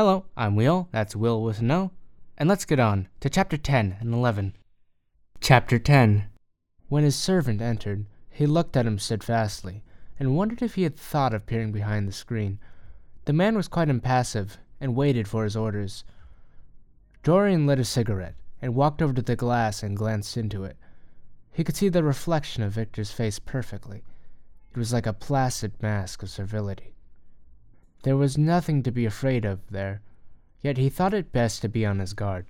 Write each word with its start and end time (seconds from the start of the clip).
Hello, 0.00 0.26
I'm 0.36 0.54
Will, 0.54 0.88
that's 0.92 1.16
Will 1.16 1.42
with 1.42 1.58
an 1.58 1.72
O, 1.72 1.90
and 2.36 2.48
let's 2.48 2.64
get 2.64 2.78
on 2.78 3.08
to 3.18 3.28
chapter 3.28 3.56
10 3.56 3.96
and 3.98 4.14
11. 4.14 4.54
Chapter 5.40 5.80
10 5.80 6.26
When 6.88 7.02
his 7.02 7.16
servant 7.16 7.60
entered, 7.60 8.06
he 8.30 8.46
looked 8.46 8.76
at 8.76 8.86
him 8.86 9.00
steadfastly, 9.00 9.82
and 10.16 10.36
wondered 10.36 10.62
if 10.62 10.76
he 10.76 10.84
had 10.84 10.96
thought 10.96 11.34
of 11.34 11.46
peering 11.46 11.72
behind 11.72 12.06
the 12.06 12.12
screen. 12.12 12.60
The 13.24 13.32
man 13.32 13.56
was 13.56 13.66
quite 13.66 13.88
impassive, 13.88 14.58
and 14.80 14.94
waited 14.94 15.26
for 15.26 15.42
his 15.42 15.56
orders. 15.56 16.04
Dorian 17.24 17.66
lit 17.66 17.80
a 17.80 17.84
cigarette, 17.84 18.36
and 18.62 18.76
walked 18.76 19.02
over 19.02 19.14
to 19.14 19.22
the 19.22 19.34
glass 19.34 19.82
and 19.82 19.96
glanced 19.96 20.36
into 20.36 20.62
it. 20.62 20.76
He 21.50 21.64
could 21.64 21.74
see 21.74 21.88
the 21.88 22.04
reflection 22.04 22.62
of 22.62 22.70
Victor's 22.70 23.10
face 23.10 23.40
perfectly. 23.40 24.04
It 24.70 24.78
was 24.78 24.92
like 24.92 25.06
a 25.06 25.12
placid 25.12 25.72
mask 25.82 26.22
of 26.22 26.30
servility. 26.30 26.94
There 28.02 28.16
was 28.16 28.38
nothing 28.38 28.84
to 28.84 28.92
be 28.92 29.04
afraid 29.04 29.44
of 29.44 29.60
there, 29.70 30.02
yet 30.60 30.76
he 30.76 30.88
thought 30.88 31.12
it 31.12 31.32
best 31.32 31.62
to 31.62 31.68
be 31.68 31.84
on 31.84 31.98
his 31.98 32.14
guard. 32.14 32.46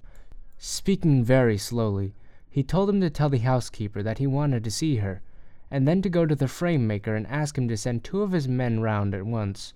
Speaking 0.59 1.25
very 1.25 1.56
slowly, 1.56 2.15
he 2.51 2.62
told 2.62 2.91
him 2.91 3.01
to 3.01 3.09
tell 3.09 3.30
the 3.30 3.39
housekeeper 3.39 4.03
that 4.03 4.19
he 4.19 4.27
wanted 4.27 4.62
to 4.65 4.70
see 4.70 4.97
her, 4.97 5.23
and 5.70 5.89
then 5.89 6.03
to 6.03 6.11
go 6.11 6.27
to 6.27 6.34
the 6.34 6.48
frame 6.48 6.87
maker 6.87 7.15
and 7.15 7.27
ask 7.29 7.56
him 7.56 7.66
to 7.69 7.77
send 7.79 8.05
two 8.05 8.20
of 8.20 8.33
his 8.33 8.47
men 8.47 8.80
round 8.80 9.15
at 9.15 9.25
once. 9.25 9.73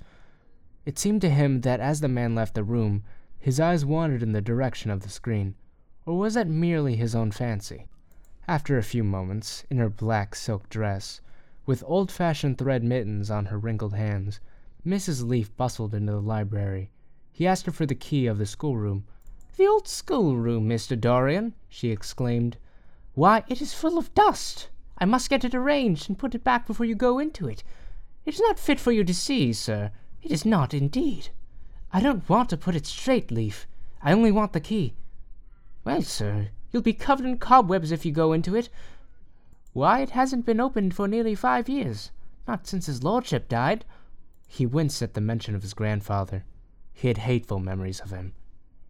It 0.85 0.99
seemed 0.99 1.23
to 1.23 1.31
him 1.31 1.63
that 1.63 1.81
as 1.81 2.01
the 2.01 2.09
man 2.09 2.35
left 2.35 2.55
the 2.55 2.65
room, 2.65 3.03
his 3.39 3.59
eyes 3.59 3.85
wandered 3.85 4.23
in 4.23 4.33
the 4.33 4.43
direction 4.43 4.91
of 4.91 5.01
the 5.01 5.09
screen, 5.09 5.55
or 6.05 6.19
was 6.19 6.35
that 6.35 6.49
merely 6.49 6.97
his 6.97 7.15
own 7.15 7.31
fancy? 7.31 7.87
After 8.47 8.77
a 8.77 8.83
few 8.83 9.05
moments, 9.05 9.65
in 9.71 9.79
her 9.79 9.89
black 9.89 10.35
silk 10.35 10.69
dress, 10.69 11.23
with 11.65 11.83
old 11.87 12.11
fashioned 12.11 12.59
thread 12.59 12.85
mittens 12.85 13.31
on 13.31 13.47
her 13.47 13.59
wrinkled 13.59 13.95
hands, 13.95 14.39
Mrs. 14.87 15.27
Leaf 15.27 15.57
bustled 15.57 15.95
into 15.95 16.13
the 16.13 16.21
library. 16.21 16.91
He 17.31 17.47
asked 17.47 17.67
her 17.67 17.73
for 17.73 17.87
the 17.87 17.95
key 17.95 18.27
of 18.27 18.39
the 18.39 18.47
schoolroom. 18.47 19.05
The 19.57 19.67
old 19.67 19.87
schoolroom, 19.87 20.69
Mr. 20.69 21.01
Dorian, 21.01 21.55
she 21.69 21.91
exclaimed. 21.91 22.57
Why, 23.15 23.45
it 23.49 23.63
is 23.63 23.75
full 23.75 23.97
of 23.97 24.13
dust. 24.15 24.71
I 24.99 25.05
must 25.05 25.31
get 25.31 25.45
it 25.45 25.55
arranged 25.55 26.09
and 26.09 26.19
put 26.19 26.35
it 26.35 26.43
back 26.43 26.67
before 26.67 26.87
you 26.87 26.95
go 26.95 27.19
into 27.19 27.49
it. 27.49 27.63
It 28.25 28.35
is 28.35 28.41
not 28.41 28.59
fit 28.59 28.81
for 28.81 28.93
you 28.93 29.05
to 29.05 29.15
see, 29.15 29.53
sir. 29.53 29.93
It 30.23 30.31
is 30.31 30.45
not, 30.45 30.75
indeed. 30.75 31.29
I 31.93 32.01
don't 32.01 32.29
want 32.29 32.51
to 32.51 32.57
put 32.57 32.75
it 32.75 32.87
straight, 32.87 33.31
Leaf. 33.31 33.67
I 34.03 34.13
only 34.13 34.33
want 34.33 34.53
the 34.53 34.61
key. 34.61 34.95
Well, 35.85 36.03
sir, 36.03 36.49
you'll 36.71 36.83
be 36.83 36.93
covered 36.93 37.27
in 37.27 37.39
cobwebs 37.39 37.93
if 37.93 38.05
you 38.05 38.13
go 38.13 38.33
into 38.33 38.57
it. 38.57 38.69
Why, 39.73 40.01
it 40.01 40.11
hasn't 40.11 40.47
been 40.47 40.61
opened 40.61 40.95
for 40.95 41.07
nearly 41.07 41.35
five 41.35 41.69
years. 41.69 42.11
Not 42.49 42.67
since 42.67 42.87
his 42.87 43.05
lordship 43.05 43.49
died. 43.49 43.85
He 44.55 44.67
winced 44.67 45.01
at 45.01 45.15
the 45.15 45.23
mention 45.23 45.55
of 45.55 45.63
his 45.63 45.73
grandfather. 45.73 46.45
He 46.93 47.09
had 47.09 47.17
hateful 47.17 47.59
memories 47.59 48.01
of 48.01 48.11
him. 48.11 48.35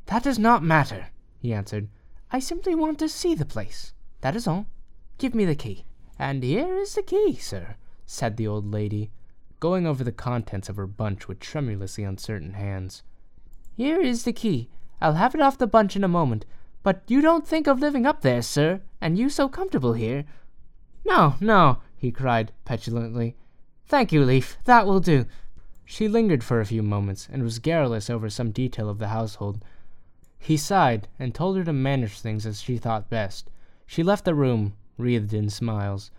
That 0.07 0.25
does 0.25 0.37
not 0.37 0.65
matter, 0.65 1.11
he 1.39 1.53
answered. 1.53 1.89
I 2.33 2.41
simply 2.41 2.75
want 2.75 2.99
to 2.99 3.09
see 3.09 3.37
the 3.37 3.45
place. 3.45 3.93
That 4.23 4.35
is 4.35 4.49
all. 4.49 4.67
Give 5.19 5.37
me 5.37 5.45
the 5.45 5.55
key. 5.55 5.85
And 6.19 6.43
here 6.43 6.77
is 6.79 6.97
the 6.97 7.03
key, 7.03 7.37
sir, 7.37 7.77
said 8.07 8.37
the 8.37 8.49
old 8.49 8.73
lady, 8.73 9.13
going 9.61 9.87
over 9.87 10.03
the 10.03 10.11
contents 10.11 10.69
of 10.69 10.75
her 10.75 10.87
bunch 10.89 11.29
with 11.29 11.39
tremulously 11.39 12.03
uncertain 12.03 12.55
hands. 12.55 13.05
Here 13.77 14.01
is 14.01 14.25
the 14.25 14.33
key. 14.33 14.69
I'll 15.01 15.15
have 15.15 15.33
it 15.33 15.41
off 15.41 15.59
the 15.59 15.69
bunch 15.69 15.95
in 15.95 16.03
a 16.03 16.09
moment. 16.09 16.45
But 16.83 17.05
you 17.07 17.21
don't 17.21 17.47
think 17.47 17.69
of 17.69 17.79
living 17.79 18.05
up 18.05 18.23
there, 18.23 18.43
sir, 18.43 18.81
and 19.01 19.17
you 19.17 19.31
so 19.31 19.49
comfortable 19.49 19.93
here. 19.93 20.25
No, 21.05 21.37
no, 21.41 21.79
he 21.97 22.11
cried 22.11 22.51
petulantly. 22.65 23.37
Thank 23.87 24.11
you, 24.11 24.25
Leaf. 24.25 24.57
That 24.65 24.87
will 24.87 25.01
do. 25.01 25.27
She 25.93 26.09
lingered 26.09 26.43
for 26.43 26.59
a 26.59 26.65
few 26.65 26.83
moments, 26.83 27.29
and 27.31 27.43
was 27.43 27.59
garrulous 27.59 28.09
over 28.09 28.31
some 28.31 28.51
detail 28.51 28.89
of 28.89 28.99
the 28.99 29.09
household. 29.09 29.63
He 30.39 30.57
sighed, 30.57 31.07
and 31.19 31.35
told 31.35 31.59
her 31.59 31.65
to 31.65 31.73
manage 31.75 32.19
things 32.19 32.47
as 32.47 32.63
she 32.63 32.79
thought 32.79 33.11
best. 33.11 33.51
She 33.85 34.03
left 34.03 34.25
the 34.25 34.35
room, 34.35 34.73
wreathed 34.97 35.35
in 35.35 35.51
smiles. 35.51 36.11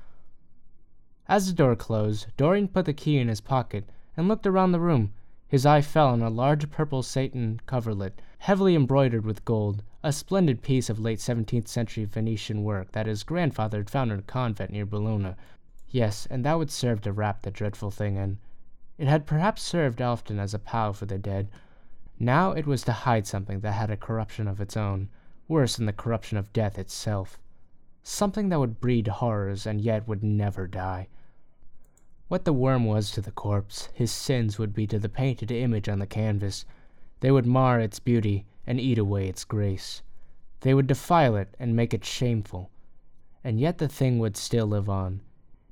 As 1.27 1.47
the 1.47 1.53
door 1.53 1.75
closed, 1.75 2.27
Dorian 2.37 2.67
put 2.67 2.85
the 2.85 2.93
key 2.93 3.17
in 3.17 3.29
his 3.29 3.41
pocket, 3.41 3.89
and 4.15 4.27
looked 4.27 4.45
around 4.45 4.73
the 4.73 4.79
room. 4.79 5.11
His 5.47 5.65
eye 5.65 5.81
fell 5.81 6.09
on 6.09 6.21
a 6.21 6.29
large 6.29 6.69
purple 6.69 7.01
satin 7.01 7.59
coverlet, 7.65 8.21
heavily 8.37 8.75
embroidered 8.75 9.25
with 9.25 9.43
gold, 9.43 9.81
a 10.03 10.13
splendid 10.13 10.61
piece 10.61 10.87
of 10.87 10.99
late 10.99 11.19
seventeenth 11.19 11.67
century 11.67 12.05
Venetian 12.05 12.63
work 12.63 12.91
that 12.91 13.07
his 13.07 13.23
grandfather 13.23 13.79
had 13.79 13.89
found 13.89 14.11
in 14.11 14.19
a 14.19 14.21
convent 14.21 14.69
near 14.69 14.85
Bologna. 14.85 15.33
Yes, 15.89 16.27
and 16.29 16.45
that 16.45 16.59
would 16.59 16.69
serve 16.69 17.01
to 17.01 17.11
wrap 17.11 17.41
the 17.41 17.49
dreadful 17.49 17.89
thing 17.89 18.17
in. 18.17 18.37
It 18.97 19.07
had 19.07 19.25
perhaps 19.25 19.63
served 19.63 20.03
often 20.03 20.37
as 20.37 20.53
a 20.53 20.59
pall 20.59 20.93
for 20.93 21.07
the 21.07 21.17
dead. 21.17 21.49
Now 22.19 22.51
it 22.51 22.67
was 22.67 22.83
to 22.83 22.91
hide 22.91 23.25
something 23.25 23.61
that 23.61 23.71
had 23.71 23.89
a 23.89 23.97
corruption 23.97 24.47
of 24.47 24.61
its 24.61 24.77
own, 24.77 25.09
worse 25.47 25.77
than 25.77 25.87
the 25.87 25.93
corruption 25.93 26.37
of 26.37 26.53
death 26.53 26.77
itself. 26.77 27.39
Something 28.03 28.49
that 28.49 28.59
would 28.59 28.79
breed 28.79 29.07
horrors 29.07 29.65
and 29.65 29.81
yet 29.81 30.07
would 30.07 30.23
never 30.23 30.67
die. 30.67 31.07
What 32.27 32.45
the 32.45 32.53
worm 32.53 32.85
was 32.85 33.09
to 33.11 33.21
the 33.21 33.31
corpse, 33.31 33.89
his 33.93 34.11
sins 34.11 34.59
would 34.59 34.73
be 34.73 34.85
to 34.87 34.99
the 34.99 35.09
painted 35.09 35.49
image 35.49 35.89
on 35.89 35.97
the 35.97 36.05
canvas. 36.05 36.63
They 37.19 37.31
would 37.31 37.47
mar 37.47 37.79
its 37.79 37.99
beauty 37.99 38.45
and 38.67 38.79
eat 38.79 38.99
away 38.99 39.27
its 39.27 39.43
grace. 39.43 40.03
They 40.61 40.73
would 40.73 40.87
defile 40.87 41.35
it 41.35 41.55
and 41.59 41.75
make 41.75 41.93
it 41.95 42.05
shameful. 42.05 42.69
And 43.43 43.59
yet 43.59 43.79
the 43.79 43.87
thing 43.87 44.19
would 44.19 44.37
still 44.37 44.67
live 44.67 44.87
on. 44.87 45.21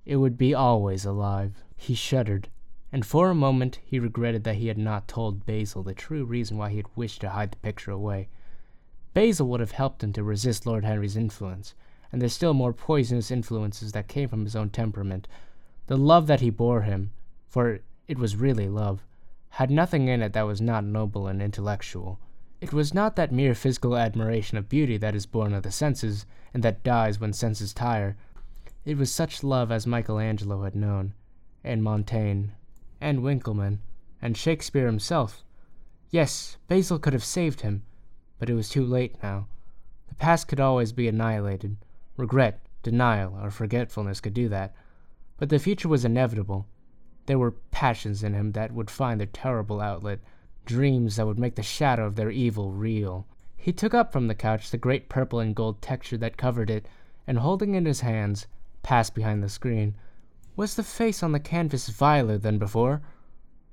It 0.05 0.15
would 0.15 0.37
be 0.37 0.55
always 0.55 1.05
alive. 1.05 1.63
He 1.77 1.93
shuddered 1.93 2.49
and 2.91 3.05
for 3.05 3.29
a 3.29 3.35
moment 3.35 3.79
he 3.85 3.99
regretted 3.99 4.43
that 4.43 4.55
he 4.55 4.67
had 4.67 4.77
not 4.77 5.07
told 5.07 5.45
Basil 5.45 5.83
the 5.83 5.93
true 5.93 6.25
reason 6.25 6.57
why 6.57 6.69
he 6.69 6.77
had 6.77 6.95
wished 6.95 7.21
to 7.21 7.29
hide 7.29 7.51
the 7.51 7.57
picture 7.57 7.91
away. 7.91 8.27
Basil 9.13 9.47
would 9.47 9.59
have 9.59 9.71
helped 9.71 10.03
him 10.03 10.13
to 10.13 10.23
resist 10.23 10.65
Lord 10.65 10.83
Henry's 10.83 11.15
influence, 11.15 11.73
and 12.11 12.21
the 12.21 12.29
still 12.29 12.53
more 12.53 12.73
poisonous 12.73 13.31
influences 13.31 13.91
that 13.93 14.07
came 14.07 14.27
from 14.27 14.43
his 14.43 14.55
own 14.55 14.69
temperament. 14.69 15.27
The 15.87 15.97
love 15.97 16.27
that 16.27 16.41
he 16.41 16.49
bore 16.49 16.81
him, 16.81 17.11
for 17.47 17.79
it 18.07 18.17
was 18.17 18.35
really 18.35 18.67
love, 18.67 19.03
had 19.51 19.71
nothing 19.71 20.07
in 20.07 20.21
it 20.21 20.33
that 20.33 20.47
was 20.47 20.61
not 20.61 20.83
noble 20.83 21.27
and 21.27 21.41
intellectual. 21.41 22.19
It 22.61 22.73
was 22.73 22.93
not 22.93 23.15
that 23.15 23.31
mere 23.31 23.55
physical 23.55 23.97
admiration 23.97 24.57
of 24.57 24.69
beauty 24.69 24.97
that 24.97 25.15
is 25.15 25.25
born 25.25 25.53
of 25.53 25.63
the 25.63 25.71
senses, 25.71 26.25
and 26.53 26.63
that 26.63 26.83
dies 26.83 27.19
when 27.19 27.33
senses 27.33 27.73
tire. 27.73 28.15
It 28.85 28.97
was 28.97 29.11
such 29.11 29.43
love 29.43 29.71
as 29.71 29.87
Michelangelo 29.87 30.63
had 30.63 30.75
known, 30.75 31.13
and 31.63 31.83
Montaigne, 31.83 32.49
and 33.01 33.19
Winckelmann, 33.19 33.79
and 34.21 34.37
Shakespeare 34.37 34.85
himself. 34.85 35.43
Yes, 36.11 36.57
Basil 36.67 36.99
could 36.99 37.13
have 37.13 37.23
saved 37.23 37.61
him, 37.61 37.83
but 38.37 38.49
it 38.49 38.53
was 38.53 38.69
too 38.69 38.85
late 38.85 39.21
now. 39.23 39.47
The 40.07 40.15
past 40.15 40.47
could 40.47 40.59
always 40.59 40.91
be 40.91 41.07
annihilated. 41.07 41.77
Regret, 42.17 42.61
denial, 42.83 43.37
or 43.41 43.49
forgetfulness 43.49 44.21
could 44.21 44.33
do 44.33 44.47
that. 44.49 44.75
But 45.37 45.49
the 45.49 45.59
future 45.59 45.87
was 45.87 46.05
inevitable. 46.05 46.67
There 47.25 47.39
were 47.39 47.55
passions 47.71 48.23
in 48.23 48.33
him 48.33 48.51
that 48.51 48.73
would 48.73 48.91
find 48.91 49.19
their 49.19 49.27
terrible 49.27 49.81
outlet, 49.81 50.19
dreams 50.65 51.15
that 51.15 51.25
would 51.25 51.39
make 51.39 51.55
the 51.55 51.63
shadow 51.63 52.05
of 52.05 52.15
their 52.15 52.29
evil 52.29 52.71
real. 52.71 53.25
He 53.55 53.71
took 53.71 53.93
up 53.93 54.11
from 54.11 54.27
the 54.27 54.35
couch 54.35 54.69
the 54.69 54.77
great 54.77 55.07
purple 55.07 55.39
and 55.39 55.55
gold 55.55 55.81
texture 55.81 56.17
that 56.17 56.37
covered 56.37 56.69
it, 56.69 56.87
and 57.25 57.39
holding 57.39 57.73
it 57.73 57.79
in 57.79 57.85
his 57.85 58.01
hands, 58.01 58.47
passed 58.83 59.15
behind 59.15 59.41
the 59.41 59.49
screen. 59.49 59.95
Was 60.55 60.75
the 60.75 60.83
face 60.83 61.23
on 61.23 61.31
the 61.31 61.39
canvas 61.39 61.87
viler 61.89 62.37
than 62.37 62.57
before? 62.57 63.01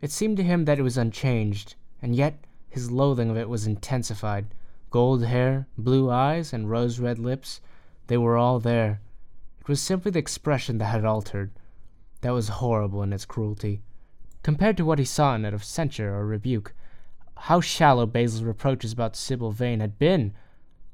It 0.00 0.12
seemed 0.12 0.36
to 0.36 0.44
him 0.44 0.64
that 0.64 0.78
it 0.78 0.82
was 0.82 0.96
unchanged, 0.96 1.74
and 2.00 2.14
yet 2.14 2.38
his 2.68 2.90
loathing 2.90 3.30
of 3.30 3.36
it 3.36 3.48
was 3.48 3.66
intensified. 3.66 4.46
Gold 4.90 5.24
hair, 5.24 5.66
blue 5.76 6.10
eyes, 6.10 6.52
and 6.52 6.70
rose 6.70 7.00
red 7.00 7.18
lips, 7.18 7.60
they 8.06 8.16
were 8.16 8.36
all 8.36 8.60
there. 8.60 9.00
It 9.60 9.68
was 9.68 9.82
simply 9.82 10.10
the 10.10 10.20
expression 10.20 10.78
that 10.78 10.86
had 10.86 11.04
altered. 11.04 11.50
That 12.20 12.32
was 12.32 12.48
horrible 12.48 13.02
in 13.02 13.12
its 13.12 13.24
cruelty. 13.24 13.82
Compared 14.42 14.76
to 14.76 14.84
what 14.84 14.98
he 14.98 15.04
saw 15.04 15.34
in 15.34 15.44
it 15.44 15.52
of 15.52 15.64
censure 15.64 16.14
or 16.14 16.24
rebuke, 16.26 16.74
how 17.36 17.60
shallow 17.60 18.06
Basil's 18.06 18.44
reproaches 18.44 18.92
about 18.92 19.16
Sybil 19.16 19.50
Vane 19.50 19.81
had 19.81 19.98
been! 19.98 20.32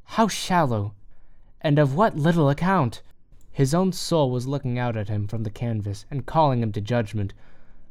How 0.04 0.28
shallow! 0.28 0.94
And 1.60 1.78
of 1.78 1.94
what 1.94 2.16
little 2.16 2.50
account! 2.50 3.02
His 3.54 3.72
own 3.72 3.92
soul 3.92 4.32
was 4.32 4.48
looking 4.48 4.80
out 4.80 4.96
at 4.96 5.08
him 5.08 5.28
from 5.28 5.44
the 5.44 5.50
canvas 5.50 6.06
and 6.10 6.26
calling 6.26 6.60
him 6.60 6.72
to 6.72 6.80
judgment. 6.80 7.34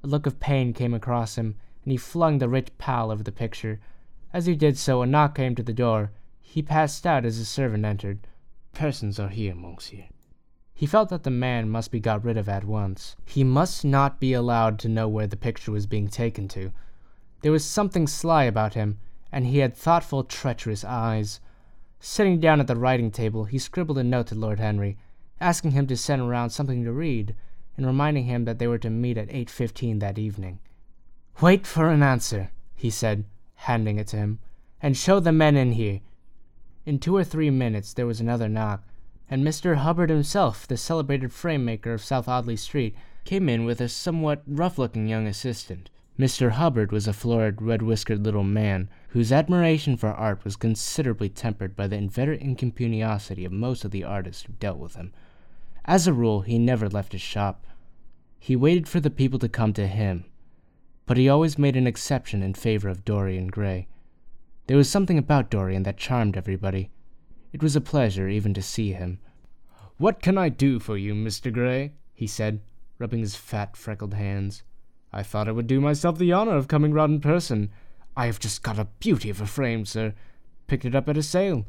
A 0.04 0.08
look 0.08 0.26
of 0.26 0.42
pain 0.42 0.74
came 0.74 0.94
across 0.94 1.38
him, 1.38 1.56
and 1.86 1.92
he 1.94 1.98
flung 1.98 2.40
the 2.40 2.50
rich 2.50 2.78
pall 2.78 3.10
over 3.10 3.24
the 3.24 3.32
picture. 3.32 3.80
As 4.34 4.46
he 4.46 4.56
did 4.56 4.78
so, 4.78 5.02
a 5.02 5.08
knock 5.08 5.36
came 5.36 5.56
to 5.56 5.64
the 5.64 5.72
door. 5.72 6.12
He 6.42 6.62
passed 6.62 7.08
out 7.08 7.24
as 7.24 7.38
his 7.38 7.48
servant 7.48 7.86
entered. 7.86 8.28
Persons 8.74 9.22
are 9.22 9.30
here, 9.30 9.56
monsieur. 9.56 10.04
He 10.74 10.86
felt 10.86 11.08
that 11.08 11.24
the 11.24 11.32
man 11.32 11.70
must 11.70 11.92
be 11.92 12.02
got 12.02 12.26
rid 12.26 12.36
of 12.36 12.50
at 12.50 12.66
once. 12.66 13.16
He 13.26 13.46
must 13.46 13.86
not 13.86 14.20
be 14.20 14.34
allowed 14.34 14.80
to 14.80 14.90
know 14.90 15.08
where 15.08 15.28
the 15.28 15.38
picture 15.38 15.72
was 15.72 15.88
being 15.88 16.10
taken 16.10 16.50
to. 16.50 16.74
There 17.42 17.54
was 17.54 17.64
something 17.64 18.06
sly 18.06 18.44
about 18.44 18.74
him, 18.74 19.00
and 19.32 19.46
he 19.46 19.60
had 19.60 19.78
thoughtful, 19.78 20.26
treacherous 20.26 20.84
eyes. 20.84 21.40
Sitting 22.02 22.42
down 22.42 22.60
at 22.60 22.68
the 22.68 22.76
writing 22.76 23.12
table, 23.12 23.46
he 23.46 23.58
scribbled 23.58 23.98
a 23.98 24.04
note 24.04 24.28
to 24.28 24.36
Lord 24.36 24.60
Henry, 24.60 24.98
asking 25.44 25.72
him 25.72 25.86
to 25.88 25.98
send 25.98 26.22
around 26.22 26.52
something 26.52 26.84
to 26.84 26.92
read, 26.92 27.36
and 27.76 27.86
reminding 27.86 28.26
him 28.26 28.46
that 28.46 28.60
they 28.60 28.68
were 28.68 28.78
to 28.78 28.90
meet 28.90 29.18
at 29.18 29.28
8.15 29.28 30.00
that 30.00 30.18
evening. 30.18 30.60
Wait 31.42 31.68
for 31.68 31.90
an 31.90 32.02
answer, 32.02 32.52
he 32.76 32.90
said, 32.90 33.26
handing 33.56 33.98
it 33.98 34.08
to 34.08 34.18
him, 34.18 34.40
and 34.82 34.96
show 34.96 35.20
the 35.20 35.32
men 35.32 35.58
in 35.58 35.74
here. 35.74 36.00
In 36.86 37.00
two 37.00 37.16
or 37.16 37.24
three 37.24 37.50
minutes 37.50 37.94
there 37.94 38.06
was 38.06 38.22
another 38.22 38.48
knock, 38.48 38.84
and 39.30 39.46
Mr. 39.46 39.78
Hubbard 39.78 40.10
himself, 40.10 40.68
the 40.68 40.78
celebrated 40.78 41.34
frame 41.34 41.66
maker 41.66 41.94
of 41.94 42.04
South 42.04 42.28
Audley 42.28 42.56
Street, 42.56 42.96
came 43.26 43.50
in 43.50 43.66
with 43.66 43.82
a 43.82 43.90
somewhat 43.90 44.44
rough 44.48 44.78
looking 44.78 45.08
young 45.08 45.28
assistant. 45.28 45.90
Mr. 46.20 46.52
Hubbard 46.52 46.92
was 46.92 47.08
a 47.08 47.14
florid, 47.14 47.62
red 47.62 47.82
whiskered 47.82 48.24
little 48.24 48.44
man 48.44 48.88
whose 49.10 49.32
admiration 49.32 49.98
for 49.98 50.10
art 50.10 50.44
was 50.44 50.56
considerably 50.56 51.30
tempered 51.30 51.76
by 51.76 51.88
the 51.88 51.96
inveterate 51.96 52.42
impecuniosity 52.42 53.46
of 53.46 53.52
most 53.52 53.84
of 53.84 53.92
the 53.92 54.04
artists 54.04 54.44
who 54.44 54.54
dealt 54.54 54.78
with 54.78 54.96
him. 54.96 55.12
As 55.86 56.08
a 56.08 56.14
rule, 56.14 56.42
he 56.42 56.58
never 56.58 56.88
left 56.88 57.12
his 57.12 57.22
shop. 57.22 57.68
He 58.40 58.56
waited 58.56 58.88
for 58.88 59.00
the 59.00 59.10
people 59.10 59.40
to 59.40 59.50
come 59.50 59.74
to 59.74 59.88
him, 59.88 60.26
but 61.06 61.18
he 61.18 61.28
always 61.28 61.58
made 61.58 61.76
an 61.76 61.88
exception 61.88 62.42
in 62.42 62.54
favor 62.54 62.88
of 62.88 63.04
Dorian 63.04 63.48
Gray. 63.48 63.88
There 64.68 64.78
was 64.78 64.90
something 64.90 65.18
about 65.18 65.50
Dorian 65.50 65.84
that 65.84 65.98
charmed 65.98 66.38
everybody. 66.38 66.90
It 67.52 67.62
was 67.62 67.76
a 67.76 67.82
pleasure 67.82 68.30
even 68.30 68.54
to 68.54 68.62
see 68.62 68.94
him. 68.94 69.20
What 69.98 70.22
can 70.22 70.38
I 70.38 70.50
do 70.50 70.80
for 70.80 70.98
you, 70.98 71.14
Mr. 71.14 71.52
Gray? 71.52 71.92
he 72.14 72.28
said, 72.28 72.62
rubbing 72.98 73.20
his 73.20 73.36
fat, 73.36 73.76
freckled 73.76 74.14
hands. 74.14 74.64
I 75.12 75.22
thought 75.22 75.48
I 75.48 75.52
would 75.52 75.68
do 75.68 75.82
myself 75.82 76.18
the 76.18 76.32
honor 76.32 76.56
of 76.56 76.68
coming 76.68 76.94
round 76.94 77.14
in 77.14 77.22
person. 77.22 77.70
I 78.16 78.28
have 78.28 78.40
just 78.40 78.64
got 78.64 78.80
a 78.80 78.88
beauty 79.00 79.30
of 79.30 79.42
a 79.42 79.46
frame, 79.46 79.86
sir. 79.86 80.14
Picked 80.68 80.86
it 80.86 80.96
up 80.96 81.10
at 81.10 81.18
a 81.18 81.24
sale. 81.24 81.68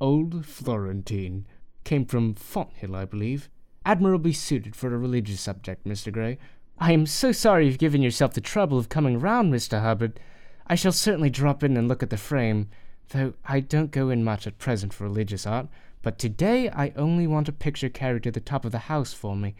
Old 0.00 0.44
Florentine. 0.44 1.46
Came 1.84 2.06
from 2.06 2.34
Fonthill, 2.34 2.96
I 2.96 3.04
believe. 3.04 3.50
Admirably 3.84 4.32
suited 4.32 4.74
for 4.74 4.94
a 4.94 4.98
religious 4.98 5.40
subject, 5.40 5.86
Mr. 5.86 6.10
Gray. 6.10 6.38
I 6.78 6.92
am 6.92 7.06
so 7.06 7.30
sorry 7.30 7.66
you've 7.66 7.78
given 7.78 8.02
yourself 8.02 8.32
the 8.32 8.40
trouble 8.40 8.78
of 8.78 8.88
coming 8.88 9.20
round, 9.20 9.52
Mr. 9.52 9.82
Hubbard. 9.82 10.18
I 10.66 10.74
shall 10.74 10.92
certainly 10.92 11.28
drop 11.28 11.62
in 11.62 11.76
and 11.76 11.86
look 11.86 12.02
at 12.02 12.08
the 12.08 12.16
frame, 12.16 12.70
though 13.10 13.34
I 13.44 13.60
don't 13.60 13.90
go 13.90 14.08
in 14.08 14.24
much 14.24 14.46
at 14.46 14.58
present 14.58 14.94
for 14.94 15.04
religious 15.04 15.46
art. 15.46 15.68
But 16.00 16.18
today 16.18 16.70
I 16.70 16.92
only 16.96 17.26
want 17.26 17.48
a 17.48 17.52
picture 17.52 17.90
carried 17.90 18.22
to 18.22 18.30
the 18.30 18.40
top 18.40 18.64
of 18.64 18.72
the 18.72 18.90
house 18.90 19.12
for 19.12 19.36
me. 19.36 19.54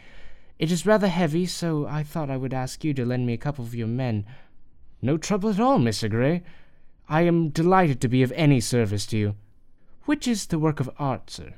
It 0.58 0.72
is 0.72 0.86
rather 0.86 1.08
heavy, 1.08 1.44
so 1.44 1.86
I 1.86 2.02
thought 2.02 2.30
I 2.30 2.36
would 2.38 2.54
ask 2.54 2.84
you 2.84 2.94
to 2.94 3.04
lend 3.04 3.26
me 3.26 3.34
a 3.34 3.38
couple 3.38 3.64
of 3.64 3.74
your 3.74 3.86
men. 3.86 4.24
No 5.02 5.18
trouble 5.18 5.50
at 5.50 5.60
all, 5.60 5.78
Mr. 5.78 6.08
Gray. 6.08 6.42
I 7.08 7.22
am 7.22 7.50
delighted 7.50 8.00
to 8.00 8.08
be 8.08 8.22
of 8.22 8.32
any 8.32 8.60
service 8.60 9.04
to 9.06 9.18
you. 9.18 9.36
Which 10.04 10.26
is 10.26 10.46
the 10.46 10.58
work 10.58 10.80
of 10.80 10.90
art, 10.98 11.28
sir? 11.30 11.54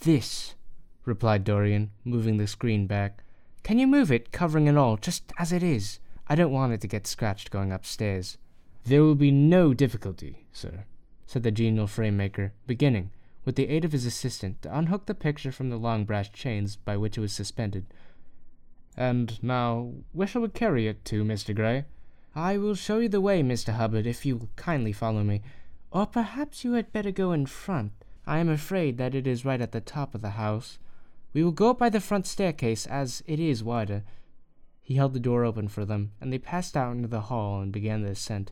This, 0.00 0.54
replied 1.04 1.44
Dorian, 1.44 1.90
moving 2.04 2.36
the 2.36 2.46
screen 2.46 2.86
back. 2.86 3.22
Can 3.62 3.78
you 3.78 3.86
move 3.86 4.12
it, 4.12 4.32
covering 4.32 4.68
and 4.68 4.78
all, 4.78 4.96
just 4.96 5.32
as 5.38 5.52
it 5.52 5.62
is? 5.62 5.98
I 6.28 6.34
don't 6.34 6.52
want 6.52 6.72
it 6.72 6.80
to 6.82 6.88
get 6.88 7.06
scratched 7.06 7.50
going 7.50 7.72
upstairs. 7.72 8.38
There 8.84 9.02
will 9.02 9.14
be 9.14 9.30
no 9.30 9.74
difficulty, 9.74 10.46
sir, 10.52 10.84
said 11.26 11.42
the 11.42 11.50
genial 11.50 11.86
frame 11.86 12.16
maker, 12.16 12.52
beginning, 12.66 13.10
with 13.44 13.56
the 13.56 13.68
aid 13.68 13.84
of 13.84 13.92
his 13.92 14.06
assistant, 14.06 14.62
to 14.62 14.78
unhook 14.78 15.06
the 15.06 15.14
picture 15.14 15.50
from 15.50 15.70
the 15.70 15.76
long 15.76 16.04
brass 16.04 16.28
chains 16.28 16.76
by 16.76 16.96
which 16.96 17.16
it 17.18 17.20
was 17.20 17.32
suspended. 17.32 17.86
And 18.96 19.42
now, 19.42 19.92
where 20.12 20.28
shall 20.28 20.42
we 20.42 20.48
carry 20.48 20.86
it 20.86 21.04
to, 21.06 21.24
Mr. 21.24 21.54
Gray? 21.54 21.84
I 22.34 22.58
will 22.58 22.74
show 22.74 22.98
you 22.98 23.08
the 23.08 23.20
way, 23.20 23.42
Mr. 23.42 23.74
Hubbard, 23.74 24.06
if 24.06 24.26
you 24.26 24.36
will 24.36 24.50
kindly 24.56 24.92
follow 24.92 25.24
me. 25.24 25.42
Or 25.90 26.06
perhaps 26.06 26.64
you 26.64 26.72
had 26.72 26.92
better 26.92 27.10
go 27.10 27.32
in 27.32 27.46
front. 27.46 27.92
I 28.26 28.38
am 28.38 28.48
afraid 28.48 28.98
that 28.98 29.14
it 29.14 29.26
is 29.26 29.44
right 29.44 29.60
at 29.60 29.70
the 29.70 29.80
top 29.80 30.14
of 30.14 30.20
the 30.20 30.30
house. 30.30 30.78
We 31.32 31.44
will 31.44 31.52
go 31.52 31.70
up 31.70 31.78
by 31.78 31.90
the 31.90 32.00
front 32.00 32.26
staircase, 32.26 32.84
as 32.86 33.22
it 33.26 33.38
is 33.38 33.62
wider. 33.62 34.02
He 34.82 34.94
held 34.94 35.12
the 35.12 35.20
door 35.20 35.44
open 35.44 35.68
for 35.68 35.84
them, 35.84 36.10
and 36.20 36.32
they 36.32 36.38
passed 36.38 36.76
out 36.76 36.96
into 36.96 37.08
the 37.08 37.22
hall 37.22 37.60
and 37.60 37.72
began 37.72 38.02
the 38.02 38.10
ascent. 38.10 38.50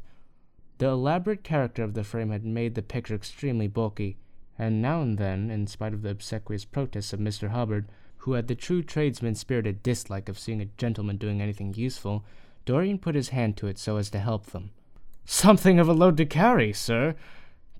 The 0.78 0.88
elaborate 0.88 1.42
character 1.42 1.82
of 1.82 1.94
the 1.94 2.04
frame 2.04 2.30
had 2.30 2.44
made 2.44 2.74
the 2.74 2.82
picture 2.82 3.14
extremely 3.14 3.66
bulky, 3.66 4.16
and 4.56 4.80
now 4.80 5.02
and 5.02 5.18
then, 5.18 5.50
in 5.50 5.66
spite 5.66 5.92
of 5.92 6.02
the 6.02 6.10
obsequious 6.10 6.64
protests 6.64 7.12
of 7.12 7.20
Mr. 7.20 7.48
Hubbard, 7.48 7.88
who 8.18 8.34
had 8.34 8.46
the 8.46 8.54
true 8.54 8.82
tradesman 8.82 9.34
spirited 9.34 9.82
dislike 9.82 10.28
of 10.28 10.38
seeing 10.38 10.60
a 10.60 10.66
gentleman 10.76 11.16
doing 11.16 11.40
anything 11.40 11.74
useful, 11.74 12.24
Dorian 12.64 12.98
put 12.98 13.14
his 13.14 13.30
hand 13.30 13.56
to 13.56 13.66
it 13.66 13.78
so 13.78 13.96
as 13.96 14.08
to 14.10 14.20
help 14.20 14.46
them. 14.46 14.70
Something 15.24 15.80
of 15.80 15.88
a 15.88 15.92
load 15.92 16.16
to 16.18 16.26
carry, 16.26 16.72
sir, 16.72 17.16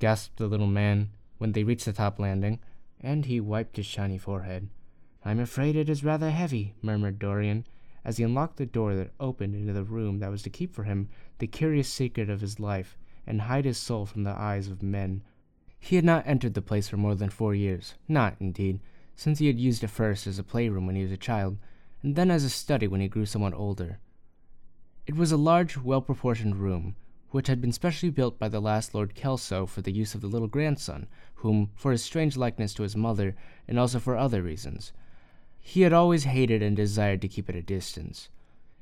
gasped 0.01 0.39
the 0.39 0.47
little 0.47 0.67
man 0.67 1.11
when 1.39 1.53
they 1.53 1.65
reached 1.65 1.85
the 1.85 1.93
top 1.93 2.19
landing, 2.19 2.61
and 3.01 3.27
he 3.27 3.41
wiped 3.41 3.77
his 3.77 3.87
shiny 3.87 4.19
forehead. 4.19 4.69
I'm 5.25 5.41
afraid 5.41 5.77
it 5.77 5.89
is 5.89 6.05
rather 6.05 6.31
heavy, 6.31 6.75
murmured 6.83 7.19
Dorian, 7.19 7.67
as 8.05 8.19
he 8.19 8.25
unlocked 8.25 8.59
the 8.59 8.67
door 8.67 8.95
that 8.95 9.13
opened 9.19 9.55
into 9.55 9.73
the 9.73 9.85
room 9.85 10.19
that 10.19 10.31
was 10.31 10.43
to 10.43 10.51
keep 10.51 10.75
for 10.75 10.85
him 10.85 11.09
the 11.39 11.47
curious 11.47 11.89
secret 11.89 12.29
of 12.29 12.41
his 12.41 12.61
life 12.61 12.99
and 13.27 13.43
hide 13.43 13.65
his 13.65 13.79
soul 13.79 14.05
from 14.05 14.25
the 14.25 14.39
eyes 14.39 14.69
of 14.69 14.83
men. 14.83 15.23
He 15.79 15.97
had 15.97 16.05
not 16.05 16.27
entered 16.27 16.55
the 16.55 16.63
place 16.63 16.89
for 16.89 16.97
more 16.97 17.15
than 17.15 17.31
four 17.31 17.55
years, 17.55 17.95
not, 18.07 18.37
indeed, 18.39 18.81
since 19.17 19.39
he 19.39 19.47
had 19.47 19.59
used 19.59 19.83
it 19.83 19.89
first 19.89 20.27
as 20.27 20.39
a 20.39 20.43
playroom 20.43 20.87
when 20.87 20.97
he 20.97 21.03
was 21.03 21.13
a 21.13 21.17
child, 21.17 21.57
and 22.03 22.17
then 22.17 22.31
as 22.31 22.45
a 22.45 22.51
study 22.51 22.87
when 22.87 23.01
he 23.01 23.09
grew 23.09 23.27
somewhat 23.27 23.55
older. 23.55 23.99
It 25.07 25.17
was 25.17 25.33
a 25.33 25.37
large, 25.37 25.77
well 25.77 26.01
proportioned 26.01 26.57
room, 26.57 26.97
which 27.35 27.49
had 27.49 27.61
been 27.61 27.73
specially 27.73 28.11
built 28.11 28.39
by 28.39 28.49
the 28.49 28.61
last 28.61 28.95
Lord 28.95 29.17
Kelso 29.17 29.67
for 29.67 29.83
the 29.83 29.91
use 29.91 30.15
of 30.15 30.21
the 30.21 30.29
little 30.29 30.47
grandson, 30.47 31.09
whom, 31.35 31.73
for 31.75 31.91
his 31.91 32.01
strange 32.01 32.37
likeness 32.37 32.73
to 32.75 32.85
his 32.85 32.95
mother, 32.95 33.35
and 33.67 33.77
also 33.77 33.99
for 33.99 34.17
other 34.17 34.41
reasons, 34.41 34.93
he 35.61 35.81
had 35.81 35.93
always 35.93 36.23
hated 36.23 36.63
and 36.63 36.77
desired 36.77 37.21
to 37.23 37.29
keep 37.29 37.49
at 37.49 37.57
a 37.57 37.61
distance. 37.61 38.29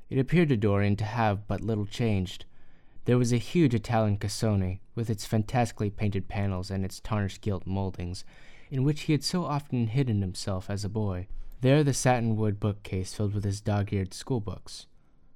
It 0.07 0.19
appeared 0.19 0.49
to 0.49 0.55
Dorian 0.55 0.95
to 0.97 1.03
have 1.03 1.47
but 1.47 1.61
little 1.61 1.87
changed. 1.87 2.45
There 3.05 3.17
was 3.17 3.33
a 3.33 3.37
huge 3.37 3.73
Italian 3.73 4.17
cassone, 4.17 4.79
with 4.93 5.09
its 5.09 5.25
fantastically 5.25 5.89
painted 5.89 6.27
panels 6.27 6.69
and 6.69 6.85
its 6.85 6.99
tarnished 6.99 7.41
gilt 7.41 7.65
moldings, 7.65 8.23
in 8.69 8.83
which 8.83 9.01
he 9.01 9.13
had 9.13 9.23
so 9.23 9.45
often 9.45 9.87
hidden 9.87 10.21
himself 10.21 10.69
as 10.69 10.85
a 10.85 10.89
boy. 10.89 11.25
There 11.61 11.83
the 11.83 11.91
satin 11.91 12.35
wood 12.35 12.59
bookcase 12.59 13.15
filled 13.15 13.33
with 13.33 13.45
his 13.45 13.61
dog-eared 13.61 14.11
schoolbooks. 14.11 14.85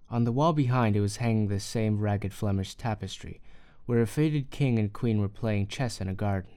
On 0.10 0.24
the 0.24 0.32
wall 0.32 0.54
behind 0.54 0.96
it 0.96 1.02
was 1.02 1.18
hanging 1.18 1.48
the 1.48 1.60
same 1.60 2.00
ragged 2.00 2.34
Flemish 2.34 2.76
tapestry, 2.76 3.42
where 3.86 4.02
a 4.02 4.08
faded 4.08 4.52
king 4.52 4.80
and 4.80 4.94
queen 4.94 5.20
were 5.20 5.28
playing 5.28 5.68
chess 5.68 6.00
in 6.00 6.08
a 6.08 6.14
garden, 6.14 6.52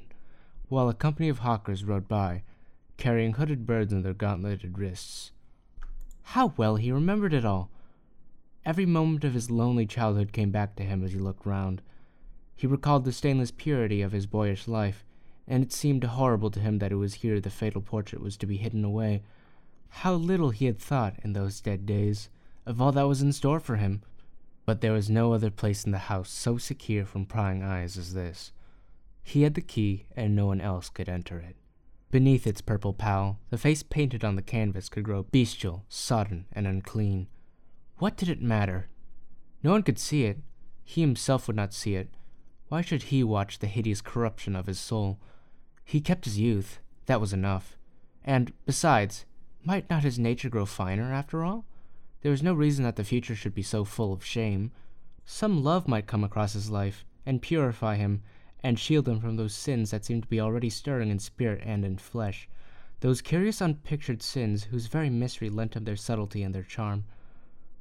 while 0.69 0.89
a 0.89 0.95
company 0.95 1.29
of 1.29 1.41
hawkers 1.41 1.85
rode 1.85 2.07
by, 2.07 2.45
carrying 2.97 3.33
hooded 3.33 3.67
birds 3.67 3.93
on 3.93 4.03
their 4.03 4.15
gauntleted 4.15 4.79
wrists. 4.79 5.33
How 6.23 6.55
well 6.57 6.77
he 6.77 6.93
remembered 6.93 7.35
it 7.35 7.45
all! 7.45 7.71
Every 8.65 8.87
moment 8.87 9.25
of 9.25 9.35
his 9.35 9.51
lonely 9.51 9.87
childhood 9.87 10.33
came 10.33 10.53
back 10.53 10.77
to 10.77 10.85
him 10.85 11.03
as 11.03 11.13
he 11.13 11.19
looked 11.19 11.45
round. 11.45 11.83
He 12.55 12.69
recalled 12.69 13.05
the 13.05 13.13
stainless 13.13 13.51
purity 13.51 14.01
of 14.03 14.13
his 14.13 14.27
boyish 14.27 14.69
life, 14.69 15.05
and 15.49 15.65
it 15.65 15.73
seemed 15.73 16.05
horrible 16.05 16.51
to 16.53 16.61
him 16.61 16.79
that 16.79 16.93
it 16.93 16.97
was 16.97 17.15
here 17.15 17.41
the 17.41 17.51
fatal 17.51 17.81
portrait 17.81 18.23
was 18.23 18.37
to 18.37 18.47
be 18.47 18.59
hidden 18.59 18.85
away. 18.85 19.23
How 19.89 20.15
little 20.15 20.51
he 20.51 20.67
had 20.67 20.79
thought, 20.79 21.17
in 21.25 21.33
those 21.33 21.61
dead 21.61 21.85
days, 21.85 22.29
of 22.71 22.81
all 22.81 22.93
that 22.93 23.09
was 23.09 23.21
in 23.21 23.33
store 23.33 23.59
for 23.59 23.77
him! 23.77 24.01
But 24.65 24.81
there 24.81 24.93
was 24.93 25.11
no 25.11 25.33
other 25.33 25.51
place 25.51 25.83
in 25.83 25.91
the 25.91 25.99
house 25.99 26.31
so 26.31 26.57
secure 26.57 27.05
from 27.05 27.27
prying 27.27 27.65
eyes 27.65 27.99
as 27.99 28.15
this. 28.15 28.53
He 29.25 29.43
had 29.43 29.55
the 29.55 29.61
key, 29.61 30.07
and 30.15 30.37
no 30.37 30.47
one 30.47 30.61
else 30.61 30.89
could 30.89 31.09
enter 31.09 31.41
it. 31.41 31.57
Beneath 32.13 32.47
its 32.47 32.61
purple 32.61 32.93
pall, 32.93 33.41
the 33.51 33.59
face 33.59 33.83
painted 33.83 34.25
on 34.25 34.37
the 34.37 34.43
canvas 34.43 34.89
could 34.89 35.03
grow 35.03 35.25
bestial, 35.25 35.85
sodden, 35.89 36.47
and 36.53 36.65
unclean. 36.69 37.27
What 37.99 38.17
did 38.17 38.29
it 38.29 38.41
matter? 38.41 38.89
No 39.65 39.73
one 39.73 39.83
could 39.83 39.99
see 39.99 40.25
it. 40.25 40.39
He 40.85 41.01
himself 41.01 41.49
would 41.49 41.57
not 41.57 41.75
see 41.75 41.97
it. 41.97 42.09
Why 42.69 42.83
should 42.83 43.05
he 43.05 43.25
watch 43.25 43.59
the 43.59 43.67
hideous 43.67 44.01
corruption 44.01 44.55
of 44.55 44.67
his 44.67 44.79
soul? 44.79 45.19
He 45.85 46.01
kept 46.01 46.25
his 46.25 46.39
youth, 46.39 46.79
that 47.07 47.21
was 47.21 47.33
enough. 47.33 47.77
And, 48.25 48.53
besides, 48.65 49.25
might 49.65 49.91
not 49.91 50.05
his 50.05 50.21
nature 50.21 50.49
grow 50.49 50.67
finer, 50.67 51.13
after 51.13 51.45
all? 51.45 51.65
There 52.23 52.31
was 52.31 52.43
no 52.43 52.53
reason 52.53 52.85
that 52.85 52.97
the 52.97 53.05
future 53.05 53.35
should 53.35 53.55
be 53.55 53.63
so 53.63 53.85
full 53.85 54.13
of 54.13 54.25
shame. 54.25 54.73
Some 55.25 55.63
love 55.63 55.89
might 55.89 56.07
come 56.07 56.23
across 56.23 56.53
his 56.53 56.71
life, 56.71 57.05
and 57.25 57.41
purify 57.41 57.97
him, 57.97 58.23
and 58.63 58.79
shield 58.79 59.09
him 59.09 59.21
from 59.21 59.37
those 59.37 59.55
sins 59.55 59.91
that 59.91 60.05
seemed 60.05 60.25
to 60.25 60.29
be 60.29 60.41
already 60.41 60.69
stirring 60.69 61.09
in 61.09 61.19
spirit 61.19 61.63
and 61.65 61.85
in 61.85 61.97
flesh, 61.97 62.49
those 63.01 63.23
curious 63.23 63.61
unpictured 63.61 64.23
sins 64.23 64.65
whose 64.65 64.87
very 64.87 65.09
mystery 65.09 65.49
lent 65.49 65.75
him 65.75 65.85
their 65.85 65.97
subtlety 65.97 66.43
and 66.43 66.55
their 66.55 66.63
charm. 66.63 67.05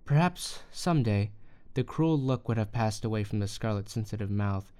Perhaps, 0.05 0.63
some 0.71 1.03
day, 1.03 1.31
the 1.73 1.83
cruel 1.83 2.19
look 2.19 2.47
would 2.47 2.57
have 2.57 2.71
passed 2.71 3.05
away 3.05 3.23
from 3.23 3.39
the 3.39 3.47
scarlet 3.47 3.89
sensitive 3.89 4.31
mouth, 4.31 4.71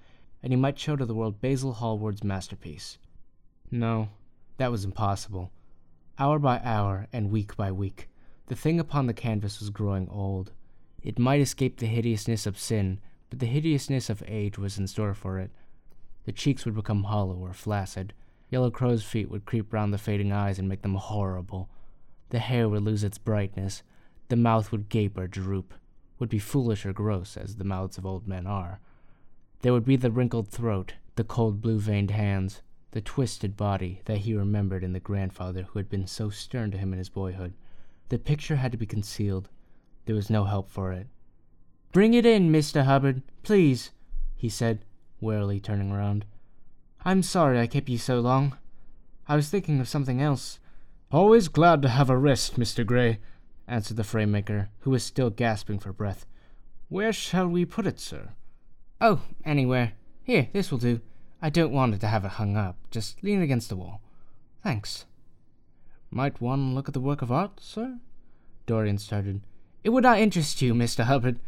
and 0.42 0.52
he 0.52 0.56
might 0.56 0.78
show 0.78 0.96
to 0.96 1.04
the 1.04 1.14
world 1.14 1.40
Basil 1.40 1.74
Hallward's 1.74 2.24
masterpiece. 2.24 2.98
No, 3.70 4.08
that 4.56 4.70
was 4.70 4.84
impossible. 4.84 5.52
Hour 6.18 6.38
by 6.38 6.60
hour, 6.64 7.06
and 7.12 7.30
week 7.30 7.56
by 7.56 7.70
week, 7.70 8.09
the 8.50 8.56
thing 8.56 8.80
upon 8.80 9.06
the 9.06 9.14
canvas 9.14 9.60
was 9.60 9.70
growing 9.70 10.08
old. 10.08 10.50
It 11.04 11.20
might 11.20 11.40
escape 11.40 11.76
the 11.76 11.86
hideousness 11.86 12.46
of 12.48 12.58
sin, 12.58 12.98
but 13.28 13.38
the 13.38 13.46
hideousness 13.46 14.10
of 14.10 14.24
age 14.26 14.58
was 14.58 14.76
in 14.76 14.88
store 14.88 15.14
for 15.14 15.38
it. 15.38 15.52
The 16.24 16.32
cheeks 16.32 16.64
would 16.64 16.74
become 16.74 17.04
hollow 17.04 17.36
or 17.36 17.52
flaccid. 17.52 18.12
Yellow 18.50 18.72
crow's 18.72 19.04
feet 19.04 19.30
would 19.30 19.44
creep 19.44 19.72
round 19.72 19.94
the 19.94 19.98
fading 19.98 20.32
eyes 20.32 20.58
and 20.58 20.68
make 20.68 20.82
them 20.82 20.96
horrible. 20.96 21.68
The 22.30 22.40
hair 22.40 22.68
would 22.68 22.82
lose 22.82 23.04
its 23.04 23.18
brightness. 23.18 23.84
The 24.26 24.34
mouth 24.34 24.72
would 24.72 24.88
gape 24.88 25.16
or 25.16 25.28
droop, 25.28 25.72
would 26.18 26.28
be 26.28 26.40
foolish 26.40 26.84
or 26.84 26.92
gross, 26.92 27.36
as 27.36 27.54
the 27.54 27.62
mouths 27.62 27.98
of 27.98 28.04
old 28.04 28.26
men 28.26 28.48
are. 28.48 28.80
There 29.60 29.72
would 29.72 29.84
be 29.84 29.94
the 29.94 30.10
wrinkled 30.10 30.48
throat, 30.48 30.94
the 31.14 31.22
cold 31.22 31.62
blue 31.62 31.78
veined 31.78 32.10
hands, 32.10 32.62
the 32.90 33.00
twisted 33.00 33.56
body 33.56 34.00
that 34.06 34.18
he 34.18 34.34
remembered 34.34 34.82
in 34.82 34.92
the 34.92 34.98
grandfather 34.98 35.62
who 35.62 35.78
had 35.78 35.88
been 35.88 36.08
so 36.08 36.30
stern 36.30 36.72
to 36.72 36.78
him 36.78 36.92
in 36.92 36.98
his 36.98 37.08
boyhood. 37.08 37.54
The 38.10 38.18
picture 38.18 38.56
had 38.56 38.72
to 38.72 38.78
be 38.78 38.86
concealed. 38.86 39.48
There 40.04 40.16
was 40.16 40.28
no 40.30 40.44
help 40.44 40.68
for 40.68 40.92
it. 40.92 41.06
Bring 41.92 42.12
it 42.12 42.26
in, 42.26 42.50
Mr. 42.50 42.84
Hubbard, 42.84 43.22
please, 43.42 43.92
he 44.36 44.48
said, 44.48 44.84
warily 45.20 45.60
turning 45.60 45.92
around. 45.92 46.24
I'm 47.04 47.22
sorry 47.22 47.58
I 47.58 47.66
kept 47.66 47.88
you 47.88 47.98
so 47.98 48.20
long. 48.20 48.58
I 49.28 49.36
was 49.36 49.48
thinking 49.48 49.80
of 49.80 49.88
something 49.88 50.20
else. 50.20 50.58
Always 51.12 51.48
glad 51.48 51.82
to 51.82 51.88
have 51.88 52.10
a 52.10 52.18
rest, 52.18 52.58
Mr. 52.58 52.84
Gray, 52.84 53.20
answered 53.68 53.96
the 53.96 54.04
frame 54.04 54.32
maker, 54.32 54.70
who 54.80 54.90
was 54.90 55.04
still 55.04 55.30
gasping 55.30 55.78
for 55.78 55.92
breath. 55.92 56.26
Where 56.88 57.12
shall 57.12 57.46
we 57.46 57.64
put 57.64 57.86
it, 57.86 58.00
sir? 58.00 58.30
Oh, 59.00 59.22
anywhere. 59.44 59.92
Here, 60.24 60.48
this 60.52 60.72
will 60.72 60.78
do. 60.78 61.00
I 61.40 61.48
don't 61.48 61.72
want 61.72 61.94
it 61.94 62.00
to 62.00 62.08
have 62.08 62.24
it 62.24 62.32
hung 62.32 62.56
up. 62.56 62.76
Just 62.90 63.22
lean 63.22 63.40
against 63.40 63.68
the 63.68 63.76
wall. 63.76 64.02
Thanks. 64.64 65.06
Might 66.10 66.40
one 66.40 66.74
look 66.74 66.88
at 66.88 66.94
the 66.94 67.00
work 67.00 67.22
of 67.22 67.30
art, 67.30 67.60
sir? 67.60 67.98
Dorian 68.66 68.98
started. 68.98 69.42
It 69.84 69.90
would 69.90 70.02
not 70.02 70.18
interest 70.18 70.60
you, 70.60 70.74
Mr. 70.74 71.04
Hubbard, 71.04 71.38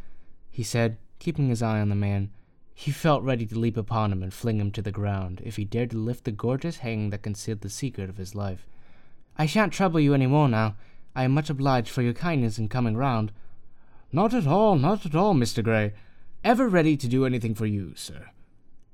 he 0.50 0.62
said, 0.62 0.98
keeping 1.18 1.48
his 1.48 1.62
eye 1.62 1.80
on 1.80 1.88
the 1.88 1.94
man. 1.94 2.30
He 2.74 2.90
felt 2.90 3.22
ready 3.22 3.44
to 3.46 3.58
leap 3.58 3.76
upon 3.76 4.12
him 4.12 4.22
and 4.22 4.32
fling 4.32 4.58
him 4.58 4.70
to 4.72 4.82
the 4.82 4.92
ground 4.92 5.42
if 5.44 5.56
he 5.56 5.64
dared 5.64 5.90
to 5.90 5.98
lift 5.98 6.24
the 6.24 6.32
gorgeous 6.32 6.78
hanging 6.78 7.10
that 7.10 7.22
concealed 7.22 7.60
the 7.60 7.68
secret 7.68 8.08
of 8.08 8.16
his 8.16 8.34
life. 8.34 8.66
I 9.36 9.46
shan't 9.46 9.72
trouble 9.72 10.00
you 10.00 10.14
any 10.14 10.26
more 10.26 10.48
now. 10.48 10.76
I 11.14 11.24
am 11.24 11.32
much 11.32 11.50
obliged 11.50 11.88
for 11.88 12.02
your 12.02 12.14
kindness 12.14 12.58
in 12.58 12.68
coming 12.68 12.96
round. 12.96 13.32
Not 14.12 14.32
at 14.32 14.46
all, 14.46 14.76
not 14.76 15.04
at 15.04 15.14
all, 15.14 15.34
Mr. 15.34 15.62
Gray. 15.62 15.92
Ever 16.44 16.68
ready 16.68 16.96
to 16.96 17.08
do 17.08 17.26
anything 17.26 17.54
for 17.54 17.66
you, 17.66 17.94
sir. 17.94 18.30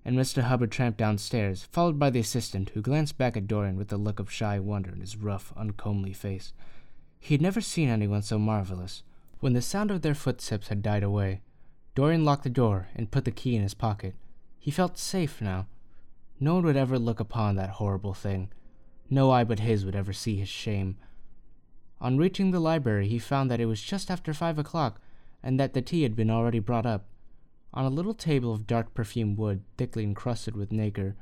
And 0.04 0.16
Mr. 0.16 0.42
Hubbard 0.42 0.70
tramped 0.70 0.98
downstairs, 0.98 1.64
followed 1.70 1.98
by 1.98 2.10
the 2.10 2.20
assistant, 2.20 2.70
who 2.70 2.80
glanced 2.80 3.18
back 3.18 3.36
at 3.36 3.46
Dorian 3.46 3.76
with 3.76 3.92
a 3.92 3.96
look 3.96 4.18
of 4.18 4.30
shy 4.30 4.58
wonder 4.58 4.90
in 4.90 5.00
his 5.00 5.16
rough, 5.16 5.52
uncomely 5.56 6.12
face. 6.12 6.52
He 7.20 7.34
had 7.34 7.42
never 7.42 7.60
seen 7.60 7.88
anyone 7.88 8.22
so 8.22 8.38
marvelous. 8.38 9.02
When 9.40 9.52
the 9.52 9.62
sound 9.62 9.90
of 9.90 10.02
their 10.02 10.14
footsteps 10.14 10.68
had 10.68 10.82
died 10.82 11.02
away, 11.02 11.42
Dorian 11.94 12.24
locked 12.24 12.44
the 12.44 12.50
door 12.50 12.88
and 12.94 13.10
put 13.10 13.24
the 13.24 13.30
key 13.30 13.56
in 13.56 13.62
his 13.62 13.74
pocket. 13.74 14.14
He 14.58 14.70
felt 14.70 14.98
safe 14.98 15.40
now. 15.40 15.66
No 16.40 16.54
one 16.54 16.64
would 16.64 16.76
ever 16.76 16.98
look 16.98 17.20
upon 17.20 17.56
that 17.56 17.70
horrible 17.70 18.14
thing. 18.14 18.50
No 19.10 19.30
eye 19.30 19.44
but 19.44 19.60
his 19.60 19.84
would 19.84 19.96
ever 19.96 20.12
see 20.12 20.36
his 20.36 20.48
shame. 20.48 20.96
On 22.00 22.16
reaching 22.16 22.50
the 22.50 22.60
library, 22.60 23.08
he 23.08 23.18
found 23.18 23.50
that 23.50 23.60
it 23.60 23.66
was 23.66 23.82
just 23.82 24.10
after 24.10 24.32
five 24.32 24.58
o'clock, 24.58 25.00
and 25.42 25.58
that 25.58 25.72
the 25.72 25.82
tea 25.82 26.02
had 26.02 26.14
been 26.14 26.30
already 26.30 26.60
brought 26.60 26.86
up. 26.86 27.06
On 27.74 27.84
a 27.84 27.90
little 27.90 28.14
table 28.14 28.52
of 28.52 28.66
dark 28.66 28.94
perfumed 28.94 29.36
wood, 29.36 29.62
thickly 29.76 30.02
encrusted 30.02 30.56
with 30.56 30.72
nacre, 30.72 31.16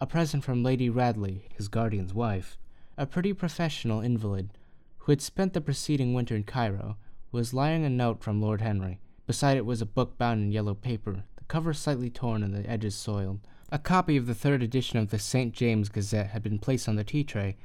a 0.00 0.06
present 0.06 0.44
from 0.44 0.62
Lady 0.62 0.88
Radley, 0.88 1.48
his 1.56 1.68
guardian's 1.68 2.14
wife, 2.14 2.56
a 2.96 3.06
pretty 3.06 3.32
professional 3.32 4.00
invalid, 4.00 4.50
who 4.98 5.12
had 5.12 5.20
spent 5.20 5.52
the 5.52 5.60
preceding 5.60 6.14
winter 6.14 6.36
in 6.36 6.44
Cairo, 6.44 6.96
was 7.32 7.52
lying 7.52 7.84
a 7.84 7.90
note 7.90 8.22
from 8.22 8.40
Lord 8.40 8.60
Henry. 8.60 9.00
Beside 9.26 9.56
it 9.56 9.66
was 9.66 9.82
a 9.82 9.86
book 9.86 10.16
bound 10.16 10.42
in 10.42 10.52
yellow 10.52 10.74
paper, 10.74 11.24
the 11.36 11.44
cover 11.44 11.74
slightly 11.74 12.10
torn 12.10 12.42
and 12.42 12.54
the 12.54 12.68
edges 12.70 12.94
soiled. 12.94 13.40
A 13.72 13.78
copy 13.78 14.16
of 14.16 14.26
the 14.26 14.34
third 14.34 14.62
edition 14.62 14.98
of 14.98 15.10
the 15.10 15.18
St. 15.18 15.52
James 15.52 15.88
Gazette 15.88 16.30
had 16.30 16.42
been 16.42 16.58
placed 16.60 16.88
on 16.88 16.96
the 16.96 17.02
tea 17.02 17.24
tray. 17.24 17.56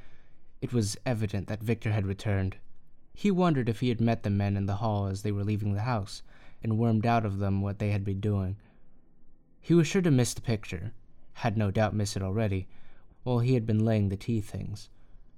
It 0.62 0.74
was 0.74 0.98
evident 1.06 1.48
that 1.48 1.62
Victor 1.62 1.92
had 1.92 2.08
returned. 2.08 2.58
He 3.14 3.30
wondered 3.30 3.70
if 3.70 3.82
he 3.82 3.90
had 3.90 4.02
met 4.02 4.24
the 4.24 4.30
men 4.30 4.58
in 4.58 4.66
the 4.66 4.78
hall 4.78 5.06
as 5.06 5.22
they 5.22 5.32
were 5.32 5.44
leaving 5.44 5.74
the 5.74 5.82
house, 5.82 6.24
and 6.64 6.78
wormed 6.78 7.06
out 7.06 7.26
of 7.26 7.40
them 7.40 7.62
what 7.62 7.80
they 7.80 7.92
had 7.92 8.04
been 8.04 8.20
doing. 8.20 8.58
He 9.62 9.74
was 9.74 9.88
sure 9.88 10.02
to 10.02 10.12
miss 10.12 10.34
the 10.34 10.42
picture, 10.42 10.94
had 11.34 11.58
no 11.58 11.72
doubt 11.72 11.94
missed 11.94 12.16
it 12.16 12.24
already, 12.24 12.68
while 13.24 13.40
he 13.40 13.54
had 13.54 13.66
been 13.66 13.86
laying 13.86 14.10
the 14.10 14.18
tea 14.18 14.42
things. 14.42 14.90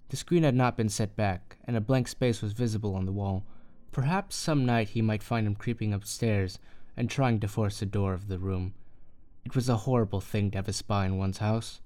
The 0.09 0.17
screen 0.17 0.43
had 0.43 0.55
not 0.55 0.77
been 0.77 0.89
set 0.89 1.15
back, 1.15 1.57
and 1.65 1.75
a 1.75 1.81
blank 1.81 2.07
space 2.07 2.41
was 2.41 2.53
visible 2.53 2.95
on 2.95 3.05
the 3.05 3.11
wall. 3.11 3.43
Perhaps 3.91 4.35
some 4.35 4.65
night 4.65 4.89
he 4.89 5.01
might 5.01 5.23
find 5.23 5.47
him 5.47 5.55
creeping 5.55 5.93
upstairs 5.93 6.59
and 6.97 7.09
trying 7.09 7.39
to 7.39 7.47
force 7.47 7.79
the 7.79 7.85
door 7.85 8.13
of 8.13 8.27
the 8.27 8.39
room. 8.39 8.73
It 9.45 9.55
was 9.55 9.69
a 9.69 9.77
horrible 9.77 10.21
thing 10.21 10.51
to 10.51 10.57
have 10.57 10.67
a 10.67 10.73
spy 10.73 11.05
in 11.05 11.17
one's 11.17 11.39
house. 11.39 11.81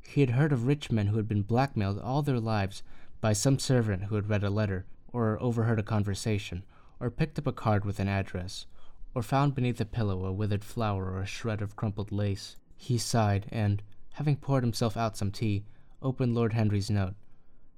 He 0.00 0.20
had 0.20 0.30
heard 0.30 0.52
of 0.52 0.66
rich 0.66 0.90
men 0.90 1.08
who 1.08 1.16
had 1.16 1.28
been 1.28 1.42
blackmailed 1.42 1.98
all 1.98 2.22
their 2.22 2.40
lives 2.40 2.82
by 3.20 3.32
some 3.32 3.58
servant 3.58 4.04
who 4.04 4.16
had 4.16 4.28
read 4.28 4.44
a 4.44 4.50
letter, 4.50 4.84
or 5.12 5.40
overheard 5.40 5.78
a 5.78 5.82
conversation, 5.82 6.64
or 7.02 7.10
picked 7.10 7.36
up 7.36 7.48
a 7.48 7.52
card 7.52 7.84
with 7.84 7.98
an 7.98 8.06
address, 8.06 8.64
or 9.12 9.22
found 9.22 9.56
beneath 9.56 9.80
a 9.80 9.84
pillow 9.84 10.24
a 10.24 10.32
withered 10.32 10.62
flower 10.62 11.10
or 11.10 11.20
a 11.20 11.26
shred 11.26 11.60
of 11.60 11.74
crumpled 11.74 12.12
lace. 12.12 12.56
He 12.76 12.96
sighed 12.96 13.46
and, 13.50 13.82
having 14.12 14.36
poured 14.36 14.62
himself 14.62 14.96
out 14.96 15.16
some 15.16 15.32
tea, 15.32 15.64
opened 16.00 16.36
Lord 16.36 16.52
Henry's 16.52 16.90
note. 16.90 17.14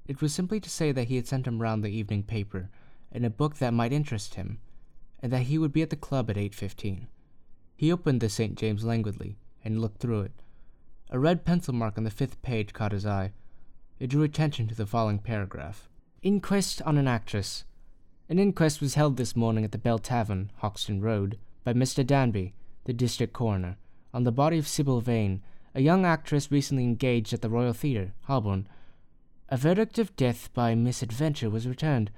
It 0.07 0.21
was 0.21 0.35
simply 0.35 0.61
to 0.61 0.69
say 0.69 0.93
that 0.93 1.09
he 1.09 1.17
had 1.17 1.27
sent 1.27 1.47
him 1.47 1.63
round 1.63 1.83
the 1.83 1.89
evening 1.89 2.23
paper 2.23 2.69
and 3.11 3.25
a 3.25 3.31
book 3.31 3.57
that 3.57 3.73
might 3.73 3.95
interest 3.95 4.35
him, 4.35 4.59
and 5.23 5.33
that 5.33 5.45
he 5.45 5.57
would 5.57 5.73
be 5.73 5.81
at 5.81 5.89
the 5.89 5.97
club 5.97 6.29
at 6.29 6.37
8.15. 6.37 7.07
He 7.77 7.91
opened 7.91 8.21
the 8.21 8.29
St. 8.29 8.57
James 8.57 8.85
languidly 8.85 9.39
and 9.65 9.81
looked 9.81 10.01
through 10.01 10.21
it. 10.21 10.43
A 11.09 11.19
red 11.19 11.47
pencil 11.47 11.73
mark 11.73 11.97
on 11.97 12.05
the 12.05 12.11
fifth 12.11 12.43
page 12.43 12.75
caught 12.75 12.93
his 12.93 13.07
eye. 13.07 13.33
It 13.99 14.09
drew 14.09 14.23
attention 14.23 14.69
to 14.69 14.75
the 14.75 14.85
following 14.85 15.19
paragraph. 15.19 15.89
Inquest 16.23 16.83
on 16.83 16.99
an 16.99 17.09
actress. 17.09 17.65
An 18.27 18.39
inquest 18.39 18.81
was 18.81 18.95
held 18.95 19.19
this 19.19 19.37
morning 19.37 19.65
at 19.65 19.73
the 19.73 19.79
Bell 19.79 19.99
Tavern, 19.99 20.51
Hoxton 20.57 21.03
Road, 21.03 21.39
by 21.63 21.75
Mr. 21.75 22.07
Danby, 22.07 22.55
the 22.85 22.95
district 22.95 23.35
coroner, 23.35 23.77
on 24.15 24.25
the 24.25 24.33
body 24.33 24.57
of 24.59 24.67
Sybil 24.67 25.03
Vane, 25.03 25.43
a 25.75 25.83
young 25.83 26.07
actress 26.07 26.51
recently 26.51 26.85
engaged 26.85 27.35
at 27.35 27.43
the 27.43 27.51
Royal 27.51 27.75
Theatre, 27.75 28.15
Holborn. 28.23 28.67
A 29.51 29.59
verdict 29.59 29.99
of 29.99 30.17
death 30.17 30.49
by 30.55 30.75
misadventure 30.75 31.51
was 31.51 31.69
returned, 31.69 32.11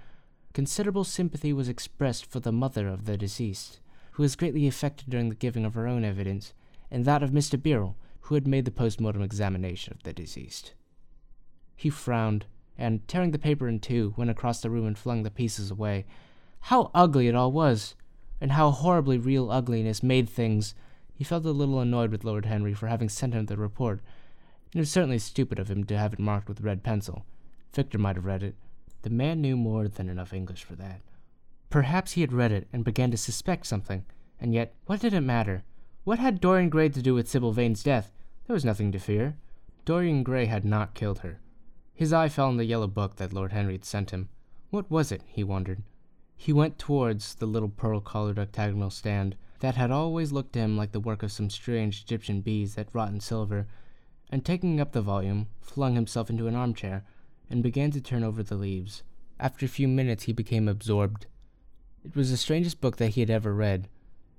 Considerable 0.52 1.04
sympathy 1.04 1.52
was 1.52 1.68
expressed 1.68 2.24
for 2.24 2.38
the 2.38 2.52
mother 2.52 2.86
of 2.86 3.04
the 3.04 3.18
deceased, 3.18 3.80
who 4.12 4.22
was 4.22 4.36
greatly 4.36 4.68
affected 4.68 5.10
during 5.10 5.28
the 5.28 5.34
giving 5.34 5.64
of 5.64 5.74
her 5.74 5.88
own 5.88 6.04
evidence, 6.04 6.54
and 6.90 7.04
that 7.04 7.22
of 7.22 7.30
Mr. 7.30 7.60
Birrell, 7.60 7.96
who 8.20 8.36
had 8.36 8.46
made 8.46 8.64
the 8.64 8.70
post-mortem 8.70 9.22
examination 9.22 9.92
of 9.92 10.04
the 10.04 10.12
deceased. 10.12 10.72
He 11.74 11.90
frowned, 11.90 12.46
and, 12.78 13.06
tearing 13.08 13.30
the 13.30 13.38
paper 13.38 13.68
in 13.68 13.80
two, 13.80 14.14
went 14.16 14.30
across 14.30 14.60
the 14.60 14.70
room 14.70 14.86
and 14.86 14.98
flung 14.98 15.22
the 15.22 15.30
pieces 15.30 15.70
away. 15.70 16.06
How 16.60 16.90
ugly 16.94 17.28
it 17.28 17.34
all 17.34 17.52
was! 17.52 17.94
And 18.40 18.52
how 18.52 18.70
horribly 18.70 19.18
real 19.18 19.50
ugliness 19.50 20.02
made 20.02 20.28
things! 20.28 20.74
He 21.14 21.24
felt 21.24 21.44
a 21.46 21.50
little 21.50 21.80
annoyed 21.80 22.10
with 22.10 22.24
Lord 22.24 22.44
Henry 22.44 22.74
for 22.74 22.88
having 22.88 23.08
sent 23.08 23.34
him 23.34 23.46
the 23.46 23.56
report. 23.56 24.00
It 24.74 24.78
was 24.78 24.90
certainly 24.90 25.18
stupid 25.18 25.58
of 25.58 25.70
him 25.70 25.84
to 25.84 25.96
have 25.96 26.12
it 26.12 26.18
marked 26.18 26.48
with 26.48 26.60
red 26.60 26.82
pencil. 26.82 27.24
Victor 27.72 27.98
might 27.98 28.16
have 28.16 28.24
read 28.24 28.42
it, 28.42 28.54
the 29.02 29.10
man 29.10 29.40
knew 29.40 29.56
more 29.56 29.86
than 29.86 30.08
enough 30.08 30.32
English 30.32 30.64
for 30.64 30.74
that. 30.74 31.00
Perhaps 31.70 32.12
he 32.12 32.22
had 32.22 32.32
read 32.32 32.50
it 32.50 32.66
and 32.72 32.84
began 32.84 33.10
to 33.12 33.16
suspect 33.16 33.66
something, 33.66 34.04
and 34.40 34.52
yet, 34.52 34.74
what 34.86 35.00
did 35.00 35.14
it 35.14 35.20
matter? 35.20 35.62
What 36.04 36.18
had 36.18 36.40
Dorian 36.40 36.70
Gray 36.70 36.88
to 36.88 37.02
do 37.02 37.14
with 37.14 37.28
Sybil 37.28 37.52
Vane's 37.52 37.82
death? 37.82 38.10
There 38.46 38.54
was 38.54 38.64
nothing 38.64 38.92
to 38.92 38.98
fear. 38.98 39.36
Dorian 39.84 40.22
Gray 40.22 40.46
had 40.46 40.64
not 40.64 40.94
killed 40.94 41.20
her. 41.20 41.38
His 41.96 42.12
eye 42.12 42.28
fell 42.28 42.48
on 42.48 42.58
the 42.58 42.66
yellow 42.66 42.86
book 42.86 43.16
that 43.16 43.32
Lord 43.32 43.52
Henry 43.52 43.72
had 43.72 43.86
sent 43.86 44.10
him. 44.10 44.28
What 44.68 44.90
was 44.90 45.10
it? 45.10 45.22
he 45.26 45.42
wondered. 45.42 45.82
He 46.36 46.52
went 46.52 46.78
towards 46.78 47.36
the 47.36 47.46
little 47.46 47.70
pearl 47.70 48.02
colored 48.02 48.38
octagonal 48.38 48.90
stand 48.90 49.34
that 49.60 49.76
had 49.76 49.90
always 49.90 50.30
looked 50.30 50.52
to 50.52 50.58
him 50.58 50.76
like 50.76 50.92
the 50.92 51.00
work 51.00 51.22
of 51.22 51.32
some 51.32 51.48
strange 51.48 52.02
Egyptian 52.02 52.42
bees 52.42 52.74
that 52.74 52.94
wrought 52.94 53.08
in 53.08 53.20
silver, 53.20 53.66
and 54.30 54.44
taking 54.44 54.78
up 54.78 54.92
the 54.92 55.00
volume, 55.00 55.46
flung 55.62 55.94
himself 55.94 56.28
into 56.28 56.46
an 56.46 56.54
armchair 56.54 57.02
and 57.48 57.62
began 57.62 57.90
to 57.92 58.00
turn 58.02 58.22
over 58.22 58.42
the 58.42 58.56
leaves. 58.56 59.02
After 59.40 59.64
a 59.64 59.70
few 59.70 59.88
minutes, 59.88 60.24
he 60.24 60.34
became 60.34 60.68
absorbed. 60.68 61.24
It 62.04 62.14
was 62.14 62.30
the 62.30 62.36
strangest 62.36 62.82
book 62.82 62.98
that 62.98 63.14
he 63.14 63.20
had 63.20 63.30
ever 63.30 63.54
read. 63.54 63.88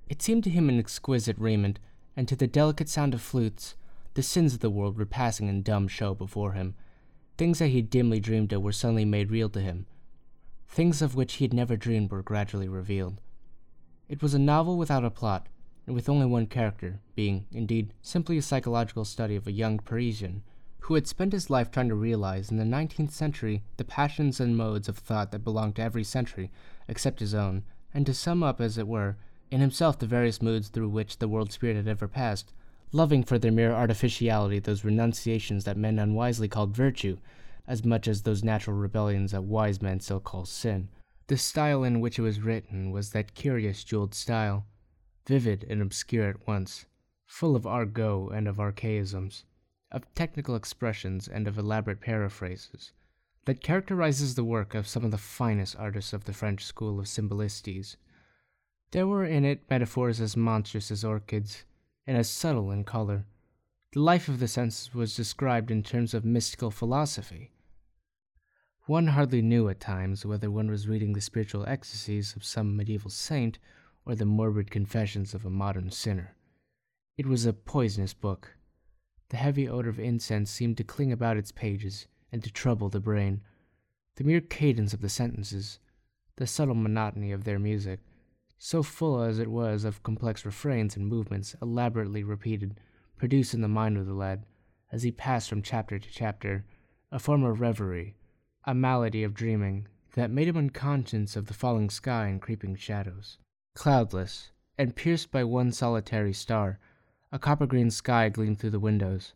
It 0.08 0.22
seemed 0.22 0.44
to 0.44 0.52
him 0.52 0.70
an 0.70 0.78
exquisite 0.78 1.40
raiment, 1.40 1.80
and 2.16 2.28
to 2.28 2.36
the 2.36 2.46
delicate 2.46 2.88
sound 2.88 3.16
of 3.16 3.22
flutes, 3.22 3.74
the 4.14 4.22
sins 4.22 4.54
of 4.54 4.60
the 4.60 4.70
world 4.70 4.96
were 4.96 5.08
passing 5.08 5.48
in 5.48 5.64
dumb 5.64 5.88
show 5.88 6.14
before 6.14 6.52
him. 6.52 6.76
Things 7.38 7.60
that 7.60 7.68
he 7.68 7.84
dimly 7.84 8.20
dreamed 8.20 8.52
of 8.52 8.64
were 8.64 8.72
suddenly 8.72 9.06
made 9.06 9.30
real 9.30 9.50
to 9.50 9.62
him. 9.62 9.86
Things 10.68 11.02
of 11.02 11.16
which 11.16 11.36
he 11.36 11.46
had 11.46 11.54
never 11.54 11.78
dreamed 11.78 12.12
were 12.12 12.24
gradually 12.24 12.68
revealed. 12.68 13.22
It 14.10 14.24
was 14.24 14.34
a 14.34 14.40
novel 14.40 14.78
without 14.78 15.06
a 15.06 15.12
plot, 15.12 15.48
and 15.86 15.94
with 15.94 16.10
only 16.10 16.26
one 16.26 16.48
character, 16.48 17.00
being, 17.16 17.46
indeed, 17.52 17.94
simply 18.02 18.38
a 18.38 18.42
psychological 18.42 19.06
study 19.06 19.36
of 19.36 19.46
a 19.46 19.52
young 19.52 19.78
Parisian 19.78 20.42
who 20.80 20.96
had 20.96 21.06
spent 21.06 21.34
his 21.34 21.50
life 21.50 21.70
trying 21.70 21.90
to 21.90 21.96
realize 21.96 22.50
in 22.50 22.58
the 22.58 22.64
19th 22.64 23.12
century 23.12 23.62
the 23.76 23.84
passions 23.84 24.40
and 24.40 24.58
modes 24.58 24.90
of 24.90 24.98
thought 24.98 25.32
that 25.32 25.44
belonged 25.44 25.76
to 25.76 25.82
every 25.82 26.04
century 26.04 26.50
except 26.88 27.20
his 27.20 27.36
own, 27.36 27.64
and 27.94 28.06
to 28.06 28.14
sum 28.14 28.42
up, 28.42 28.60
as 28.60 28.78
it 28.78 28.88
were, 28.88 29.18
in 29.52 29.62
himself 29.62 30.00
the 30.00 30.08
various 30.08 30.42
moods 30.42 30.70
through 30.70 30.90
which 30.90 31.20
the 31.20 31.28
world 31.28 31.52
spirit 31.52 31.76
had 31.76 31.88
ever 31.88 32.08
passed, 32.08 32.54
loving 32.92 33.24
for 33.24 33.38
their 33.38 33.52
mere 33.52 33.74
artificiality 33.74 34.60
those 34.60 34.84
renunciations 34.84 35.66
that 35.66 35.78
men 35.78 36.00
unwisely 36.00 36.48
called 36.48 36.76
virtue, 36.76 37.18
as 37.68 37.84
much 37.84 38.08
as 38.08 38.22
those 38.22 38.44
natural 38.44 38.76
rebellions 38.76 39.32
that 39.32 39.44
wise 39.44 39.82
men 39.82 40.00
still 40.00 40.20
call 40.20 40.46
sin. 40.46 40.88
The 41.28 41.38
style 41.38 41.84
in 41.84 42.00
which 42.00 42.18
it 42.18 42.22
was 42.22 42.40
written 42.40 42.92
was 42.92 43.10
that 43.10 43.36
curious 43.36 43.84
jeweled 43.84 44.16
style, 44.16 44.66
vivid 45.28 45.66
and 45.70 45.82
obscure 45.82 46.30
at 46.30 46.48
once, 46.48 46.86
full 47.26 47.56
of 47.56 47.68
argot 47.68 48.32
and 48.32 48.48
of 48.48 48.60
archaisms, 48.60 49.44
of 49.92 50.14
technical 50.16 50.56
expressions 50.56 51.28
and 51.28 51.48
of 51.48 51.58
elaborate 51.58 52.00
paraphrases, 52.00 52.94
that 53.44 53.62
characterizes 53.62 54.36
the 54.36 54.46
work 54.46 54.74
of 54.74 54.88
some 54.88 55.04
of 55.04 55.12
the 55.12 55.18
finest 55.18 55.76
artists 55.76 56.14
of 56.14 56.24
the 56.24 56.34
French 56.34 56.64
school 56.64 57.00
of 57.00 57.08
symbolistes. 57.10 57.98
There 58.92 59.08
were 59.08 59.26
in 59.26 59.44
it 59.44 59.70
metaphors 59.70 60.22
as 60.22 60.38
monstrous 60.38 60.90
as 60.92 61.04
orchids, 61.04 61.66
and 62.08 62.18
as 62.18 62.30
subtle 62.30 62.72
in 62.72 62.86
color. 62.86 63.26
The 63.92 64.00
life 64.00 64.30
of 64.30 64.40
the 64.40 64.48
senses 64.48 64.94
was 64.94 65.16
described 65.16 65.70
in 65.70 65.84
terms 65.84 66.14
of 66.14 66.26
mystical 66.26 66.72
philosophy. 66.72 67.52
One 68.86 69.08
hardly 69.08 69.42
knew 69.42 69.68
at 69.68 69.82
times 69.82 70.26
whether 70.26 70.50
one 70.50 70.72
was 70.72 70.88
reading 70.88 71.12
the 71.12 71.20
spiritual 71.20 71.68
ecstasies 71.68 72.36
of 72.38 72.46
some 72.46 72.78
medieval 72.78 73.12
saint 73.12 73.60
or 74.06 74.16
the 74.16 74.26
morbid 74.26 74.72
confessions 74.72 75.34
of 75.34 75.46
a 75.46 75.50
modern 75.50 75.92
sinner. 75.92 76.38
It 77.18 77.26
was 77.26 77.46
a 77.46 77.52
poisonous 77.52 78.14
book. 78.14 78.56
The 79.30 79.38
heavy 79.38 79.68
odor 79.68 79.90
of 79.90 80.00
incense 80.00 80.50
seemed 80.50 80.78
to 80.78 80.86
cling 80.86 81.12
about 81.12 81.36
its 81.36 81.52
pages 81.52 82.08
and 82.32 82.42
to 82.44 82.52
trouble 82.52 82.88
the 82.88 83.02
brain. 83.02 83.42
The 84.16 84.24
mere 84.24 84.40
cadence 84.40 84.94
of 84.94 85.02
the 85.02 85.10
sentences, 85.10 85.80
the 86.38 86.48
subtle 86.48 86.76
monotony 86.76 87.34
of 87.34 87.44
their 87.44 87.60
music, 87.60 88.00
so 88.58 88.82
full 88.82 89.22
as 89.22 89.40
it 89.40 89.50
was 89.50 89.84
of 89.84 90.04
complex 90.04 90.46
refrains 90.46 90.96
and 90.96 91.08
movements 91.08 91.56
elaborately 91.62 92.24
repeated, 92.24 92.80
produced 93.18 93.54
in 93.54 93.62
the 93.62 93.68
mind 93.68 93.98
of 93.98 94.06
the 94.06 94.14
lad, 94.14 94.46
as 94.92 95.04
he 95.04 95.12
passed 95.12 95.50
from 95.50 95.62
chapter 95.62 96.00
to 96.00 96.10
chapter, 96.10 96.66
a 97.12 97.20
form 97.20 97.44
of 97.44 97.62
reverie, 97.62 98.16
a 98.66 98.74
malady 98.74 99.24
of 99.24 99.34
dreaming, 99.34 99.88
that 100.16 100.32
made 100.32 100.48
him 100.48 100.58
unconscious 100.58 101.36
of 101.36 101.46
the 101.46 101.54
falling 101.54 101.90
sky 101.90 102.28
and 102.28 102.42
creeping 102.42 102.76
shadows. 102.76 103.38
Cloudless, 103.76 104.52
and 104.78 104.96
pierced 104.96 105.32
by 105.32 105.44
one 105.44 105.72
solitary 105.72 106.34
star, 106.34 106.80
a 107.32 107.38
copper 107.38 107.68
green 107.68 107.92
sky 107.92 108.30
gleamed 108.30 108.60
through 108.60 108.72
the 108.72 108.80
windows. 108.80 109.34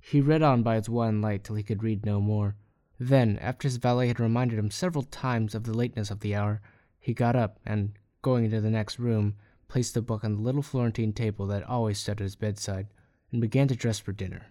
He 0.00 0.20
read 0.20 0.42
on 0.42 0.62
by 0.62 0.76
its 0.76 0.88
one 0.88 1.20
light 1.20 1.44
till 1.44 1.56
he 1.56 1.62
could 1.62 1.82
read 1.82 2.06
no 2.06 2.20
more. 2.20 2.56
Then, 2.98 3.38
after 3.38 3.66
his 3.66 3.76
valet 3.76 4.08
had 4.08 4.20
reminded 4.20 4.58
him 4.58 4.70
several 4.70 5.02
times 5.04 5.54
of 5.54 5.64
the 5.64 5.74
lateness 5.74 6.10
of 6.10 6.20
the 6.20 6.34
hour, 6.34 6.60
he 6.98 7.12
got 7.12 7.36
up 7.36 7.60
and, 7.66 7.92
going 8.22 8.44
into 8.44 8.60
the 8.60 8.70
next 8.70 8.98
room, 8.98 9.36
placed 9.68 9.94
the 9.94 10.02
book 10.02 10.24
on 10.24 10.36
the 10.36 10.42
little 10.42 10.62
Florentine 10.62 11.12
table 11.12 11.46
that 11.46 11.62
always 11.64 11.98
stood 11.98 12.20
at 12.20 12.24
his 12.24 12.36
bedside, 12.36 12.88
and 13.30 13.40
began 13.40 13.68
to 13.68 13.76
dress 13.76 13.98
for 13.98 14.12
dinner. 14.12 14.46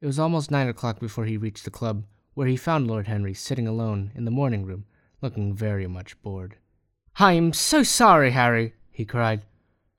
It 0.00 0.06
was 0.06 0.18
almost 0.18 0.50
nine 0.50 0.68
o'clock 0.68 1.00
before 1.00 1.24
he 1.24 1.36
reached 1.36 1.64
the 1.64 1.70
club, 1.70 2.04
where 2.34 2.46
he 2.46 2.56
found 2.56 2.86
Lord 2.86 3.08
Henry 3.08 3.34
sitting 3.34 3.66
alone 3.66 4.12
in 4.14 4.24
the 4.24 4.30
morning 4.30 4.64
room, 4.64 4.84
looking 5.20 5.54
very 5.54 5.86
much 5.86 6.20
bored. 6.22 6.56
I 7.16 7.32
am 7.32 7.52
so 7.52 7.82
sorry, 7.82 8.30
Harry, 8.30 8.74
he 8.90 9.04
cried. 9.04 9.42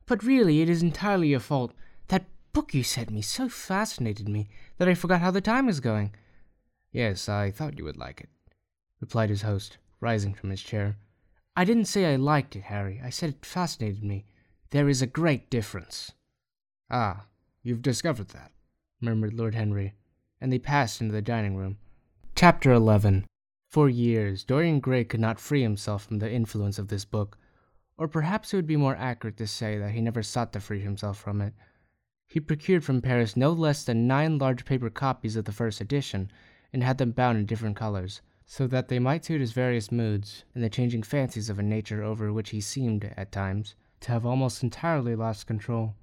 But 0.06 0.24
really, 0.24 0.62
it 0.62 0.70
is 0.70 0.82
entirely 0.82 1.28
your 1.28 1.42
fault. 1.42 1.74
That 2.08 2.26
book 2.54 2.74
you 2.74 2.84
sent 2.84 3.12
me 3.12 3.22
so 3.22 3.50
fascinated 3.50 4.30
me 4.30 4.50
that 4.78 4.88
I 4.88 4.94
forgot 4.94 5.22
how 5.22 5.32
the 5.32 5.42
time 5.42 5.66
was 5.66 5.82
going. 5.82 6.14
Yes, 6.92 7.28
I 7.28 7.52
thought 7.52 7.78
you 7.78 7.84
would 7.84 7.98
like 7.98 8.22
it, 8.22 8.30
replied 9.02 9.30
his 9.30 9.42
host, 9.42 9.78
rising 10.00 10.34
from 10.34 10.50
his 10.50 10.62
chair. 10.62 10.98
I 11.60 11.66
didn't 11.66 11.90
say 11.90 12.06
I 12.06 12.16
liked 12.16 12.56
it, 12.56 12.64
Harry. 12.64 13.02
I 13.04 13.10
said 13.10 13.32
it 13.32 13.46
fascinated 13.46 14.02
me. 14.02 14.24
There 14.70 14.88
is 14.88 15.02
a 15.02 15.06
great 15.06 15.50
difference. 15.50 16.14
Ah, 16.90 17.26
you've 17.64 17.82
discovered 17.82 18.30
that, 18.30 18.54
murmured 19.02 19.34
Lord 19.34 19.56
Henry, 19.56 19.96
and 20.40 20.54
they 20.54 20.58
passed 20.58 21.02
into 21.02 21.12
the 21.12 21.22
dining 21.22 21.58
room. 21.58 21.78
Chapter 22.34 22.72
11 22.72 23.26
for 23.68 23.90
years, 23.90 24.46
Dorian 24.46 24.80
Gray 24.80 25.04
could 25.04 25.20
not 25.20 25.38
free 25.38 25.62
himself 25.62 26.06
from 26.06 26.20
the 26.20 26.32
influence 26.32 26.80
of 26.80 26.88
this 26.88 27.04
book, 27.04 27.38
or 27.98 28.08
perhaps 28.08 28.54
it 28.54 28.56
would 28.56 28.66
be 28.66 28.78
more 28.78 28.96
accurate 28.96 29.36
to 29.36 29.46
say 29.46 29.78
that 29.80 29.92
he 29.92 30.00
never 30.00 30.24
sought 30.24 30.54
to 30.54 30.62
free 30.62 30.80
himself 30.80 31.18
from 31.20 31.42
it. 31.42 31.54
He 32.30 32.40
procured 32.40 32.86
from 32.86 33.02
Paris 33.02 33.36
no 33.36 33.52
less 33.52 33.84
than 33.84 34.08
nine 34.08 34.38
large 34.38 34.64
paper 34.64 34.90
copies 34.90 35.36
of 35.36 35.44
the 35.44 35.52
first 35.52 35.82
edition, 35.82 36.32
and 36.72 36.84
had 36.84 37.00
them 37.00 37.12
bound 37.12 37.38
in 37.38 37.46
different 37.46 37.76
colors, 37.76 38.22
so 38.52 38.66
that 38.66 38.88
they 38.88 38.98
might 38.98 39.24
suit 39.24 39.40
his 39.40 39.52
various 39.52 39.92
moods 39.92 40.44
and 40.56 40.64
the 40.64 40.70
changing 40.72 41.04
fancies 41.04 41.52
of 41.52 41.60
a 41.60 41.64
nature 41.64 42.04
over 42.04 42.34
which 42.34 42.50
he 42.50 42.60
seemed, 42.60 43.14
at 43.16 43.32
times, 43.32 43.76
to 44.00 44.12
have 44.12 44.26
almost 44.26 44.64
entirely 44.64 45.16
lost 45.16 45.46
control. 45.46 45.94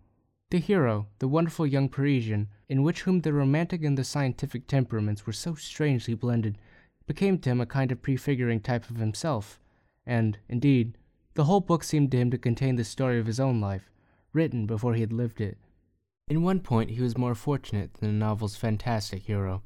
The 0.51 0.61
hero, 0.61 1.09
the 1.19 1.27
wonderful 1.27 1.67
young 1.67 1.89
Parisian, 1.89 2.47
in 2.69 2.85
which 2.85 3.03
whom 3.03 3.23
the 3.23 3.33
romantic 3.33 3.83
and 3.83 3.99
the 3.99 4.05
scientific 4.05 4.69
temperaments 4.69 5.27
were 5.27 5.33
so 5.33 5.57
strangely 5.57 6.15
blended, 6.15 6.57
became 7.09 7.37
to 7.41 7.51
him 7.51 7.61
a 7.61 7.67
kind 7.67 7.91
of 7.91 8.01
prefiguring 8.01 8.61
type 8.61 8.89
of 8.89 8.99
himself, 8.99 9.59
and, 10.07 10.39
indeed, 10.49 10.97
the 11.35 11.47
whole 11.47 11.61
book 11.61 11.83
seemed 11.83 12.13
to 12.13 12.19
him 12.19 12.31
to 12.31 12.39
contain 12.39 12.77
the 12.77 12.85
story 12.85 13.19
of 13.19 13.27
his 13.27 13.41
own 13.41 13.61
life, 13.61 13.91
written 14.33 14.67
before 14.67 14.95
he 14.95 15.01
had 15.01 15.13
lived 15.13 15.41
it. 15.41 15.59
In 16.29 16.45
one 16.45 16.61
point 16.61 16.91
he 16.91 17.03
was 17.03 17.19
more 17.19 17.35
fortunate 17.35 17.95
than 17.95 18.11
the 18.11 18.25
novel's 18.25 18.55
fantastic 18.55 19.25
hero. 19.25 19.65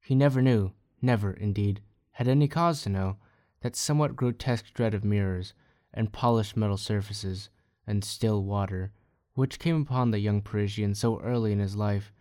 He 0.00 0.14
never 0.14 0.40
knew, 0.40 0.72
never, 1.02 1.32
indeed, 1.34 1.82
had 2.12 2.28
any 2.28 2.48
cause 2.48 2.82
to 2.82 2.88
know, 2.88 3.16
that 3.60 3.76
somewhat 3.76 4.16
grotesque 4.16 4.72
dread 4.74 4.94
of 4.94 5.04
mirrors, 5.04 5.54
and 5.94 6.12
polished 6.12 6.56
metal 6.56 6.76
surfaces, 6.76 7.50
and 7.86 8.04
still 8.04 8.42
water, 8.42 8.92
which 9.34 9.58
came 9.58 9.80
upon 9.82 10.10
the 10.10 10.18
young 10.18 10.42
Parisian 10.42 10.94
so 10.94 11.20
early 11.20 11.52
in 11.52 11.58
his 11.58 11.76
life, 11.76 12.12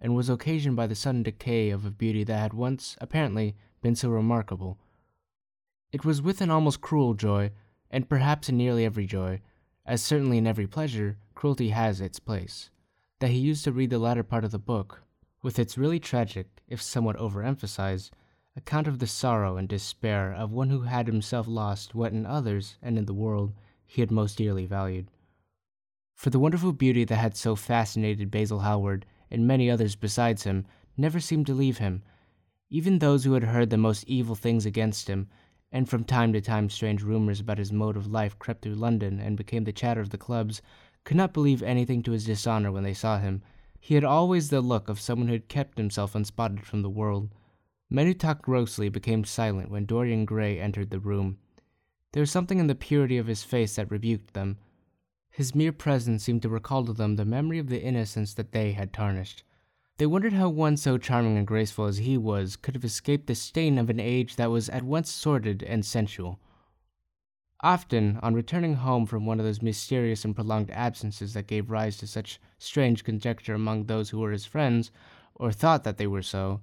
and 0.00 0.14
was 0.14 0.28
occasioned 0.28 0.76
by 0.76 0.86
the 0.86 0.94
sudden 0.94 1.22
decay 1.22 1.70
of 1.70 1.84
a 1.84 1.90
beauty 1.90 2.24
that 2.24 2.38
had 2.38 2.54
once, 2.54 2.96
apparently, 3.00 3.54
been 3.82 3.94
so 3.94 4.08
remarkable. 4.08 4.78
It 5.92 6.04
was 6.04 6.22
with 6.22 6.40
an 6.40 6.50
almost 6.50 6.80
cruel 6.80 7.14
joy, 7.14 7.50
and 7.90 8.08
perhaps 8.08 8.48
in 8.48 8.56
nearly 8.56 8.84
every 8.84 9.06
joy, 9.06 9.40
as 9.84 10.02
certainly 10.02 10.38
in 10.38 10.46
every 10.46 10.66
pleasure, 10.66 11.18
cruelty 11.34 11.70
has 11.70 12.00
its 12.00 12.20
place, 12.20 12.70
that 13.18 13.30
he 13.30 13.38
used 13.38 13.64
to 13.64 13.72
read 13.72 13.90
the 13.90 13.98
latter 13.98 14.22
part 14.22 14.44
of 14.44 14.52
the 14.52 14.58
book, 14.58 15.02
with 15.42 15.58
its 15.58 15.76
really 15.76 15.98
tragic, 15.98 16.46
if 16.68 16.80
somewhat 16.80 17.16
overemphasized, 17.16 18.10
account 18.60 18.86
of 18.86 18.98
the 18.98 19.06
sorrow 19.06 19.56
and 19.56 19.66
despair 19.66 20.34
of 20.34 20.52
one 20.52 20.68
who 20.68 20.82
had 20.82 21.06
himself 21.06 21.48
lost 21.48 21.94
what 21.94 22.12
in 22.12 22.26
others 22.26 22.76
and 22.82 22.98
in 22.98 23.06
the 23.06 23.14
world 23.14 23.54
he 23.86 24.02
had 24.02 24.10
most 24.10 24.36
dearly 24.36 24.66
valued. 24.66 25.10
For 26.14 26.28
the 26.28 26.38
wonderful 26.38 26.74
beauty 26.74 27.04
that 27.04 27.16
had 27.16 27.38
so 27.38 27.56
fascinated 27.56 28.30
Basil 28.30 28.60
Hallward 28.60 29.06
and 29.30 29.46
many 29.46 29.70
others 29.70 29.96
besides 29.96 30.42
him 30.42 30.66
never 30.94 31.20
seemed 31.20 31.46
to 31.46 31.54
leave 31.54 31.78
him, 31.78 32.02
even 32.68 32.98
those 32.98 33.24
who 33.24 33.32
had 33.32 33.44
heard 33.44 33.70
the 33.70 33.78
most 33.78 34.04
evil 34.04 34.34
things 34.34 34.66
against 34.66 35.08
him, 35.08 35.26
and 35.72 35.88
from 35.88 36.04
time 36.04 36.34
to 36.34 36.42
time 36.42 36.68
strange 36.68 37.02
rumors 37.02 37.40
about 37.40 37.56
his 37.56 37.72
mode 37.72 37.96
of 37.96 38.08
life 38.08 38.38
crept 38.38 38.60
through 38.60 38.74
London 38.74 39.18
and 39.18 39.38
became 39.38 39.64
the 39.64 39.72
chatter 39.72 40.02
of 40.02 40.10
the 40.10 40.18
clubs, 40.18 40.60
could 41.04 41.16
not 41.16 41.32
believe 41.32 41.62
anything 41.62 42.02
to 42.02 42.12
his 42.12 42.26
dishonor 42.26 42.70
when 42.70 42.84
they 42.84 42.92
saw 42.92 43.18
him. 43.18 43.42
He 43.80 43.94
had 43.94 44.04
always 44.04 44.50
the 44.50 44.60
look 44.60 44.90
of 44.90 45.00
someone 45.00 45.28
who 45.28 45.32
had 45.32 45.48
kept 45.48 45.78
himself 45.78 46.14
unspotted 46.14 46.66
from 46.66 46.82
the 46.82 46.90
world. 46.90 47.30
Men 47.92 48.06
who 48.06 48.14
talked 48.14 48.42
grossly 48.42 48.88
became 48.88 49.24
silent 49.24 49.68
when 49.68 49.84
Dorian 49.84 50.24
Gray 50.24 50.60
entered 50.60 50.90
the 50.90 51.00
room. 51.00 51.38
There 52.12 52.20
was 52.20 52.30
something 52.30 52.60
in 52.60 52.68
the 52.68 52.76
purity 52.76 53.18
of 53.18 53.26
his 53.26 53.42
face 53.42 53.74
that 53.74 53.90
rebuked 53.90 54.32
them. 54.32 54.58
His 55.28 55.56
mere 55.56 55.72
presence 55.72 56.22
seemed 56.22 56.42
to 56.42 56.48
recall 56.48 56.84
to 56.84 56.92
them 56.92 57.16
the 57.16 57.24
memory 57.24 57.58
of 57.58 57.68
the 57.68 57.82
innocence 57.82 58.32
that 58.34 58.52
they 58.52 58.72
had 58.72 58.92
tarnished. 58.92 59.42
They 59.98 60.06
wondered 60.06 60.32
how 60.32 60.48
one 60.48 60.76
so 60.76 60.98
charming 60.98 61.36
and 61.36 61.46
graceful 61.46 61.86
as 61.86 61.98
he 61.98 62.16
was 62.16 62.56
could 62.56 62.74
have 62.74 62.84
escaped 62.84 63.26
the 63.26 63.34
stain 63.34 63.76
of 63.76 63.90
an 63.90 64.00
age 64.00 64.36
that 64.36 64.50
was 64.50 64.68
at 64.68 64.82
once 64.82 65.10
sordid 65.10 65.62
and 65.64 65.84
sensual. 65.84 66.38
Often, 67.60 68.18
on 68.22 68.34
returning 68.34 68.74
home 68.74 69.04
from 69.04 69.26
one 69.26 69.38
of 69.38 69.44
those 69.44 69.60
mysterious 69.62 70.24
and 70.24 70.34
prolonged 70.34 70.70
absences 70.70 71.34
that 71.34 71.48
gave 71.48 71.70
rise 71.70 71.98
to 71.98 72.06
such 72.06 72.40
strange 72.56 73.04
conjecture 73.04 73.54
among 73.54 73.84
those 73.84 74.10
who 74.10 74.20
were 74.20 74.30
his 74.32 74.46
friends, 74.46 74.90
or 75.34 75.52
thought 75.52 75.84
that 75.84 75.98
they 75.98 76.06
were 76.06 76.22
so, 76.22 76.60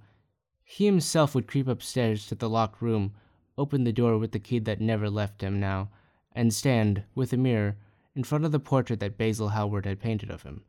he 0.69 0.86
himself 0.86 1.34
would 1.34 1.47
creep 1.47 1.67
upstairs 1.67 2.27
to 2.27 2.36
the 2.36 2.49
locked 2.49 2.82
room, 2.82 3.13
open 3.58 3.84
the 3.84 3.91
door 3.91 4.17
with 4.17 4.32
the 4.32 4.39
key 4.39 4.60
that 4.60 4.80
never 4.80 5.10
left 5.10 5.41
him 5.41 5.60
now, 5.60 5.89
and 6.34 6.53
stand, 6.53 7.03
with 7.15 7.34
a 7.34 7.38
mirror, 7.38 7.77
in 8.15 8.23
front 8.23 8.45
of 8.45 8.51
the 8.51 8.60
portrait 8.60 8.99
that 8.99 9.17
Basil 9.17 9.49
Hallward 9.49 9.86
had 9.86 9.99
painted 9.99 10.30
of 10.30 10.43
him 10.43 10.63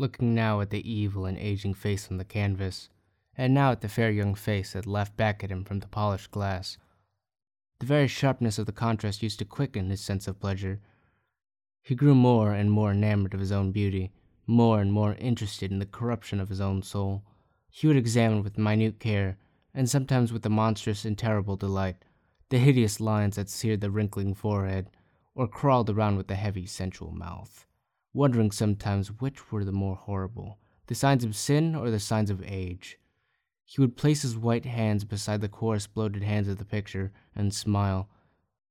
looking 0.00 0.34
now 0.34 0.60
at 0.62 0.70
the 0.70 0.90
evil 0.90 1.26
and 1.26 1.36
aging 1.36 1.74
face 1.74 2.08
on 2.10 2.16
the 2.16 2.24
canvas, 2.24 2.88
and 3.36 3.52
now 3.52 3.70
at 3.70 3.82
the 3.82 3.88
fair 3.88 4.10
young 4.10 4.34
face 4.34 4.72
that 4.72 4.86
laughed 4.86 5.14
back 5.16 5.44
at 5.44 5.50
him 5.50 5.62
from 5.62 5.80
the 5.80 5.86
polished 5.88 6.30
glass. 6.30 6.78
The 7.80 7.86
very 7.86 8.08
sharpness 8.08 8.58
of 8.58 8.64
the 8.64 8.72
contrast 8.72 9.22
used 9.22 9.38
to 9.40 9.44
quicken 9.44 9.90
his 9.90 10.00
sense 10.00 10.26
of 10.26 10.40
pleasure. 10.40 10.80
He 11.82 11.94
grew 11.94 12.14
more 12.14 12.52
and 12.52 12.70
more 12.70 12.92
enamored 12.92 13.34
of 13.34 13.40
his 13.40 13.52
own 13.52 13.72
beauty, 13.72 14.10
more 14.46 14.80
and 14.80 14.90
more 14.90 15.14
interested 15.14 15.70
in 15.70 15.78
the 15.78 15.86
corruption 15.86 16.40
of 16.40 16.48
his 16.48 16.60
own 16.60 16.82
soul. 16.82 17.22
He 17.70 17.86
would 17.86 17.96
examine 17.96 18.42
with 18.42 18.58
minute 18.58 18.98
care, 19.00 19.38
and 19.72 19.88
sometimes 19.88 20.32
with 20.32 20.44
a 20.44 20.50
monstrous 20.50 21.04
and 21.04 21.16
terrible 21.16 21.56
delight, 21.56 22.04
the 22.48 22.58
hideous 22.58 23.00
lines 23.00 23.36
that 23.36 23.48
seared 23.48 23.80
the 23.80 23.90
wrinkling 23.90 24.34
forehead, 24.34 24.90
or 25.34 25.48
crawled 25.48 25.88
around 25.88 26.16
with 26.16 26.26
the 26.26 26.34
heavy, 26.34 26.66
sensual 26.66 27.12
mouth 27.12 27.66
wondering 28.12 28.50
sometimes 28.50 29.20
which 29.20 29.52
were 29.52 29.64
the 29.64 29.72
more 29.72 29.94
horrible, 29.94 30.58
the 30.86 30.94
signs 30.94 31.24
of 31.24 31.36
sin 31.36 31.74
or 31.74 31.90
the 31.90 32.00
signs 32.00 32.30
of 32.30 32.42
age. 32.44 32.98
He 33.64 33.80
would 33.80 33.96
place 33.96 34.22
his 34.22 34.36
white 34.36 34.64
hands 34.64 35.04
beside 35.04 35.40
the 35.40 35.48
coarse, 35.48 35.86
bloated 35.86 36.24
hands 36.24 36.48
of 36.48 36.58
the 36.58 36.64
picture 36.64 37.12
and 37.36 37.54
smile. 37.54 38.08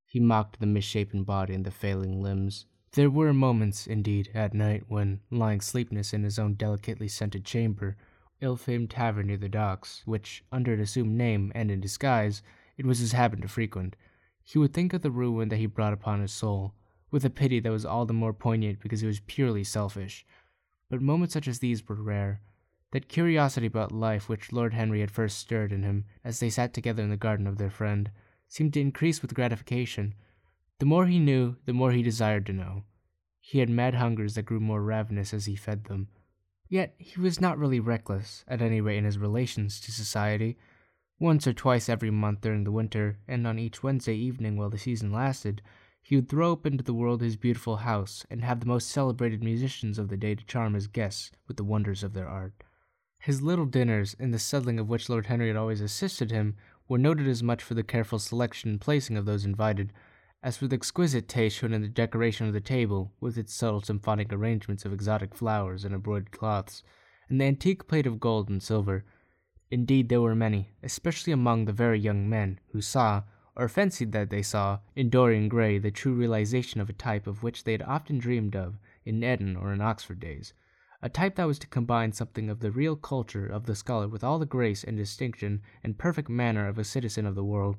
He 0.05 0.19
mocked 0.19 0.59
the 0.59 0.65
misshapen 0.65 1.23
body 1.23 1.53
and 1.53 1.65
the 1.65 1.71
failing 1.71 2.21
limbs, 2.21 2.65
There 2.93 3.09
were 3.09 3.33
moments, 3.33 3.87
indeed, 3.87 4.29
at 4.33 4.53
night 4.53 4.83
when, 4.87 5.21
lying 5.29 5.61
sleepless 5.61 6.11
in 6.11 6.23
his 6.23 6.39
own 6.39 6.55
delicately 6.55 7.07
scented 7.07 7.45
chamber, 7.45 7.95
ill-famed 8.41 8.89
tavern 8.89 9.27
near 9.27 9.37
the 9.37 9.49
docks, 9.49 10.01
which, 10.05 10.43
under 10.51 10.73
an 10.73 10.79
assumed 10.79 11.17
name 11.17 11.51
and 11.55 11.69
in 11.69 11.81
disguise, 11.81 12.41
it 12.77 12.85
was 12.85 12.99
his 12.99 13.11
habit 13.11 13.41
to 13.41 13.47
frequent, 13.47 13.95
he 14.43 14.57
would 14.57 14.73
think 14.73 14.93
of 14.93 15.03
the 15.03 15.11
ruin 15.11 15.49
that 15.49 15.57
he 15.57 15.67
brought 15.67 15.93
upon 15.93 16.21
his 16.21 16.31
soul, 16.31 16.73
with 17.11 17.23
a 17.23 17.29
pity 17.29 17.59
that 17.59 17.71
was 17.71 17.85
all 17.85 18.05
the 18.05 18.13
more 18.13 18.33
poignant 18.33 18.79
because 18.79 19.03
it 19.03 19.07
was 19.07 19.19
purely 19.27 19.63
selfish. 19.63 20.25
But 20.89 21.01
moments 21.01 21.33
such 21.33 21.47
as 21.47 21.59
these 21.59 21.87
were 21.87 22.01
rare. 22.01 22.41
That 22.91 23.07
curiosity 23.07 23.67
about 23.67 23.91
life 23.91 24.27
which 24.27 24.51
Lord 24.51 24.73
Henry 24.73 25.01
had 25.01 25.11
first 25.11 25.37
stirred 25.37 25.71
in 25.71 25.83
him 25.83 26.05
as 26.23 26.39
they 26.39 26.49
sat 26.49 26.73
together 26.73 27.03
in 27.03 27.11
the 27.11 27.17
garden 27.17 27.45
of 27.45 27.59
their 27.59 27.69
friend 27.69 28.09
seemed 28.47 28.73
to 28.73 28.81
increase 28.81 29.21
with 29.21 29.35
gratification. 29.35 30.15
The 30.79 30.87
more 30.87 31.05
he 31.05 31.19
knew, 31.19 31.57
the 31.65 31.73
more 31.73 31.91
he 31.91 32.01
desired 32.01 32.47
to 32.47 32.53
know. 32.53 32.85
He 33.39 33.59
had 33.59 33.69
mad 33.69 33.93
hungers 33.93 34.33
that 34.33 34.45
grew 34.45 34.59
more 34.59 34.81
ravenous 34.81 35.31
as 35.31 35.45
he 35.45 35.55
fed 35.55 35.83
them. 35.83 36.07
Yet 36.69 36.93
he 36.99 37.19
was 37.19 37.41
not 37.41 37.57
really 37.57 37.79
reckless, 37.79 38.45
at 38.47 38.61
any 38.61 38.79
rate 38.79 38.99
in 38.99 39.03
his 39.03 39.17
relations 39.17 39.81
to 39.81 39.91
society. 39.91 40.55
Once 41.19 41.47
or 41.47 41.53
twice 41.53 41.89
every 41.89 42.11
month 42.11 42.41
during 42.41 42.63
the 42.63 42.71
winter, 42.71 43.17
and 43.27 43.47
on 43.47 43.57
each 43.57 43.81
Wednesday 43.81 44.15
evening 44.15 44.55
while 44.55 44.69
the 44.69 44.77
season 44.77 45.11
lasted, 45.11 45.63
he 46.01 46.15
would 46.15 46.29
throw 46.29 46.51
open 46.51 46.77
to 46.77 46.83
the 46.83 46.93
world 46.93 47.21
his 47.21 47.35
beautiful 47.35 47.77
house 47.77 48.23
and 48.29 48.43
have 48.43 48.59
the 48.59 48.67
most 48.67 48.87
celebrated 48.87 49.43
musicians 49.43 49.97
of 49.97 50.09
the 50.09 50.17
day 50.17 50.35
to 50.35 50.45
charm 50.45 50.75
his 50.75 50.87
guests 50.87 51.31
with 51.47 51.57
the 51.57 51.63
wonders 51.63 52.03
of 52.03 52.13
their 52.13 52.27
art. 52.27 52.53
His 53.17 53.41
little 53.41 53.65
dinners, 53.65 54.15
in 54.19 54.31
the 54.31 54.39
settling 54.39 54.79
of 54.79 54.87
which 54.87 55.09
Lord 55.09 55.25
Henry 55.25 55.47
had 55.47 55.57
always 55.57 55.81
assisted 55.81 56.29
him, 56.29 56.55
were 56.87 56.97
noted 56.99 57.27
as 57.27 57.43
much 57.43 57.63
for 57.63 57.73
the 57.73 57.83
careful 57.83 58.19
selection 58.19 58.69
and 58.69 58.81
placing 58.81 59.17
of 59.17 59.25
those 59.25 59.43
invited 59.43 59.91
as 60.41 60.55
for 60.55 60.67
the 60.67 60.75
exquisite 60.75 61.27
taste 61.27 61.57
shown 61.57 61.73
in 61.73 61.81
the 61.81 61.87
decoration 61.87 62.47
of 62.47 62.53
the 62.53 62.61
table, 62.61 63.13
with 63.19 63.37
its 63.37 63.53
subtle 63.53 63.81
symphonic 63.81 64.31
arrangements 64.31 64.85
of 64.85 64.93
exotic 64.93 65.35
flowers 65.35 65.83
and 65.83 65.93
embroidered 65.93 66.31
cloths, 66.31 66.81
and 67.27 67.41
the 67.41 67.45
antique 67.45 67.87
plate 67.87 68.07
of 68.07 68.19
gold 68.19 68.49
and 68.49 68.63
silver. 68.63 69.03
Indeed, 69.69 70.09
there 70.09 70.21
were 70.21 70.35
many, 70.35 70.71
especially 70.81 71.33
among 71.33 71.65
the 71.65 71.73
very 71.73 71.99
young 71.99 72.29
men, 72.29 72.59
who 72.71 72.81
saw, 72.81 73.23
or 73.55 73.67
fancied 73.67 74.13
that 74.13 74.29
they 74.29 74.41
saw, 74.41 74.79
in 74.95 75.09
Dorian 75.09 75.49
Gray 75.49 75.77
the 75.77 75.91
true 75.91 76.13
realization 76.13 76.79
of 76.79 76.89
a 76.89 76.93
type 76.93 77.27
of 77.27 77.43
which 77.43 77.65
they 77.65 77.73
had 77.73 77.81
often 77.81 78.17
dreamed 78.17 78.55
of 78.55 78.79
in 79.05 79.23
Eton 79.23 79.57
or 79.57 79.73
in 79.73 79.81
Oxford 79.81 80.19
days, 80.19 80.53
a 81.01 81.09
type 81.09 81.35
that 81.35 81.47
was 81.47 81.59
to 81.59 81.67
combine 81.67 82.13
something 82.13 82.49
of 82.49 82.61
the 82.61 82.71
real 82.71 82.95
culture 82.95 83.45
of 83.45 83.65
the 83.65 83.75
scholar 83.75 84.07
with 84.07 84.23
all 84.23 84.39
the 84.39 84.45
grace 84.45 84.85
and 84.85 84.95
distinction 84.95 85.61
and 85.83 85.97
perfect 85.97 86.29
manner 86.29 86.67
of 86.67 86.79
a 86.79 86.83
citizen 86.85 87.25
of 87.25 87.35
the 87.35 87.43
world. 87.43 87.75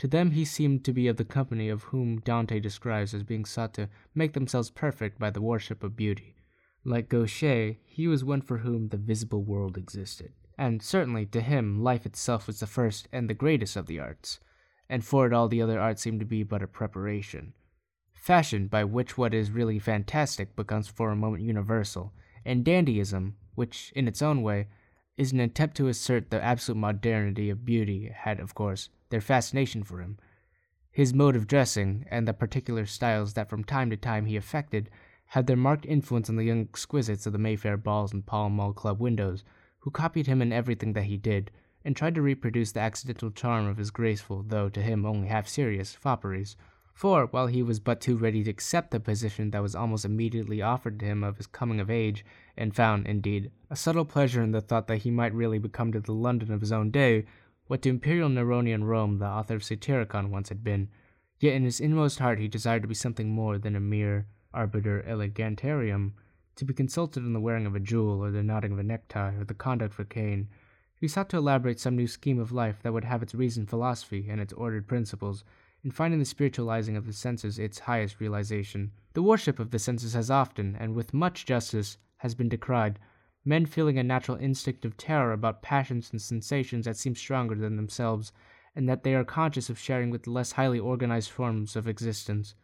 To 0.00 0.08
them 0.08 0.30
he 0.30 0.46
seemed 0.46 0.82
to 0.86 0.94
be 0.94 1.08
of 1.08 1.18
the 1.18 1.26
company 1.26 1.68
of 1.68 1.82
whom 1.82 2.20
Dante 2.20 2.58
describes 2.58 3.12
as 3.12 3.22
being 3.22 3.44
sought 3.44 3.74
to 3.74 3.90
make 4.14 4.32
themselves 4.32 4.70
perfect 4.70 5.18
by 5.18 5.28
the 5.28 5.42
worship 5.42 5.84
of 5.84 5.94
beauty. 5.94 6.36
Like 6.84 7.10
Gautier, 7.10 7.76
he 7.84 8.08
was 8.08 8.24
one 8.24 8.40
for 8.40 8.56
whom 8.56 8.88
the 8.88 8.96
visible 8.96 9.42
world 9.42 9.76
existed. 9.76 10.32
And 10.56 10.80
certainly 10.80 11.26
to 11.26 11.42
him 11.42 11.82
life 11.84 12.06
itself 12.06 12.46
was 12.46 12.60
the 12.60 12.66
first 12.66 13.08
and 13.12 13.28
the 13.28 13.34
greatest 13.34 13.76
of 13.76 13.88
the 13.88 14.00
arts, 14.00 14.40
and 14.88 15.04
for 15.04 15.26
it 15.26 15.34
all 15.34 15.48
the 15.48 15.60
other 15.60 15.78
arts 15.78 16.00
seemed 16.00 16.20
to 16.20 16.24
be 16.24 16.44
but 16.44 16.62
a 16.62 16.66
preparation. 16.66 17.52
Fashion, 18.14 18.68
by 18.68 18.84
which 18.84 19.18
what 19.18 19.34
is 19.34 19.50
really 19.50 19.78
fantastic 19.78 20.56
becomes 20.56 20.88
for 20.88 21.10
a 21.10 21.14
moment 21.16 21.42
universal, 21.42 22.14
and 22.42 22.64
dandyism, 22.64 23.34
which 23.54 23.92
in 23.94 24.08
its 24.08 24.22
own 24.22 24.40
way 24.40 24.68
is 25.18 25.30
an 25.32 25.40
attempt 25.40 25.76
to 25.76 25.88
assert 25.88 26.30
the 26.30 26.42
absolute 26.42 26.78
modernity 26.78 27.50
of 27.50 27.66
beauty, 27.66 28.08
had, 28.08 28.40
of 28.40 28.54
course, 28.54 28.88
their 29.10 29.20
fascination 29.20 29.82
for 29.82 30.00
him. 30.00 30.18
His 30.90 31.14
mode 31.14 31.36
of 31.36 31.46
dressing, 31.46 32.04
and 32.10 32.26
the 32.26 32.32
particular 32.32 32.86
styles 32.86 33.34
that 33.34 33.48
from 33.48 33.62
time 33.62 33.90
to 33.90 33.96
time 33.96 34.26
he 34.26 34.36
affected, 34.36 34.90
had 35.26 35.46
their 35.46 35.56
marked 35.56 35.86
influence 35.86 36.28
on 36.28 36.34
the 36.34 36.44
young 36.44 36.62
exquisites 36.62 37.26
of 37.26 37.32
the 37.32 37.38
Mayfair 37.38 37.76
balls 37.76 38.12
and 38.12 38.26
Pall 38.26 38.50
Mall 38.50 38.72
Club 38.72 38.98
windows, 38.98 39.44
who 39.80 39.90
copied 39.90 40.26
him 40.26 40.42
in 40.42 40.52
everything 40.52 40.92
that 40.94 41.04
he 41.04 41.16
did, 41.16 41.52
and 41.84 41.94
tried 41.94 42.16
to 42.16 42.22
reproduce 42.22 42.72
the 42.72 42.80
accidental 42.80 43.30
charm 43.30 43.66
of 43.66 43.76
his 43.76 43.90
graceful, 43.90 44.42
though 44.42 44.68
to 44.68 44.82
him 44.82 45.06
only 45.06 45.28
half 45.28 45.46
serious, 45.46 45.94
fopperies. 45.94 46.56
For, 46.92 47.26
while 47.26 47.46
he 47.46 47.62
was 47.62 47.80
but 47.80 48.00
too 48.00 48.16
ready 48.16 48.42
to 48.42 48.50
accept 48.50 48.90
the 48.90 49.00
position 49.00 49.52
that 49.52 49.62
was 49.62 49.74
almost 49.76 50.04
immediately 50.04 50.60
offered 50.60 50.98
to 50.98 51.06
him 51.06 51.22
of 51.22 51.36
his 51.36 51.46
coming 51.46 51.80
of 51.80 51.88
age, 51.88 52.24
and 52.56 52.74
found, 52.74 53.06
indeed, 53.06 53.52
a 53.70 53.76
subtle 53.76 54.04
pleasure 54.04 54.42
in 54.42 54.50
the 54.50 54.60
thought 54.60 54.88
that 54.88 54.98
he 54.98 55.10
might 55.10 55.32
really 55.32 55.58
become 55.58 55.92
to 55.92 56.00
the 56.00 56.12
London 56.12 56.52
of 56.52 56.60
his 56.60 56.72
own 56.72 56.90
day 56.90 57.24
what 57.70 57.82
to 57.82 57.88
imperial 57.88 58.28
Neronian 58.28 58.82
Rome 58.82 59.20
the 59.20 59.26
author 59.26 59.54
of 59.54 59.62
Satyricon 59.62 60.32
once 60.32 60.48
had 60.48 60.64
been, 60.64 60.88
yet 61.38 61.54
in 61.54 61.62
his 61.62 61.78
inmost 61.78 62.18
heart 62.18 62.40
he 62.40 62.48
desired 62.48 62.82
to 62.82 62.88
be 62.88 62.96
something 62.96 63.30
more 63.30 63.58
than 63.58 63.76
a 63.76 63.80
mere 63.80 64.26
arbiter 64.52 65.04
elegantiarum, 65.06 66.10
to 66.56 66.64
be 66.64 66.74
consulted 66.74 67.22
on 67.22 67.32
the 67.32 67.38
wearing 67.38 67.66
of 67.66 67.76
a 67.76 67.78
jewel, 67.78 68.24
or 68.24 68.32
the 68.32 68.42
knotting 68.42 68.72
of 68.72 68.80
a 68.80 68.82
necktie, 68.82 69.36
or 69.36 69.44
the 69.44 69.54
conduct 69.54 69.94
of 69.94 70.00
a 70.00 70.04
cane. 70.04 70.48
He 70.96 71.06
sought 71.06 71.30
to 71.30 71.36
elaborate 71.36 71.78
some 71.78 71.94
new 71.94 72.08
scheme 72.08 72.40
of 72.40 72.50
life 72.50 72.82
that 72.82 72.92
would 72.92 73.04
have 73.04 73.22
its 73.22 73.36
reason 73.36 73.66
philosophy 73.66 74.26
and 74.28 74.40
its 74.40 74.52
ordered 74.54 74.88
principles, 74.88 75.44
in 75.84 75.92
finding 75.92 76.18
the 76.18 76.24
spiritualizing 76.24 76.96
of 76.96 77.06
the 77.06 77.12
senses 77.12 77.56
its 77.56 77.78
highest 77.78 78.18
realization. 78.18 78.90
The 79.12 79.22
worship 79.22 79.60
of 79.60 79.70
the 79.70 79.78
senses 79.78 80.14
has 80.14 80.28
often, 80.28 80.74
and 80.74 80.96
with 80.96 81.14
much 81.14 81.46
justice, 81.46 81.98
has 82.16 82.34
been 82.34 82.48
decried, 82.48 82.98
men 83.44 83.64
feeling 83.64 83.98
a 83.98 84.02
natural 84.02 84.36
instinct 84.36 84.84
of 84.84 84.96
terror 84.96 85.32
about 85.32 85.62
passions 85.62 86.10
and 86.10 86.20
sensations 86.20 86.84
that 86.84 86.96
seem 86.96 87.14
stronger 87.14 87.54
than 87.54 87.76
themselves, 87.76 88.32
and 88.76 88.88
that 88.88 89.02
they 89.02 89.14
are 89.14 89.24
conscious 89.24 89.70
of 89.70 89.78
sharing 89.78 90.10
with 90.10 90.24
the 90.24 90.30
less 90.30 90.52
highly 90.52 90.78
organized 90.78 91.30
forms 91.30 91.74
of 91.74 91.88
existence. 91.88 92.54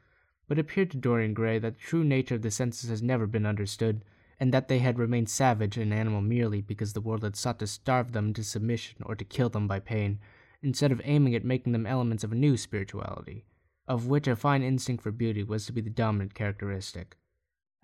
But 0.48 0.58
it 0.58 0.60
appeared 0.60 0.90
to 0.92 0.96
Dorian 0.96 1.34
Gray 1.34 1.58
that 1.58 1.74
the 1.74 1.80
true 1.80 2.04
nature 2.04 2.36
of 2.36 2.42
the 2.42 2.50
senses 2.50 2.90
has 2.90 3.02
never 3.02 3.26
been 3.26 3.46
understood, 3.46 4.04
and 4.38 4.52
that 4.52 4.68
they 4.68 4.78
had 4.80 4.98
remained 4.98 5.30
savage 5.30 5.76
and 5.78 5.92
animal 5.92 6.20
merely 6.20 6.60
because 6.60 6.92
the 6.92 7.00
world 7.00 7.22
had 7.22 7.36
sought 7.36 7.58
to 7.60 7.66
starve 7.66 8.12
them 8.12 8.28
into 8.28 8.44
submission 8.44 9.02
or 9.04 9.14
to 9.16 9.24
kill 9.24 9.48
them 9.48 9.66
by 9.66 9.80
pain, 9.80 10.18
instead 10.62 10.92
of 10.92 11.00
aiming 11.04 11.34
at 11.34 11.44
making 11.44 11.72
them 11.72 11.86
elements 11.86 12.22
of 12.22 12.32
a 12.32 12.36
new 12.36 12.56
spirituality, 12.56 13.44
of 13.88 14.06
which 14.06 14.28
a 14.28 14.36
fine 14.36 14.62
instinct 14.62 15.02
for 15.02 15.10
beauty 15.10 15.42
was 15.42 15.64
to 15.66 15.72
be 15.72 15.80
the 15.80 15.90
dominant 15.90 16.34
characteristic. 16.34 17.16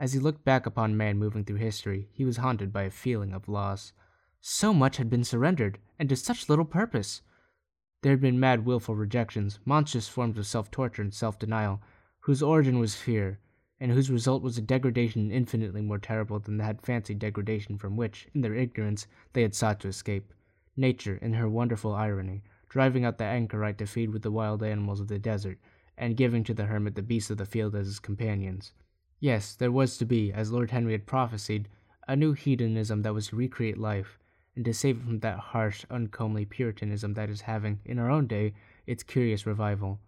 As 0.03 0.15
he 0.15 0.19
looked 0.19 0.45
back 0.45 0.67
upon 0.67 0.97
man 0.97 1.17
moving 1.17 1.45
through 1.45 1.59
history, 1.59 2.09
he 2.13 2.25
was 2.25 2.39
haunted 2.39 2.73
by 2.73 2.83
a 2.83 2.91
feeling 2.91 3.33
of 3.33 3.49
loss. 3.49 3.93
So 4.41 4.75
much 4.75 4.97
had 4.97 5.09
been 5.09 5.23
surrendered, 5.23 5.79
and 5.97 6.09
to 6.09 6.17
such 6.17 6.49
little 6.49 6.65
purpose. 6.65 7.23
There 8.01 8.11
had 8.11 8.21
been 8.21 8.41
mad 8.41 8.67
wilful 8.67 8.97
rejections, 8.97 9.61
monstrous 9.65 10.09
forms 10.09 10.37
of 10.39 10.47
self 10.49 10.73
torture 10.73 11.03
and 11.03 11.15
self 11.15 11.39
denial, 11.39 11.81
whose 12.23 12.43
origin 12.43 12.81
was 12.81 12.97
fear, 12.97 13.39
and 13.79 13.93
whose 13.93 14.11
result 14.11 14.43
was 14.43 14.59
a 14.59 14.61
degradation 14.61 15.31
infinitely 15.31 15.83
more 15.83 16.01
terrible 16.01 16.41
than 16.41 16.57
that 16.57 16.85
fancied 16.85 17.21
degradation 17.21 17.79
from 17.79 17.97
which, 17.97 18.27
in 18.35 18.41
their 18.41 18.57
ignorance, 18.57 19.07
they 19.35 19.43
had 19.43 19.55
sought 19.55 19.79
to 19.79 19.87
escape. 19.89 20.35
Nature, 20.77 21.15
in 21.23 21.35
her 21.35 21.49
wonderful 21.49 21.95
irony, 21.95 22.43
driving 22.69 23.05
out 23.05 23.19
the 23.19 23.25
anchorite 23.25 23.79
to 23.79 23.87
feed 23.87 24.13
with 24.13 24.23
the 24.23 24.33
wild 24.33 24.65
animals 24.65 24.99
of 24.99 25.07
the 25.07 25.21
desert, 25.21 25.61
and 25.97 26.17
giving 26.17 26.43
to 26.43 26.55
the 26.55 26.65
hermit 26.65 26.97
the 26.97 27.03
beasts 27.03 27.31
of 27.31 27.39
the 27.39 27.47
field 27.47 27.77
as 27.77 27.87
his 27.87 28.01
companions. 28.01 28.73
Yes, 29.23 29.55
there 29.55 29.71
was 29.71 29.99
to 29.99 30.05
be, 30.05 30.33
as 30.33 30.51
Lord 30.51 30.73
Henry 30.73 30.91
had 30.91 31.07
prophesied, 31.07 31.69
a 32.09 32.17
new 32.17 32.33
hedonism 32.33 33.03
that 33.03 33.15
was 33.15 33.29
to 33.29 33.37
recreate 33.37 33.79
life, 33.79 34.19
and 34.57 34.65
to 34.65 34.75
save 34.75 34.97
it 34.97 35.05
from 35.05 35.21
that 35.21 35.39
harsh, 35.39 35.85
uncomely 35.89 36.45
Puritanism 36.45 37.15
that 37.15 37.31
is 37.31 37.43
having, 37.43 37.79
in 37.85 38.01
our 38.01 38.11
own 38.11 38.27
day, 38.27 38.53
its 38.85 39.05
curious 39.05 39.47
revival. 39.47 40.01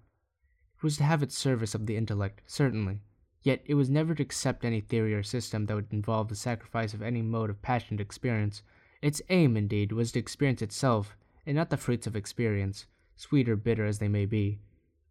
It 0.78 0.82
was 0.82 0.96
to 0.96 1.04
have 1.04 1.22
its 1.22 1.38
service 1.38 1.76
of 1.76 1.86
the 1.86 1.96
intellect, 1.96 2.42
certainly, 2.44 3.02
yet 3.40 3.62
it 3.66 3.74
was 3.74 3.88
never 3.88 4.16
to 4.16 4.22
accept 4.24 4.64
any 4.64 4.80
theory 4.80 5.14
or 5.14 5.22
system 5.22 5.66
that 5.66 5.76
would 5.76 5.92
involve 5.92 6.26
the 6.26 6.34
sacrifice 6.34 6.92
of 6.92 7.00
any 7.00 7.22
mode 7.22 7.50
of 7.50 7.62
passionate 7.62 8.00
experience. 8.00 8.62
Its 9.00 9.22
aim, 9.28 9.56
indeed, 9.56 9.92
was 9.92 10.10
to 10.10 10.18
experience 10.18 10.60
itself, 10.60 11.16
and 11.46 11.54
not 11.54 11.70
the 11.70 11.76
fruits 11.76 12.08
of 12.08 12.16
experience, 12.16 12.86
sweet 13.14 13.48
or 13.48 13.54
bitter 13.54 13.86
as 13.86 14.00
they 14.00 14.08
may 14.08 14.26
be, 14.26 14.58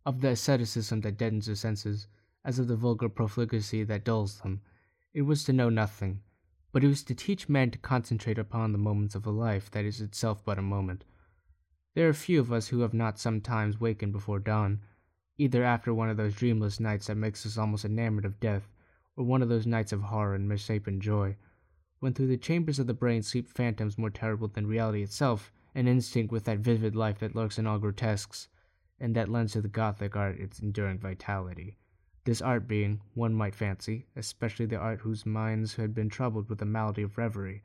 of 0.05 0.19
the 0.19 0.31
asceticism 0.31 0.99
that 0.99 1.17
deadens 1.17 1.45
the 1.45 1.55
senses, 1.55 2.07
as 2.45 2.59
of 2.59 2.67
the 2.67 2.75
vulgar 2.75 3.09
profligacy 3.09 3.83
that 3.83 4.03
dulls 4.03 4.39
them. 4.39 4.61
It 5.13 5.21
was 5.21 5.43
to 5.45 5.53
know 5.53 5.69
nothing, 5.69 6.21
but 6.71 6.83
it 6.83 6.87
was 6.87 7.03
to 7.03 7.15
teach 7.15 7.47
men 7.47 7.71
to 7.71 7.77
concentrate 7.77 8.37
upon 8.37 8.71
the 8.71 8.77
moments 8.77 9.15
of 9.15 9.25
a 9.25 9.31
life 9.31 9.69
that 9.71 9.85
is 9.85 10.01
itself 10.01 10.43
but 10.43 10.57
a 10.57 10.61
moment. 10.61 11.05
There 11.93 12.09
are 12.09 12.13
few 12.13 12.39
of 12.39 12.51
us 12.51 12.69
who 12.69 12.79
have 12.81 12.93
not 12.93 13.19
sometimes 13.19 13.79
wakened 13.79 14.13
before 14.13 14.39
dawn, 14.39 14.81
either 15.37 15.63
after 15.63 15.93
one 15.93 16.09
of 16.09 16.17
those 16.17 16.35
dreamless 16.35 16.79
nights 16.79 17.07
that 17.07 17.15
makes 17.15 17.45
us 17.45 17.57
almost 17.57 17.85
enamored 17.85 18.25
of 18.25 18.39
death, 18.39 18.67
or 19.15 19.23
one 19.23 19.41
of 19.41 19.49
those 19.49 19.67
nights 19.67 19.91
of 19.91 20.01
horror 20.01 20.33
and 20.33 20.49
misshapen 20.49 20.99
joy, 20.99 21.35
when 21.99 22.13
through 22.13 22.27
the 22.27 22.37
chambers 22.37 22.79
of 22.79 22.87
the 22.87 22.93
brain 22.93 23.21
sweep 23.21 23.47
phantoms 23.47 23.97
more 23.97 24.09
terrible 24.09 24.47
than 24.47 24.67
reality 24.67 25.03
itself, 25.03 25.51
an 25.75 25.87
instinct 25.87 26.31
with 26.31 26.43
that 26.45 26.59
vivid 26.59 26.95
life 26.95 27.19
that 27.19 27.35
lurks 27.35 27.57
in 27.57 27.67
all 27.67 27.79
grotesques, 27.79 28.47
and 28.99 29.15
that 29.15 29.29
lends 29.29 29.53
to 29.53 29.61
the 29.61 29.67
Gothic 29.67 30.15
art 30.15 30.39
its 30.39 30.59
enduring 30.59 30.99
vitality. 30.99 31.77
This 32.25 32.41
art 32.41 32.69
being, 32.69 33.01
one 33.15 33.33
might 33.33 33.53
fancy, 33.53 34.07
especially 34.15 34.65
the 34.65 34.77
art 34.77 35.01
whose 35.01 35.25
minds 35.25 35.75
had 35.75 35.93
been 35.93 36.07
troubled 36.07 36.47
with 36.47 36.59
the 36.59 36.65
malady 36.65 37.01
of 37.01 37.17
reverie. 37.17 37.63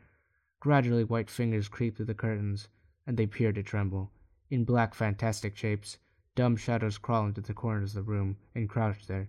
Gradually 0.59 1.05
white 1.05 1.31
fingers 1.31 1.69
creep 1.69 1.97
through 1.97 2.07
the 2.07 2.15
curtains, 2.15 2.69
and 3.07 3.17
they 3.17 3.23
appear 3.23 3.53
to 3.53 3.63
tremble. 3.63 4.11
In 4.51 4.65
black 4.65 4.95
fantastic 4.95 5.57
shapes, 5.57 5.99
dumb 6.35 6.57
shadows 6.57 6.99
crawl 6.99 7.27
into 7.27 7.41
the 7.41 7.55
corners 7.55 7.95
of 7.95 8.05
the 8.05 8.11
room, 8.11 8.37
and 8.53 8.69
crouch 8.69 9.07
there. 9.07 9.29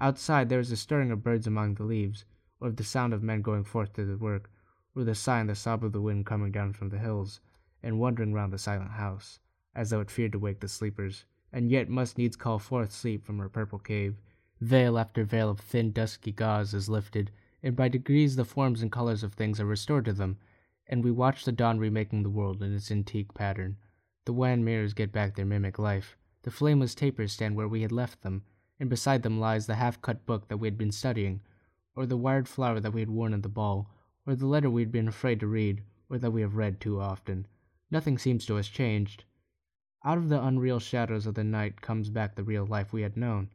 Outside 0.00 0.50
there 0.50 0.60
is 0.60 0.70
a 0.70 0.76
stirring 0.76 1.10
of 1.10 1.22
birds 1.22 1.46
among 1.46 1.76
the 1.76 1.84
leaves, 1.84 2.26
or 2.60 2.70
the 2.70 2.84
sound 2.84 3.14
of 3.14 3.22
men 3.22 3.40
going 3.40 3.64
forth 3.64 3.94
to 3.94 4.04
their 4.04 4.18
work, 4.18 4.50
or 4.94 5.02
the 5.02 5.14
sigh 5.14 5.40
and 5.40 5.48
the 5.48 5.54
sob 5.54 5.82
of 5.82 5.92
the 5.92 6.02
wind 6.02 6.26
coming 6.26 6.52
down 6.52 6.74
from 6.74 6.90
the 6.90 6.98
hills, 6.98 7.40
and 7.82 7.98
wandering 7.98 8.34
round 8.34 8.52
the 8.52 8.58
silent 8.58 8.90
house, 8.90 9.40
as 9.74 9.88
though 9.88 10.00
it 10.00 10.10
feared 10.10 10.32
to 10.32 10.38
wake 10.38 10.60
the 10.60 10.68
sleepers, 10.68 11.24
and 11.50 11.70
yet 11.70 11.88
must 11.88 12.18
needs 12.18 12.36
call 12.36 12.58
forth 12.58 12.92
sleep 12.92 13.24
from 13.24 13.38
her 13.38 13.48
purple 13.48 13.78
cave. 13.78 14.20
Veil 14.60 14.98
after 14.98 15.22
veil 15.22 15.50
of 15.50 15.60
thin 15.60 15.92
dusky 15.92 16.32
gauze 16.32 16.74
is 16.74 16.88
lifted, 16.88 17.30
and 17.62 17.76
by 17.76 17.88
degrees 17.88 18.34
the 18.34 18.44
forms 18.44 18.82
and 18.82 18.90
colors 18.90 19.22
of 19.22 19.34
things 19.34 19.60
are 19.60 19.66
restored 19.66 20.04
to 20.04 20.12
them, 20.12 20.36
and 20.88 21.04
we 21.04 21.12
watch 21.12 21.44
the 21.44 21.52
dawn 21.52 21.78
remaking 21.78 22.22
the 22.24 22.30
world 22.30 22.60
in 22.60 22.74
its 22.74 22.90
antique 22.90 23.32
pattern. 23.34 23.76
The 24.24 24.32
wan 24.32 24.64
mirrors 24.64 24.94
get 24.94 25.12
back 25.12 25.36
their 25.36 25.46
mimic 25.46 25.78
life. 25.78 26.16
The 26.42 26.50
flameless 26.50 26.94
tapers 26.96 27.32
stand 27.32 27.54
where 27.54 27.68
we 27.68 27.82
had 27.82 27.92
left 27.92 28.22
them, 28.22 28.42
and 28.80 28.90
beside 28.90 29.22
them 29.22 29.38
lies 29.38 29.66
the 29.66 29.76
half 29.76 30.02
cut 30.02 30.26
book 30.26 30.48
that 30.48 30.56
we 30.56 30.66
had 30.66 30.76
been 30.76 30.90
studying, 30.90 31.40
or 31.94 32.04
the 32.04 32.16
wired 32.16 32.48
flower 32.48 32.80
that 32.80 32.92
we 32.92 33.00
had 33.00 33.10
worn 33.10 33.34
at 33.34 33.42
the 33.42 33.48
ball, 33.48 33.88
or 34.26 34.34
the 34.34 34.46
letter 34.46 34.68
we 34.68 34.82
had 34.82 34.90
been 34.90 35.06
afraid 35.06 35.38
to 35.38 35.46
read, 35.46 35.84
or 36.10 36.18
that 36.18 36.32
we 36.32 36.40
have 36.40 36.56
read 36.56 36.80
too 36.80 37.00
often. 37.00 37.46
Nothing 37.92 38.18
seems 38.18 38.44
to 38.46 38.58
us 38.58 38.66
changed. 38.66 39.22
Out 40.04 40.18
of 40.18 40.28
the 40.28 40.44
unreal 40.44 40.80
shadows 40.80 41.26
of 41.26 41.34
the 41.34 41.44
night 41.44 41.80
comes 41.80 42.10
back 42.10 42.34
the 42.34 42.42
real 42.42 42.66
life 42.66 42.92
we 42.92 43.02
had 43.02 43.16
known. 43.16 43.50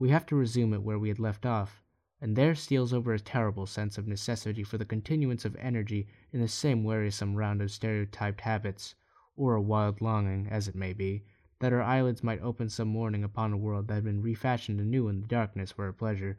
We 0.00 0.10
have 0.10 0.26
to 0.26 0.36
resume 0.36 0.74
it 0.74 0.84
where 0.84 0.98
we 0.98 1.08
had 1.08 1.18
left 1.18 1.44
off, 1.44 1.82
and 2.20 2.36
there 2.36 2.54
steals 2.54 2.92
over 2.92 3.12
a 3.12 3.18
terrible 3.18 3.66
sense 3.66 3.98
of 3.98 4.06
necessity 4.06 4.62
for 4.62 4.78
the 4.78 4.84
continuance 4.84 5.44
of 5.44 5.56
energy 5.56 6.06
in 6.30 6.40
the 6.40 6.46
same 6.46 6.84
wearisome 6.84 7.34
round 7.34 7.60
of 7.60 7.72
stereotyped 7.72 8.42
habits, 8.42 8.94
or 9.34 9.56
a 9.56 9.60
wild 9.60 10.00
longing, 10.00 10.46
as 10.46 10.68
it 10.68 10.76
may 10.76 10.92
be, 10.92 11.24
that 11.58 11.72
our 11.72 11.82
eyelids 11.82 12.22
might 12.22 12.40
open 12.42 12.68
some 12.68 12.86
morning 12.86 13.24
upon 13.24 13.52
a 13.52 13.56
world 13.56 13.88
that 13.88 13.94
had 13.94 14.04
been 14.04 14.22
refashioned 14.22 14.80
anew 14.80 15.08
in 15.08 15.20
the 15.20 15.26
darkness 15.26 15.72
for 15.72 15.86
our 15.86 15.92
pleasure, 15.92 16.38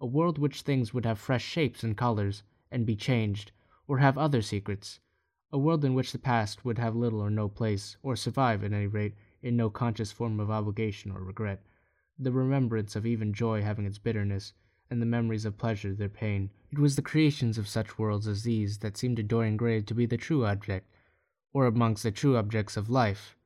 a 0.00 0.06
world 0.06 0.36
which 0.36 0.62
things 0.62 0.92
would 0.92 1.06
have 1.06 1.20
fresh 1.20 1.44
shapes 1.44 1.84
and 1.84 1.96
colors, 1.96 2.42
and 2.72 2.84
be 2.84 2.96
changed, 2.96 3.52
or 3.86 3.98
have 3.98 4.18
other 4.18 4.42
secrets, 4.42 4.98
a 5.52 5.58
world 5.58 5.84
in 5.84 5.94
which 5.94 6.10
the 6.10 6.18
past 6.18 6.64
would 6.64 6.78
have 6.78 6.96
little 6.96 7.20
or 7.20 7.30
no 7.30 7.48
place, 7.48 7.96
or 8.02 8.16
survive, 8.16 8.64
at 8.64 8.72
any 8.72 8.88
rate, 8.88 9.14
in 9.42 9.56
no 9.56 9.70
conscious 9.70 10.10
form 10.10 10.40
of 10.40 10.50
obligation 10.50 11.12
or 11.12 11.22
regret, 11.22 11.64
the 12.18 12.32
remembrance 12.32 12.96
of 12.96 13.04
even 13.04 13.32
joy 13.32 13.62
having 13.62 13.84
its 13.84 13.98
bitterness, 13.98 14.52
and 14.90 15.02
the 15.02 15.06
memories 15.06 15.44
of 15.44 15.58
pleasure 15.58 15.92
their 15.92 16.08
pain. 16.08 16.50
It 16.70 16.78
was 16.78 16.96
the 16.96 17.02
creations 17.02 17.58
of 17.58 17.68
such 17.68 17.98
worlds 17.98 18.26
as 18.26 18.42
these 18.42 18.78
that 18.78 18.96
seemed 18.96 19.16
to 19.16 19.22
Dorian 19.22 19.56
Gray 19.56 19.82
to 19.82 19.94
be 19.94 20.06
the 20.06 20.16
true 20.16 20.46
object, 20.46 20.90
or 21.52 21.66
amongst 21.66 22.02
the 22.02 22.10
true 22.10 22.36
objects 22.36 22.76
of 22.76 22.88
life. 22.88 23.36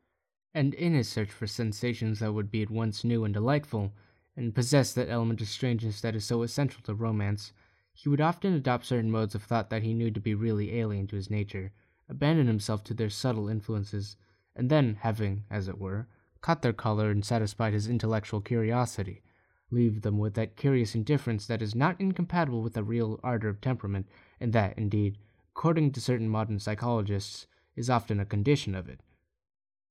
And 0.52 0.74
in 0.74 0.94
his 0.94 1.08
search 1.08 1.30
for 1.30 1.46
sensations 1.46 2.18
that 2.18 2.32
would 2.32 2.50
be 2.50 2.62
at 2.62 2.70
once 2.70 3.04
new 3.04 3.24
and 3.24 3.32
delightful, 3.32 3.92
and 4.36 4.54
possess 4.54 4.92
that 4.92 5.08
element 5.08 5.40
of 5.40 5.48
strangeness 5.48 6.00
that 6.00 6.14
is 6.14 6.24
so 6.24 6.42
essential 6.42 6.82
to 6.82 6.94
romance, 6.94 7.52
he 7.92 8.08
would 8.08 8.20
often 8.20 8.52
adopt 8.52 8.86
certain 8.86 9.10
modes 9.10 9.34
of 9.34 9.42
thought 9.42 9.70
that 9.70 9.82
he 9.82 9.94
knew 9.94 10.10
to 10.10 10.20
be 10.20 10.34
really 10.34 10.78
alien 10.78 11.06
to 11.08 11.16
his 11.16 11.30
nature, 11.30 11.72
abandon 12.08 12.46
himself 12.46 12.84
to 12.84 12.94
their 12.94 13.10
subtle 13.10 13.48
influences, 13.48 14.16
and 14.54 14.70
then, 14.70 14.94
having, 15.00 15.44
as 15.50 15.68
it 15.68 15.78
were, 15.78 16.06
caught 16.40 16.62
their 16.62 16.72
color 16.72 17.10
and 17.10 17.24
satisfied 17.24 17.72
his 17.72 17.88
intellectual 17.88 18.40
curiosity, 18.40 19.22
leave 19.70 20.02
them 20.02 20.18
with 20.18 20.34
that 20.34 20.56
curious 20.56 20.94
indifference 20.94 21.46
that 21.46 21.62
is 21.62 21.74
not 21.74 22.00
incompatible 22.00 22.62
with 22.62 22.76
a 22.76 22.82
real 22.82 23.20
ardor 23.22 23.48
of 23.48 23.60
temperament, 23.60 24.08
and 24.40 24.52
that, 24.52 24.76
indeed, 24.78 25.18
according 25.52 25.92
to 25.92 26.00
certain 26.00 26.28
modern 26.28 26.58
psychologists, 26.58 27.46
is 27.76 27.90
often 27.90 28.18
a 28.18 28.24
condition 28.24 28.74
of 28.74 28.88
it. 28.88 29.00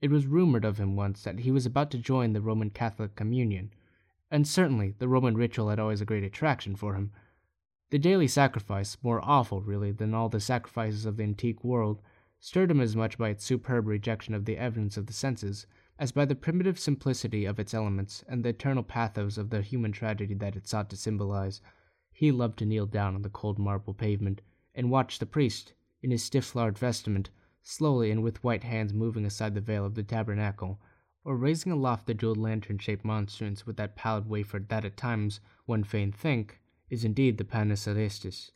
It 0.02 0.12
was 0.12 0.26
rumored 0.26 0.66
of 0.66 0.80
him 0.80 0.96
once 0.96 1.24
that 1.24 1.40
he 1.40 1.52
was 1.52 1.66
about 1.66 1.92
to 1.92 1.98
join 1.98 2.34
the 2.34 2.42
Roman 2.42 2.70
Catholic 2.70 3.16
communion, 3.16 3.72
and 4.32 4.48
certainly 4.48 4.96
the 4.98 5.08
Roman 5.08 5.36
ritual 5.36 5.70
had 5.70 5.80
always 5.80 6.02
a 6.02 6.06
great 6.06 6.24
attraction 6.24 6.76
for 6.76 6.96
him. 6.96 7.12
The 7.90 8.00
daily 8.00 8.28
sacrifice, 8.28 8.98
more 9.02 9.20
awful 9.24 9.62
really 9.62 9.92
than 9.92 10.14
all 10.14 10.30
the 10.30 10.40
sacrifices 10.40 11.06
of 11.06 11.18
the 11.18 11.24
antique 11.24 11.64
world, 11.64 12.02
stirred 12.40 12.72
him 12.72 12.80
as 12.80 12.96
much 12.96 13.18
by 13.18 13.30
its 13.30 13.44
superb 13.44 13.88
rejection 13.88 14.34
of 14.34 14.46
the 14.46 14.58
evidence 14.58 14.96
of 14.96 15.08
the 15.08 15.14
senses 15.14 15.66
as 16.00 16.14
by 16.14 16.24
the 16.24 16.34
primitive 16.34 16.80
simplicity 16.80 17.44
of 17.44 17.60
its 17.60 17.74
elements 17.74 18.24
and 18.30 18.44
the 18.44 18.50
eternal 18.50 18.84
pathos 18.84 19.38
of 19.38 19.50
the 19.50 19.62
human 19.62 19.92
tragedy 19.92 20.34
that 20.34 20.56
it 20.56 20.66
sought 20.66 20.90
to 20.90 20.96
symbolize. 20.96 21.60
He 22.14 22.32
loved 22.32 22.58
to 22.60 22.66
kneel 22.66 22.86
down 22.86 23.16
on 23.16 23.22
the 23.22 23.30
cold 23.30 23.60
marble 23.60 23.94
pavement 23.94 24.42
and 24.74 24.90
watch 24.90 25.20
the 25.20 25.26
priest, 25.26 25.74
in 26.02 26.12
his 26.12 26.24
stiff 26.24 26.56
large 26.56 26.78
vestment, 26.78 27.30
slowly 27.62 28.12
and 28.12 28.24
with 28.24 28.42
white 28.46 28.64
hands 28.64 28.94
moving 28.94 29.26
aside 29.26 29.54
the 29.54 29.62
veil 29.62 29.86
of 29.86 29.96
the 29.96 30.04
tabernacle, 30.04 30.80
or 31.26 31.36
raising 31.36 31.74
aloft 31.74 32.08
the 32.08 32.14
jeweled 32.14 32.38
lantern 32.38 32.78
shaped 32.78 33.04
monstrance 33.04 33.66
with 33.66 33.76
that 33.76 33.98
pallid 33.98 34.30
wafer 34.30 34.60
that 34.70 34.86
at 34.86 34.96
times, 34.96 35.42
one 35.66 35.84
fain 35.84 36.14
think, 36.14 36.62
is 36.90 37.04
indeed 37.04 37.38
the 37.38 37.44
panis 37.44 37.86
celestis, 37.86 38.52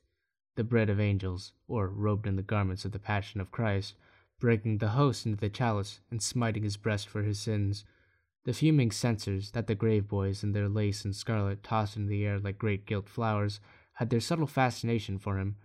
the 0.56 0.64
bread 0.64 0.90
of 0.90 0.98
angels, 0.98 1.52
or 1.68 1.90
robed 1.90 2.26
in 2.26 2.38
the 2.38 2.42
garments 2.42 2.86
of 2.86 2.94
the 2.94 3.00
passion 3.00 3.42
of 3.42 3.52
Christ, 3.52 3.96
breaking 4.44 4.80
the 4.80 4.90
host 4.90 5.26
into 5.26 5.38
the 5.38 5.48
chalice 5.48 6.02
and 6.12 6.22
smiting 6.22 6.64
his 6.64 6.76
breast 6.76 7.08
for 7.08 7.24
his 7.24 7.40
sins. 7.40 7.86
The 8.44 8.52
fuming 8.52 8.92
censers 8.92 9.52
that 9.52 9.68
the 9.68 9.74
grave 9.74 10.10
boys 10.10 10.44
in 10.44 10.52
their 10.52 10.68
lace 10.68 11.06
and 11.06 11.16
scarlet 11.16 11.64
tossed 11.64 11.96
into 11.96 12.10
the 12.10 12.26
air 12.26 12.40
like 12.40 12.58
great 12.58 12.86
gilt 12.86 13.08
flowers 13.08 13.62
had 13.94 14.10
their 14.10 14.20
subtle 14.20 14.46
fascination 14.46 15.18
for 15.18 15.38
him. 15.38 15.56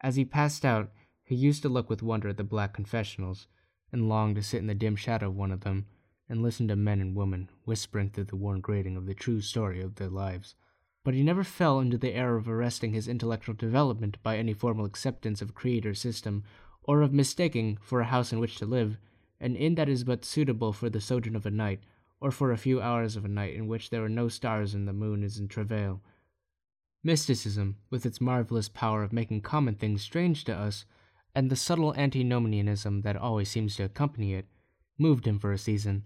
As 0.00 0.14
he 0.14 0.24
passed 0.24 0.64
out, 0.64 0.92
he 1.24 1.34
used 1.34 1.60
to 1.62 1.68
look 1.68 1.90
with 1.90 2.04
wonder 2.04 2.28
at 2.28 2.36
the 2.36 2.44
black 2.44 2.72
confessionals, 2.72 3.48
and 3.90 4.08
longed 4.08 4.36
to 4.36 4.44
sit 4.44 4.60
in 4.60 4.68
the 4.68 4.76
dim 4.76 4.94
shadow 4.94 5.26
of 5.26 5.34
one 5.34 5.50
of 5.50 5.62
them 5.62 5.86
and 6.28 6.40
listen 6.40 6.68
to 6.68 6.76
men 6.76 7.00
and 7.00 7.16
women 7.16 7.48
whispering 7.64 8.10
through 8.10 8.26
the 8.26 8.36
worn 8.36 8.60
grating 8.60 8.96
of 8.96 9.06
the 9.06 9.14
true 9.14 9.40
story 9.40 9.82
of 9.82 9.96
their 9.96 10.08
lives. 10.08 10.54
But 11.02 11.14
he 11.14 11.24
never 11.24 11.42
fell 11.42 11.80
into 11.80 11.98
the 11.98 12.14
error 12.14 12.36
of 12.36 12.48
arresting 12.48 12.92
his 12.92 13.08
intellectual 13.08 13.56
development 13.56 14.22
by 14.22 14.36
any 14.36 14.52
formal 14.52 14.84
acceptance 14.84 15.42
of 15.42 15.52
creed 15.52 15.84
or 15.84 15.94
system 15.94 16.44
or 16.90 17.02
of 17.02 17.12
mistaking 17.12 17.78
for 17.80 18.00
a 18.00 18.06
house 18.06 18.32
in 18.32 18.40
which 18.40 18.56
to 18.56 18.66
live 18.66 18.96
an 19.38 19.54
inn 19.54 19.76
that 19.76 19.88
is 19.88 20.02
but 20.02 20.24
suitable 20.24 20.72
for 20.72 20.90
the 20.90 21.00
sojourn 21.00 21.36
of 21.36 21.46
a 21.46 21.50
night, 21.50 21.78
or 22.20 22.32
for 22.32 22.50
a 22.50 22.58
few 22.58 22.82
hours 22.82 23.14
of 23.14 23.24
a 23.24 23.28
night 23.28 23.54
in 23.54 23.68
which 23.68 23.90
there 23.90 24.04
are 24.04 24.08
no 24.08 24.26
stars 24.26 24.74
and 24.74 24.88
the 24.88 24.92
moon 24.92 25.22
is 25.22 25.38
in 25.38 25.46
travail. 25.46 26.00
Mysticism, 27.04 27.76
with 27.90 28.04
its 28.04 28.20
marvelous 28.20 28.68
power 28.68 29.04
of 29.04 29.12
making 29.12 29.40
common 29.40 29.76
things 29.76 30.02
strange 30.02 30.42
to 30.42 30.52
us, 30.52 30.84
and 31.32 31.48
the 31.48 31.54
subtle 31.54 31.94
antinomianism 31.94 33.02
that 33.02 33.16
always 33.16 33.48
seems 33.48 33.76
to 33.76 33.84
accompany 33.84 34.34
it, 34.34 34.46
moved 34.98 35.28
him 35.28 35.38
for 35.38 35.52
a 35.52 35.58
season. 35.58 36.02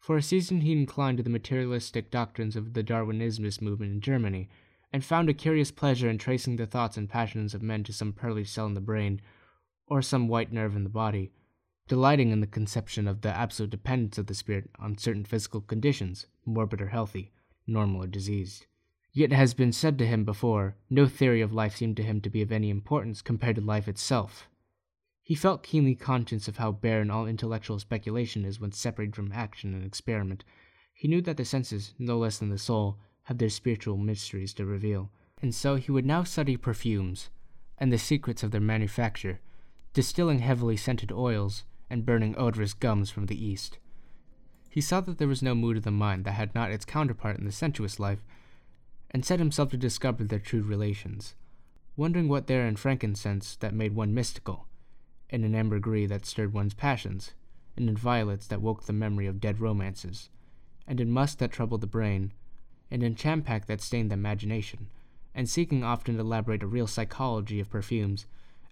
For 0.00 0.16
a 0.16 0.22
season 0.22 0.62
he 0.62 0.72
inclined 0.72 1.18
to 1.18 1.22
the 1.22 1.30
materialistic 1.30 2.10
doctrines 2.10 2.56
of 2.56 2.72
the 2.72 2.82
Darwinismus 2.82 3.62
movement 3.62 3.92
in 3.92 4.00
Germany, 4.00 4.48
and 4.92 5.04
found 5.04 5.28
a 5.28 5.32
curious 5.32 5.70
pleasure 5.70 6.10
in 6.10 6.18
tracing 6.18 6.56
the 6.56 6.66
thoughts 6.66 6.96
and 6.96 7.08
passions 7.08 7.54
of 7.54 7.62
men 7.62 7.84
to 7.84 7.92
some 7.92 8.12
pearly 8.12 8.42
cell 8.42 8.66
in 8.66 8.74
the 8.74 8.80
brain 8.80 9.20
or 9.86 10.02
some 10.02 10.28
white 10.28 10.52
nerve 10.52 10.74
in 10.76 10.84
the 10.84 10.90
body, 10.90 11.32
delighting 11.88 12.30
in 12.30 12.40
the 12.40 12.46
conception 12.46 13.06
of 13.06 13.20
the 13.20 13.28
absolute 13.28 13.70
dependence 13.70 14.18
of 14.18 14.26
the 14.26 14.34
spirit 14.34 14.70
on 14.78 14.96
certain 14.96 15.24
physical 15.24 15.60
conditions, 15.60 16.26
morbid 16.46 16.80
or 16.80 16.88
healthy, 16.88 17.32
normal 17.66 18.02
or 18.02 18.06
diseased. 18.06 18.66
Yet 19.12 19.32
it 19.32 19.36
has 19.36 19.54
been 19.54 19.72
said 19.72 19.98
to 19.98 20.06
him 20.06 20.24
before, 20.24 20.76
no 20.90 21.06
theory 21.06 21.40
of 21.40 21.52
life 21.52 21.76
seemed 21.76 21.96
to 21.98 22.02
him 22.02 22.20
to 22.22 22.30
be 22.30 22.42
of 22.42 22.50
any 22.50 22.70
importance 22.70 23.22
compared 23.22 23.56
to 23.56 23.62
life 23.62 23.86
itself. 23.86 24.48
He 25.22 25.34
felt 25.34 25.62
keenly 25.62 25.94
conscious 25.94 26.48
of 26.48 26.56
how 26.56 26.72
barren 26.72 27.10
all 27.10 27.26
intellectual 27.26 27.78
speculation 27.78 28.44
is 28.44 28.60
when 28.60 28.72
separated 28.72 29.14
from 29.14 29.32
action 29.32 29.72
and 29.72 29.84
experiment. 29.84 30.44
He 30.92 31.08
knew 31.08 31.22
that 31.22 31.36
the 31.36 31.44
senses, 31.44 31.94
no 31.98 32.18
less 32.18 32.38
than 32.38 32.50
the 32.50 32.58
soul, 32.58 32.98
have 33.24 33.38
their 33.38 33.48
spiritual 33.48 33.96
mysteries 33.96 34.52
to 34.54 34.66
reveal, 34.66 35.10
and 35.40 35.54
so 35.54 35.76
he 35.76 35.92
would 35.92 36.04
now 36.04 36.24
study 36.24 36.56
perfumes 36.56 37.30
and 37.78 37.92
the 37.92 37.98
secrets 37.98 38.42
of 38.42 38.50
their 38.50 38.60
manufacture 38.60 39.40
distilling 39.94 40.40
heavily 40.40 40.76
scented 40.76 41.12
oils 41.12 41.62
and 41.88 42.04
burning 42.04 42.36
odorous 42.36 42.74
gums 42.74 43.10
from 43.10 43.26
the 43.26 43.44
east. 43.44 43.78
He 44.68 44.80
saw 44.80 45.00
that 45.02 45.18
there 45.18 45.28
was 45.28 45.40
no 45.40 45.54
mood 45.54 45.76
of 45.76 45.84
the 45.84 45.92
mind 45.92 46.24
that 46.24 46.32
had 46.32 46.52
not 46.52 46.72
its 46.72 46.84
counterpart 46.84 47.38
in 47.38 47.44
the 47.44 47.52
sensuous 47.52 48.00
life, 48.00 48.24
and 49.12 49.24
set 49.24 49.38
himself 49.38 49.70
to 49.70 49.76
discover 49.76 50.24
their 50.24 50.40
true 50.40 50.62
relations, 50.62 51.36
wondering 51.96 52.28
what 52.28 52.48
there 52.48 52.66
in 52.66 52.74
frankincense 52.74 53.54
that 53.56 53.72
made 53.72 53.94
one 53.94 54.12
mystical, 54.12 54.66
and 55.30 55.44
in 55.44 55.54
ambergris 55.54 56.08
that 56.08 56.26
stirred 56.26 56.52
one's 56.52 56.74
passions, 56.74 57.32
and 57.76 57.88
in 57.88 57.96
violets 57.96 58.48
that 58.48 58.60
woke 58.60 58.86
the 58.86 58.92
memory 58.92 59.28
of 59.28 59.40
dead 59.40 59.60
romances, 59.60 60.28
and 60.88 61.00
in 61.00 61.08
musk 61.08 61.38
that 61.38 61.52
troubled 61.52 61.80
the 61.80 61.86
brain, 61.86 62.32
and 62.90 63.04
in 63.04 63.14
champak 63.14 63.66
that 63.66 63.80
stained 63.80 64.10
the 64.10 64.14
imagination, 64.14 64.88
and 65.36 65.48
seeking 65.48 65.84
often 65.84 66.14
to 66.14 66.20
elaborate 66.20 66.64
a 66.64 66.66
real 66.66 66.88
psychology 66.88 67.60
of 67.60 67.70
perfumes 67.70 68.26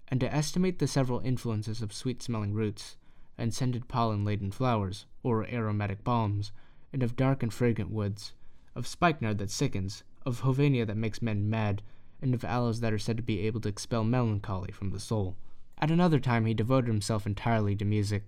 and 0.07 0.19
to 0.19 0.33
estimate 0.33 0.79
the 0.79 0.87
several 0.87 1.19
influences 1.19 1.81
of 1.81 1.93
sweet 1.93 2.21
smelling 2.21 2.53
roots, 2.53 2.97
and 3.37 3.53
scented 3.53 3.87
pollen 3.87 4.23
laden 4.23 4.51
flowers, 4.51 5.05
or 5.23 5.47
aromatic 5.47 6.03
balms, 6.03 6.51
and 6.91 7.01
of 7.01 7.15
dark 7.15 7.41
and 7.41 7.53
fragrant 7.53 7.89
woods, 7.89 8.33
of 8.75 8.87
spikenard 8.87 9.37
that 9.37 9.49
sickens, 9.49 10.03
of 10.25 10.41
hovenia 10.41 10.85
that 10.85 10.97
makes 10.97 11.21
men 11.21 11.49
mad, 11.49 11.81
and 12.21 12.33
of 12.33 12.43
aloes 12.45 12.79
that 12.79 12.93
are 12.93 12.99
said 12.99 13.17
to 13.17 13.23
be 13.23 13.39
able 13.41 13.59
to 13.59 13.69
expel 13.69 14.03
melancholy 14.03 14.71
from 14.71 14.91
the 14.91 14.99
soul. 14.99 15.35
At 15.79 15.91
another 15.91 16.19
time 16.19 16.45
he 16.45 16.53
devoted 16.53 16.87
himself 16.87 17.25
entirely 17.25 17.75
to 17.75 17.85
music, 17.85 18.23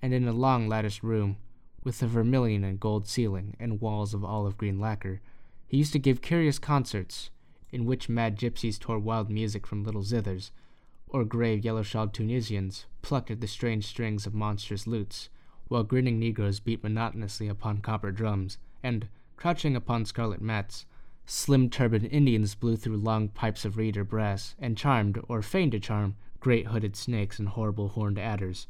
and 0.00 0.14
in 0.14 0.28
a 0.28 0.32
long 0.32 0.68
latticed 0.68 1.02
room, 1.02 1.36
with 1.82 2.02
a 2.02 2.06
vermilion 2.06 2.64
and 2.64 2.80
gold 2.80 3.06
ceiling 3.06 3.56
and 3.60 3.80
walls 3.80 4.14
of 4.14 4.24
olive 4.24 4.56
green 4.56 4.80
lacquer, 4.80 5.20
He 5.68 5.78
used 5.78 5.92
to 5.92 5.98
give 5.98 6.22
curious 6.22 6.58
concerts, 6.58 7.30
in 7.72 7.84
which 7.84 8.08
mad 8.08 8.38
gypsies 8.38 8.78
tore 8.78 8.98
wild 8.98 9.28
music 9.30 9.66
from 9.66 9.84
little 9.84 10.02
zithers, 10.02 10.50
or 11.16 11.24
grave 11.24 11.64
yellow-shawled 11.64 12.12
Tunisians 12.12 12.84
plucked 13.00 13.30
at 13.30 13.40
the 13.40 13.46
strange 13.46 13.86
strings 13.86 14.26
of 14.26 14.34
monstrous 14.34 14.86
lutes, 14.86 15.30
while 15.68 15.82
grinning 15.82 16.18
negroes 16.18 16.60
beat 16.60 16.82
monotonously 16.82 17.48
upon 17.48 17.78
copper 17.78 18.12
drums, 18.12 18.58
and, 18.82 19.08
crouching 19.34 19.74
upon 19.74 20.04
scarlet 20.04 20.42
mats, 20.42 20.84
slim 21.24 21.70
turbaned 21.70 22.04
Indians 22.04 22.54
blew 22.54 22.76
through 22.76 22.98
long 22.98 23.28
pipes 23.30 23.64
of 23.64 23.78
reed 23.78 23.96
or 23.96 24.04
brass, 24.04 24.54
and 24.58 24.76
charmed, 24.76 25.18
or 25.26 25.40
feigned 25.40 25.72
to 25.72 25.80
charm, 25.80 26.16
great 26.38 26.66
hooded 26.66 26.94
snakes 26.94 27.38
and 27.38 27.48
horrible 27.48 27.88
horned 27.88 28.18
adders. 28.18 28.66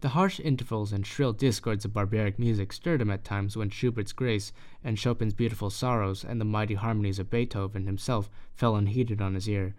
The 0.00 0.08
harsh 0.16 0.40
intervals 0.40 0.94
and 0.94 1.06
shrill 1.06 1.34
discords 1.34 1.84
of 1.84 1.92
barbaric 1.92 2.38
music 2.38 2.72
stirred 2.72 3.02
him 3.02 3.10
at 3.10 3.24
times 3.24 3.58
when 3.58 3.68
Schubert's 3.68 4.14
Grace 4.14 4.54
and 4.82 4.98
Chopin's 4.98 5.34
Beautiful 5.34 5.68
Sorrows 5.68 6.24
and 6.24 6.40
the 6.40 6.46
mighty 6.46 6.76
harmonies 6.76 7.18
of 7.18 7.28
Beethoven 7.28 7.84
himself 7.84 8.30
fell 8.54 8.74
unheeded 8.74 9.20
on 9.20 9.34
his 9.34 9.46
ear. 9.46 9.74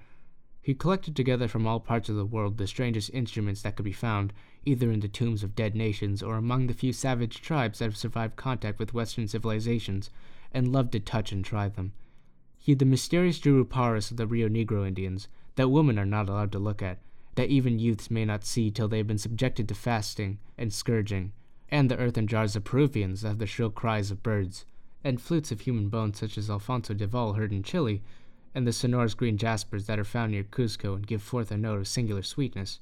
He 0.64 0.76
collected 0.76 1.16
together 1.16 1.48
from 1.48 1.66
all 1.66 1.80
parts 1.80 2.08
of 2.08 2.16
the 2.16 2.26
world 2.26 2.58
the 2.58 2.68
strangest 2.68 3.10
instruments 3.14 3.64
that 3.64 3.76
could 3.76 3.86
be 3.86 3.92
found, 3.92 4.32
either 4.64 4.92
in 4.92 5.00
the 5.00 5.08
tombs 5.08 5.44
of 5.44 5.56
dead 5.56 5.76
nations 5.76 6.22
or 6.22 6.36
among 6.38 6.68
the 6.68 6.76
few 6.76 6.94
savage 6.94 7.42
tribes 7.42 7.80
that 7.80 7.86
have 7.86 7.98
survived 7.98 8.36
contact 8.36 8.78
with 8.78 8.94
Western 8.94 9.28
civilizations, 9.28 10.12
and 10.54 10.72
loved 10.72 10.92
to 10.92 11.00
touch 11.00 11.32
and 11.32 11.44
try 11.44 11.68
them. 11.68 11.94
He 12.60 12.74
had 12.74 12.80
the 12.80 12.86
mysterious 12.86 13.40
Juruparis 13.40 14.12
of 14.12 14.18
the 14.18 14.28
Rio 14.28 14.48
Negro 14.48 14.88
Indians, 14.88 15.28
that 15.56 15.70
women 15.70 15.98
are 15.98 16.06
not 16.06 16.30
allowed 16.30 16.52
to 16.52 16.60
look 16.60 16.84
at, 16.84 17.00
that 17.34 17.50
even 17.50 17.80
youths 17.80 18.12
may 18.12 18.24
not 18.24 18.46
see 18.46 18.70
till 18.70 18.88
they 18.88 19.00
have 19.00 19.08
been 19.08 19.18
subjected 19.18 19.68
to 19.68 19.74
fasting 19.74 20.38
and 20.60 20.72
scourging, 20.72 21.32
and 21.70 21.90
the 21.90 21.98
earthen 21.98 22.28
jars 22.28 22.56
of 22.56 22.64
Peruvians 22.64 23.22
that 23.22 23.30
have 23.30 23.40
the 23.40 23.48
shrill 23.48 23.72
cries 23.72 24.12
of 24.12 24.22
birds, 24.22 24.66
and 25.04 25.20
flutes 25.20 25.52
of 25.52 25.62
human 25.62 25.90
bones 25.90 26.20
such 26.20 26.38
as 26.38 26.52
Alfonso 26.52 26.94
de 26.94 27.08
Ovalle 27.08 27.34
heard 27.34 27.52
in 27.52 27.64
Chile, 27.64 28.04
and 28.54 28.68
the 28.68 28.74
sonorous 28.74 29.14
green 29.14 29.38
jaspers 29.38 29.86
that 29.86 30.00
are 30.00 30.04
found 30.04 30.32
near 30.32 30.44
Cuzco 30.44 30.96
and 30.96 31.08
give 31.08 31.22
forth 31.22 31.52
a 31.52 31.58
note 31.58 31.80
of 31.80 31.88
singular 31.88 32.24
sweetness. 32.24 32.80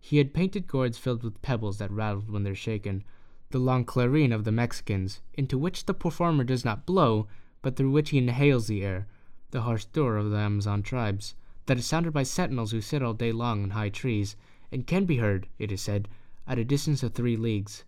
He 0.00 0.18
had 0.18 0.34
painted 0.34 0.66
gourds 0.66 0.98
filled 0.98 1.22
with 1.22 1.42
pebbles 1.42 1.78
that 1.78 1.90
rattled 1.90 2.30
when 2.30 2.42
they're 2.42 2.54
shaken, 2.54 3.04
the 3.50 3.58
long 3.58 3.84
clarin 3.84 4.32
of 4.32 4.44
the 4.44 4.52
Mexicans, 4.52 5.20
into 5.34 5.58
which 5.58 5.86
the 5.86 5.94
performer 5.94 6.44
does 6.44 6.64
not 6.64 6.86
blow, 6.86 7.28
but 7.60 7.76
through 7.76 7.90
which 7.90 8.10
he 8.10 8.18
inhales 8.18 8.66
the 8.66 8.82
air, 8.82 9.06
the 9.50 9.62
harsh 9.62 9.84
dur 9.86 10.16
of 10.16 10.30
the 10.30 10.38
Amazon 10.38 10.82
tribes, 10.82 11.34
that 11.66 11.78
is 11.78 11.86
sounded 11.86 12.12
by 12.12 12.22
sentinels 12.22 12.72
who 12.72 12.80
sit 12.80 13.02
all 13.02 13.14
day 13.14 13.30
long 13.30 13.62
in 13.62 13.70
high 13.70 13.90
trees, 13.90 14.34
and 14.72 14.86
can 14.86 15.04
be 15.04 15.18
heard, 15.18 15.46
it 15.58 15.70
is 15.70 15.80
said, 15.80 16.08
at 16.46 16.58
a 16.58 16.64
distance 16.64 17.02
of 17.02 17.12
three 17.12 17.36
leagues. 17.36 17.84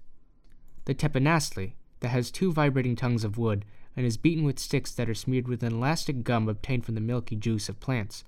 The 0.85 0.95
teponaztli, 0.95 1.73
that 2.01 2.11
has 2.11 2.31
two 2.31 2.53
vibrating 2.53 2.95
tongues 2.95 3.25
of 3.25 3.39
wood, 3.39 3.65
and 3.97 4.05
is 4.05 4.17
beaten 4.17 4.45
with 4.45 4.59
sticks 4.59 4.93
that 4.93 5.09
are 5.09 5.15
smeared 5.15 5.49
with 5.49 5.63
an 5.63 5.73
elastic 5.73 6.25
gum 6.25 6.49
obtained 6.49 6.85
from 6.85 6.95
the 6.95 7.01
milky 7.01 7.37
juice 7.37 7.69
of 7.69 7.81
plants. 7.81 8.25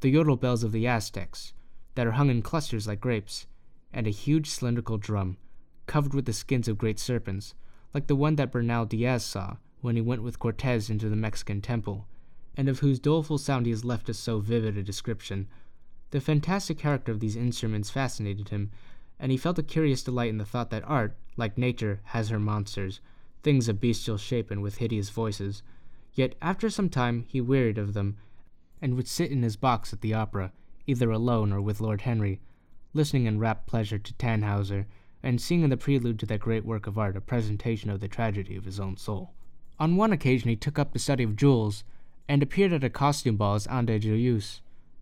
The 0.00 0.12
yotl 0.14 0.40
bells 0.40 0.62
of 0.62 0.72
the 0.72 0.86
Aztecs, 0.86 1.52
that 1.94 2.06
are 2.06 2.12
hung 2.12 2.30
in 2.30 2.42
clusters 2.42 2.86
like 2.86 3.00
grapes, 3.00 3.46
and 3.92 4.06
a 4.06 4.10
huge 4.10 4.48
cylindrical 4.48 4.98
drum, 4.98 5.36
covered 5.86 6.14
with 6.14 6.24
the 6.24 6.32
skins 6.32 6.68
of 6.68 6.78
great 6.78 6.98
serpents, 6.98 7.54
like 7.92 8.06
the 8.06 8.16
one 8.16 8.36
that 8.36 8.52
Bernal 8.52 8.86
Diaz 8.86 9.24
saw 9.24 9.56
when 9.80 9.96
he 9.96 10.02
went 10.02 10.22
with 10.22 10.38
Cortez 10.38 10.90
into 10.90 11.08
the 11.08 11.16
Mexican 11.16 11.60
temple, 11.60 12.06
and 12.56 12.68
of 12.68 12.78
whose 12.78 12.98
doleful 12.98 13.38
sound 13.38 13.66
he 13.66 13.72
has 13.72 13.84
left 13.84 14.08
us 14.08 14.18
so 14.18 14.38
vivid 14.38 14.76
a 14.76 14.82
description. 14.82 15.48
The 16.10 16.20
fantastic 16.20 16.78
character 16.78 17.10
of 17.12 17.20
these 17.20 17.36
instruments 17.36 17.90
fascinated 17.90 18.50
him, 18.50 18.70
and 19.18 19.32
he 19.32 19.38
felt 19.38 19.58
a 19.58 19.62
curious 19.62 20.02
delight 20.02 20.30
in 20.30 20.38
the 20.38 20.44
thought 20.44 20.70
that 20.70 20.84
art, 20.86 21.16
like 21.36 21.58
nature, 21.58 22.00
has 22.04 22.28
her 22.28 22.38
monsters, 22.38 23.00
things 23.42 23.68
of 23.68 23.80
bestial 23.80 24.18
shape 24.18 24.50
and 24.50 24.62
with 24.62 24.78
hideous 24.78 25.10
voices. 25.10 25.62
Yet 26.14 26.34
after 26.42 26.70
some 26.70 26.88
time 26.88 27.24
he 27.28 27.40
wearied 27.40 27.78
of 27.78 27.94
them, 27.94 28.16
and 28.82 28.96
would 28.96 29.08
sit 29.08 29.30
in 29.30 29.42
his 29.42 29.56
box 29.56 29.92
at 29.92 30.00
the 30.00 30.14
opera, 30.14 30.52
either 30.86 31.10
alone 31.10 31.52
or 31.52 31.60
with 31.60 31.80
Lord 31.80 32.02
Henry, 32.02 32.40
listening 32.92 33.26
in 33.26 33.38
rapt 33.38 33.66
pleasure 33.66 33.98
to 33.98 34.14
Tannhauser, 34.14 34.86
and 35.22 35.40
seeing 35.40 35.62
in 35.62 35.70
the 35.70 35.76
prelude 35.76 36.18
to 36.18 36.26
that 36.26 36.40
great 36.40 36.64
work 36.64 36.86
of 36.86 36.98
art 36.98 37.16
a 37.16 37.20
presentation 37.20 37.90
of 37.90 38.00
the 38.00 38.08
tragedy 38.08 38.56
of 38.56 38.64
his 38.64 38.80
own 38.80 38.96
soul. 38.96 39.32
On 39.78 39.96
one 39.96 40.12
occasion 40.12 40.48
he 40.48 40.56
took 40.56 40.78
up 40.78 40.92
the 40.92 40.98
study 40.98 41.24
of 41.24 41.36
jewels, 41.36 41.84
and 42.28 42.42
appeared 42.42 42.72
at 42.72 42.84
a 42.84 42.90
costume 42.90 43.36
ball 43.36 43.54
as 43.54 43.66
Anne 43.66 43.86
Joyeuse, 43.86 44.60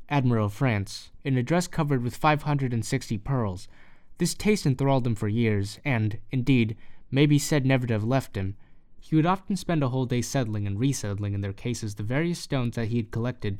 Admiral 0.09 0.47
of 0.47 0.55
France, 0.55 1.11
in 1.25 1.37
a 1.37 1.43
dress 1.43 1.67
covered 1.67 2.03
with 2.03 2.17
560 2.17 3.19
pearls. 3.19 3.69
This 4.17 4.35
taste 4.35 4.65
enthralled 4.65 5.07
him 5.07 5.15
for 5.15 5.29
years, 5.29 5.79
and, 5.85 6.19
indeed, 6.31 6.77
may 7.11 7.27
be 7.27 7.39
said 7.39 7.65
never 7.65 7.87
to 7.87 7.95
have 7.95 8.05
left 8.05 8.37
him. 8.37 8.57
He 9.01 9.17
would 9.17 9.27
often 9.27 9.57
spend 9.57 9.83
a 9.83 9.89
whole 9.89 10.07
day 10.07 10.23
settling 10.23 10.67
and 10.67 10.79
resettling 10.79 11.35
in 11.35 11.41
their 11.41 11.53
cases 11.53 11.95
the 11.95 12.03
various 12.03 12.39
stones 12.39 12.77
that 12.77 12.89
he 12.89 12.97
had 12.97 13.11
collected, 13.11 13.59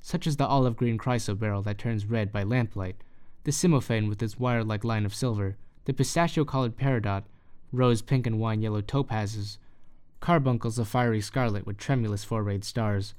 such 0.00 0.26
as 0.26 0.36
the 0.36 0.46
olive 0.46 0.76
green 0.76 0.98
chrysoberyl 0.98 1.64
that 1.64 1.78
turns 1.78 2.06
red 2.06 2.32
by 2.32 2.42
lamplight, 2.42 2.96
the 3.44 3.52
cymophane 3.52 4.08
with 4.08 4.22
its 4.22 4.38
wire 4.38 4.64
like 4.64 4.84
line 4.84 5.04
of 5.04 5.14
silver, 5.14 5.56
the 5.84 5.92
pistachio 5.92 6.44
colored 6.44 6.76
peridot, 6.76 7.24
rose 7.72 8.02
pink 8.02 8.26
and 8.26 8.38
wine 8.38 8.62
yellow 8.62 8.80
topazes, 8.80 9.58
carbuncles 10.20 10.78
of 10.78 10.88
fiery 10.88 11.20
scarlet 11.20 11.66
with 11.66 11.76
tremulous 11.76 12.24
four 12.24 12.42
rayed 12.42 12.64
stars, 12.64 13.14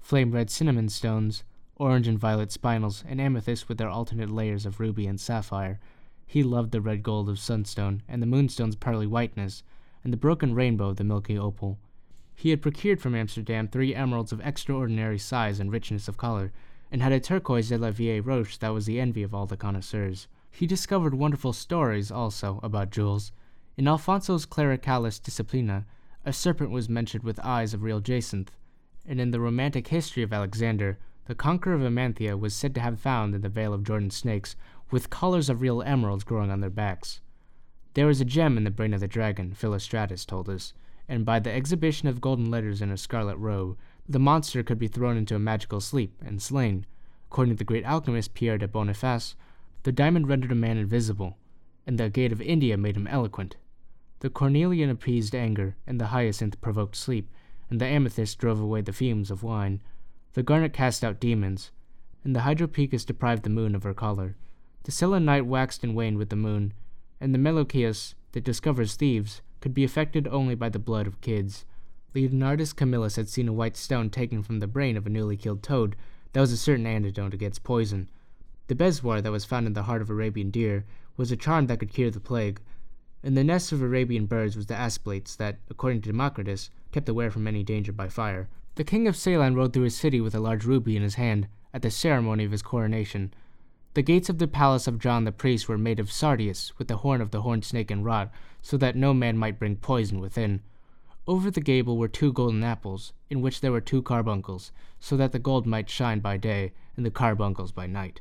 flame 0.00 0.32
red 0.32 0.50
cinnamon 0.50 0.88
stones, 0.88 1.44
orange 1.76 2.08
and 2.08 2.18
violet 2.18 2.50
spinels, 2.50 3.04
and 3.06 3.20
amethysts 3.20 3.68
with 3.68 3.78
their 3.78 3.88
alternate 3.88 4.30
layers 4.30 4.66
of 4.66 4.80
ruby 4.80 5.06
and 5.06 5.20
sapphire. 5.20 5.80
He 6.30 6.42
loved 6.42 6.72
the 6.72 6.82
red 6.82 7.02
gold 7.02 7.30
of 7.30 7.38
sunstone, 7.38 8.02
and 8.06 8.20
the 8.20 8.26
moonstone's 8.26 8.76
pearly 8.76 9.06
whiteness, 9.06 9.62
and 10.04 10.12
the 10.12 10.18
broken 10.18 10.54
rainbow 10.54 10.90
of 10.90 10.96
the 10.96 11.04
milky 11.04 11.38
opal. 11.38 11.78
He 12.34 12.50
had 12.50 12.60
procured 12.60 13.00
from 13.00 13.14
Amsterdam 13.14 13.66
three 13.66 13.94
emeralds 13.94 14.30
of 14.30 14.42
extraordinary 14.42 15.18
size 15.18 15.58
and 15.58 15.72
richness 15.72 16.06
of 16.06 16.18
color, 16.18 16.52
and 16.92 17.00
had 17.00 17.12
a 17.12 17.18
turquoise 17.18 17.70
de 17.70 17.78
la 17.78 17.90
Vieille 17.92 18.20
Roche 18.20 18.58
that 18.58 18.74
was 18.74 18.84
the 18.84 19.00
envy 19.00 19.22
of 19.22 19.32
all 19.32 19.46
the 19.46 19.56
connoisseurs. 19.56 20.28
He 20.50 20.66
discovered 20.66 21.14
wonderful 21.14 21.54
stories, 21.54 22.10
also, 22.10 22.60
about 22.62 22.90
jewels. 22.90 23.32
In 23.78 23.88
Alfonso's 23.88 24.44
Clericalis 24.44 25.18
Disciplina, 25.18 25.86
a 26.26 26.34
serpent 26.34 26.70
was 26.70 26.90
mentioned 26.90 27.24
with 27.24 27.40
eyes 27.40 27.72
of 27.72 27.82
real 27.82 28.00
jacinth, 28.00 28.52
and 29.06 29.18
in 29.18 29.30
the 29.30 29.40
romantic 29.40 29.88
history 29.88 30.22
of 30.22 30.34
Alexander, 30.34 30.98
the 31.24 31.34
conqueror 31.34 31.74
of 31.74 31.82
Emathia 31.82 32.38
was 32.38 32.54
said 32.54 32.74
to 32.74 32.80
have 32.80 33.00
found 33.00 33.34
in 33.34 33.40
the 33.40 33.48
Vale 33.48 33.72
of 33.72 33.84
Jordan 33.84 34.10
snakes 34.10 34.56
with 34.90 35.10
collars 35.10 35.48
of 35.48 35.60
real 35.60 35.82
emeralds 35.82 36.24
growing 36.24 36.50
on 36.50 36.60
their 36.60 36.70
backs. 36.70 37.20
There 37.94 38.08
is 38.08 38.20
a 38.20 38.24
gem 38.24 38.56
in 38.56 38.64
the 38.64 38.70
brain 38.70 38.94
of 38.94 39.00
the 39.00 39.08
dragon, 39.08 39.54
Philostratus 39.54 40.24
told 40.24 40.48
us, 40.48 40.72
and 41.08 41.24
by 41.24 41.38
the 41.40 41.52
exhibition 41.52 42.08
of 42.08 42.20
golden 42.20 42.50
letters 42.50 42.82
in 42.82 42.90
a 42.90 42.96
scarlet 42.96 43.36
robe, 43.36 43.76
the 44.08 44.18
monster 44.18 44.62
could 44.62 44.78
be 44.78 44.88
thrown 44.88 45.16
into 45.16 45.34
a 45.34 45.38
magical 45.38 45.80
sleep 45.80 46.14
and 46.24 46.40
slain. 46.40 46.86
According 47.30 47.54
to 47.54 47.58
the 47.58 47.64
great 47.64 47.84
alchemist 47.84 48.34
Pierre 48.34 48.58
de 48.58 48.68
Boniface, 48.68 49.34
the 49.82 49.92
diamond 49.92 50.28
rendered 50.28 50.52
a 50.52 50.54
man 50.54 50.78
invisible, 50.78 51.36
and 51.86 51.98
the 51.98 52.04
agate 52.04 52.32
of 52.32 52.40
India 52.40 52.76
made 52.76 52.96
him 52.96 53.06
eloquent. 53.06 53.56
The 54.20 54.30
cornelian 54.30 54.90
appeased 54.90 55.34
anger, 55.34 55.76
and 55.86 56.00
the 56.00 56.06
hyacinth 56.06 56.60
provoked 56.60 56.96
sleep, 56.96 57.30
and 57.70 57.80
the 57.80 57.86
amethyst 57.86 58.38
drove 58.38 58.60
away 58.60 58.80
the 58.80 58.92
fumes 58.92 59.30
of 59.30 59.42
wine. 59.42 59.80
The 60.32 60.42
garnet 60.42 60.72
cast 60.72 61.04
out 61.04 61.20
demons, 61.20 61.70
and 62.24 62.34
the 62.34 62.40
hydropicus 62.40 63.04
deprived 63.04 63.42
the 63.42 63.50
moon 63.50 63.74
of 63.74 63.84
her 63.84 63.94
color. 63.94 64.36
The 64.88 64.92
selenite 64.92 65.44
waxed 65.44 65.84
and 65.84 65.94
waned 65.94 66.16
with 66.16 66.30
the 66.30 66.34
moon, 66.34 66.72
and 67.20 67.34
the 67.34 67.38
meloceus, 67.38 68.14
that 68.32 68.42
discovers 68.42 68.94
thieves, 68.94 69.42
could 69.60 69.74
be 69.74 69.84
affected 69.84 70.26
only 70.26 70.54
by 70.54 70.70
the 70.70 70.78
blood 70.78 71.06
of 71.06 71.20
kids. 71.20 71.66
Leonardus 72.14 72.72
Camillus 72.72 73.16
had 73.16 73.28
seen 73.28 73.48
a 73.48 73.52
white 73.52 73.76
stone 73.76 74.08
taken 74.08 74.42
from 74.42 74.60
the 74.60 74.66
brain 74.66 74.96
of 74.96 75.06
a 75.06 75.10
newly 75.10 75.36
killed 75.36 75.62
toad 75.62 75.94
that 76.32 76.40
was 76.40 76.52
a 76.52 76.56
certain 76.56 76.86
antidote 76.86 77.34
against 77.34 77.64
poison. 77.64 78.08
The 78.68 78.74
bezoar 78.74 79.20
that 79.20 79.30
was 79.30 79.44
found 79.44 79.66
in 79.66 79.74
the 79.74 79.82
heart 79.82 80.00
of 80.00 80.08
Arabian 80.08 80.50
deer 80.50 80.86
was 81.18 81.30
a 81.30 81.36
charm 81.36 81.66
that 81.66 81.80
could 81.80 81.92
cure 81.92 82.10
the 82.10 82.18
plague, 82.18 82.62
in 83.22 83.34
the 83.34 83.44
nests 83.44 83.72
of 83.72 83.82
Arabian 83.82 84.24
birds 84.24 84.56
was 84.56 84.68
the 84.68 84.74
aspilates 84.74 85.36
that, 85.36 85.58
according 85.68 86.00
to 86.00 86.08
Democritus, 86.08 86.70
kept 86.92 87.10
away 87.10 87.28
from 87.28 87.46
any 87.46 87.62
danger 87.62 87.92
by 87.92 88.08
fire. 88.08 88.48
The 88.76 88.84
king 88.84 89.06
of 89.06 89.16
Ceylon 89.16 89.54
rode 89.54 89.74
through 89.74 89.82
his 89.82 89.96
city 89.98 90.22
with 90.22 90.34
a 90.34 90.40
large 90.40 90.64
ruby 90.64 90.96
in 90.96 91.02
his 91.02 91.16
hand 91.16 91.46
at 91.74 91.82
the 91.82 91.90
ceremony 91.90 92.44
of 92.44 92.52
his 92.52 92.62
coronation. 92.62 93.34
The 93.94 94.02
gates 94.02 94.28
of 94.28 94.38
the 94.38 94.46
palace 94.46 94.86
of 94.86 94.98
John 94.98 95.24
the 95.24 95.32
priest 95.32 95.68
were 95.68 95.78
made 95.78 95.98
of 95.98 96.12
sardius, 96.12 96.78
with 96.78 96.88
the 96.88 96.98
horn 96.98 97.20
of 97.20 97.30
the 97.30 97.42
horned 97.42 97.64
snake 97.64 97.90
and 97.90 98.04
rod, 98.04 98.30
so 98.62 98.76
that 98.76 98.96
no 98.96 99.14
man 99.14 99.38
might 99.38 99.58
bring 99.58 99.76
poison 99.76 100.20
within. 100.20 100.60
Over 101.26 101.50
the 101.50 101.60
gable 101.60 101.96
were 101.96 102.08
two 102.08 102.32
golden 102.32 102.62
apples, 102.62 103.12
in 103.28 103.40
which 103.40 103.60
there 103.60 103.72
were 103.72 103.80
two 103.80 104.02
carbuncles, 104.02 104.72
so 105.00 105.16
that 105.16 105.32
the 105.32 105.38
gold 105.38 105.66
might 105.66 105.90
shine 105.90 106.20
by 106.20 106.36
day 106.36 106.72
and 106.96 107.04
the 107.04 107.10
carbuncles 107.10 107.72
by 107.72 107.86
night. 107.86 108.20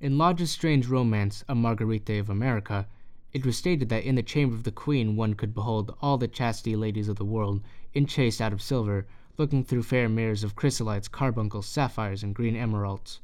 In 0.00 0.18
Lodge's 0.18 0.50
strange 0.50 0.86
romance, 0.88 1.44
A 1.48 1.54
Margarite 1.54 2.18
of 2.18 2.28
America, 2.28 2.86
it 3.32 3.46
was 3.46 3.56
stated 3.56 3.88
that 3.88 4.04
in 4.04 4.14
the 4.14 4.22
chamber 4.22 4.54
of 4.54 4.64
the 4.64 4.70
queen 4.70 5.16
one 5.16 5.34
could 5.34 5.54
behold 5.54 5.96
all 6.02 6.18
the 6.18 6.28
chastity 6.28 6.76
ladies 6.76 7.08
of 7.08 7.16
the 7.16 7.24
world, 7.24 7.62
enchased 7.94 8.40
out 8.40 8.52
of 8.52 8.62
silver, 8.62 9.06
looking 9.38 9.64
through 9.64 9.82
fair 9.82 10.08
mirrors 10.08 10.44
of 10.44 10.54
chrysolites, 10.54 11.10
carbuncles, 11.10 11.66
sapphires, 11.66 12.22
and 12.22 12.34
green 12.34 12.54
emeralds. 12.54 13.20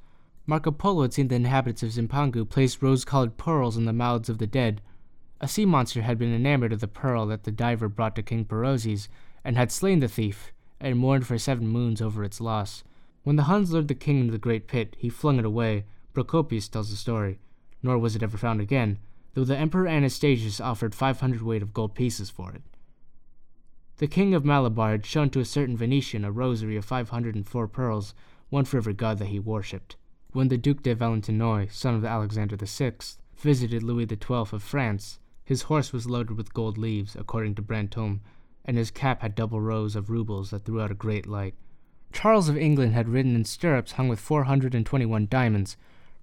Marco 0.50 0.72
Polo 0.72 1.02
had 1.02 1.12
seen 1.12 1.28
the 1.28 1.36
inhabitants 1.36 1.84
of 1.84 1.90
Zipangu 1.90 2.44
place 2.44 2.82
rose-colored 2.82 3.36
pearls 3.36 3.76
in 3.76 3.84
the 3.84 3.92
mouths 3.92 4.28
of 4.28 4.38
the 4.38 4.48
dead. 4.48 4.82
A 5.40 5.46
sea 5.46 5.64
monster 5.64 6.02
had 6.02 6.18
been 6.18 6.34
enamored 6.34 6.72
of 6.72 6.80
the 6.80 6.88
pearl 6.88 7.24
that 7.26 7.44
the 7.44 7.52
diver 7.52 7.88
brought 7.88 8.16
to 8.16 8.22
King 8.24 8.44
Perozes, 8.44 9.06
and 9.44 9.56
had 9.56 9.70
slain 9.70 10.00
the 10.00 10.08
thief, 10.08 10.52
and 10.80 10.98
mourned 10.98 11.24
for 11.24 11.38
seven 11.38 11.68
moons 11.68 12.02
over 12.02 12.24
its 12.24 12.40
loss. 12.40 12.82
When 13.22 13.36
the 13.36 13.44
Huns 13.44 13.70
lured 13.70 13.86
the 13.86 13.94
king 13.94 14.18
into 14.18 14.32
the 14.32 14.38
great 14.38 14.66
pit, 14.66 14.96
he 14.98 15.08
flung 15.08 15.38
it 15.38 15.44
away. 15.44 15.84
Procopius 16.14 16.66
tells 16.66 16.90
the 16.90 16.96
story. 16.96 17.38
Nor 17.80 17.98
was 17.98 18.16
it 18.16 18.22
ever 18.24 18.36
found 18.36 18.60
again, 18.60 18.98
though 19.34 19.44
the 19.44 19.56
Emperor 19.56 19.86
Anastasius 19.86 20.60
offered 20.60 20.96
500 20.96 21.42
weight 21.42 21.62
of 21.62 21.72
gold 21.72 21.94
pieces 21.94 22.28
for 22.28 22.50
it. 22.50 22.62
The 23.98 24.08
king 24.08 24.34
of 24.34 24.44
Malabar 24.44 24.90
had 24.90 25.06
shown 25.06 25.30
to 25.30 25.38
a 25.38 25.44
certain 25.44 25.76
Venetian 25.76 26.24
a 26.24 26.32
rosary 26.32 26.76
of 26.76 26.84
504 26.84 27.68
pearls, 27.68 28.14
one 28.48 28.64
for 28.64 28.78
every 28.78 28.94
god 28.94 29.20
that 29.20 29.28
he 29.28 29.38
worshipped. 29.38 29.94
When 30.32 30.46
the 30.46 30.58
Duc 30.58 30.84
de 30.84 30.94
Valentinois, 30.94 31.72
son 31.72 31.96
of 31.96 32.04
Alexander 32.04 32.56
VI, 32.56 32.92
visited 33.36 33.82
Louis 33.82 34.06
XII 34.06 34.34
of 34.52 34.62
France, 34.62 35.18
his 35.44 35.62
horse 35.62 35.92
was 35.92 36.08
loaded 36.08 36.36
with 36.36 36.54
gold 36.54 36.78
leaves, 36.78 37.16
according 37.16 37.56
to 37.56 37.62
Brantome, 37.62 38.20
and 38.64 38.76
his 38.76 38.92
cap 38.92 39.22
had 39.22 39.34
double 39.34 39.60
rows 39.60 39.96
of 39.96 40.08
rubles 40.08 40.50
that 40.50 40.64
threw 40.64 40.80
out 40.80 40.92
a 40.92 40.94
great 40.94 41.26
light. 41.26 41.54
Charles 42.12 42.48
of 42.48 42.56
England 42.56 42.92
had 42.94 43.08
ridden 43.08 43.34
in 43.34 43.44
stirrups 43.44 43.92
hung 43.92 44.08
with 44.08 44.20
421 44.20 45.26
diamonds. 45.28 45.76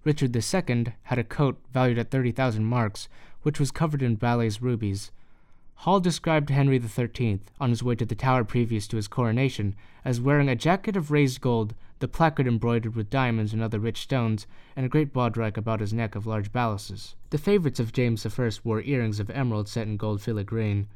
Richard 0.05 0.33
II 0.33 0.93
had 1.03 1.19
a 1.19 1.23
coat 1.25 1.59
valued 1.73 1.97
at 1.97 2.09
30,000 2.09 2.63
marks, 2.63 3.09
which 3.41 3.59
was 3.59 3.71
covered 3.71 4.01
in 4.01 4.15
balas 4.15 4.61
rubies. 4.61 5.11
Hall 5.81 5.99
described 5.99 6.49
Henry 6.49 6.79
XIII, 6.79 7.39
on 7.61 7.69
his 7.69 7.83
way 7.83 7.93
to 7.93 8.05
the 8.05 8.15
Tower 8.15 8.43
previous 8.43 8.87
to 8.87 8.95
his 8.95 9.07
coronation, 9.07 9.75
as 10.03 10.19
wearing 10.19 10.49
a 10.49 10.55
jacket 10.55 10.97
of 10.97 11.11
raised 11.11 11.39
gold, 11.39 11.75
the 11.99 12.07
placard 12.07 12.47
embroidered 12.47 12.95
with 12.95 13.11
diamonds 13.11 13.53
and 13.53 13.61
other 13.61 13.77
rich 13.77 14.01
stones, 14.01 14.47
and 14.75 14.87
a 14.87 14.89
great 14.89 15.13
baudrac 15.13 15.55
about 15.55 15.79
his 15.79 15.93
neck 15.93 16.15
of 16.15 16.25
large 16.25 16.51
balasses. 16.51 17.13
The 17.29 17.37
favorites 17.37 17.79
of 17.79 17.93
James 17.93 18.25
I 18.25 18.51
wore 18.63 18.81
earrings 18.81 19.19
of 19.19 19.29
emerald 19.29 19.67
set 19.67 19.87
in 19.87 19.97
gold 19.97 20.19
filigrane. 20.19 20.87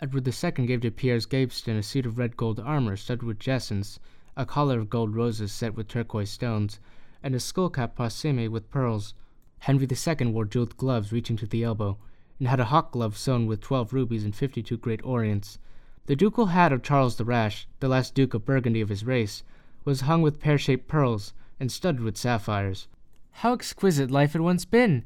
Edward 0.00 0.26
II 0.26 0.66
gave 0.66 0.80
to 0.80 0.90
Piers 0.90 1.26
Gaveston 1.26 1.76
a 1.76 1.82
suit 1.82 2.06
of 2.06 2.16
red 2.16 2.38
gold 2.38 2.58
armor 2.60 2.96
studded 2.96 3.22
with 3.22 3.38
jacinths, 3.38 4.00
a 4.38 4.46
collar 4.46 4.78
of 4.78 4.88
gold 4.88 5.14
roses 5.14 5.52
set 5.52 5.76
with 5.76 5.86
turquoise 5.86 6.30
stones, 6.30 6.80
and 7.22 7.34
a 7.34 7.38
skullcap 7.38 7.94
parsemé 7.94 8.48
with 8.48 8.70
pearls. 8.70 9.12
Henry 9.58 9.86
II 9.86 10.26
wore 10.28 10.46
jeweled 10.46 10.78
gloves 10.78 11.12
reaching 11.12 11.36
to 11.36 11.46
the 11.46 11.62
elbow, 11.62 11.98
and 12.40 12.48
had 12.48 12.58
a 12.58 12.64
hawk 12.64 12.90
glove 12.90 13.16
sewn 13.16 13.46
with 13.46 13.60
twelve 13.60 13.92
rubies 13.92 14.24
and 14.24 14.34
fifty-two 14.34 14.78
great 14.78 15.04
orients. 15.04 15.58
The 16.06 16.16
ducal 16.16 16.46
hat 16.46 16.72
of 16.72 16.82
Charles 16.82 17.14
the 17.14 17.24
Rash, 17.24 17.68
the 17.78 17.88
last 17.88 18.16
Duke 18.16 18.34
of 18.34 18.44
Burgundy 18.44 18.80
of 18.80 18.88
his 18.88 19.04
race, 19.04 19.44
was 19.84 20.00
hung 20.00 20.22
with 20.22 20.40
pear-shaped 20.40 20.88
pearls 20.88 21.32
and 21.60 21.70
studded 21.70 22.00
with 22.00 22.16
sapphires. 22.16 22.88
How 23.30 23.52
exquisite 23.52 24.10
life 24.10 24.32
had 24.32 24.40
once 24.42 24.64
been! 24.64 25.04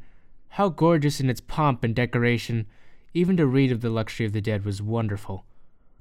How 0.50 0.68
gorgeous 0.68 1.20
in 1.20 1.28
its 1.28 1.40
pomp 1.40 1.84
and 1.84 1.94
decoration! 1.94 2.66
Even 3.12 3.36
to 3.36 3.46
read 3.46 3.70
of 3.70 3.80
the 3.80 3.90
luxury 3.90 4.24
of 4.24 4.32
the 4.32 4.40
dead 4.40 4.64
was 4.64 4.80
wonderful. 4.80 5.44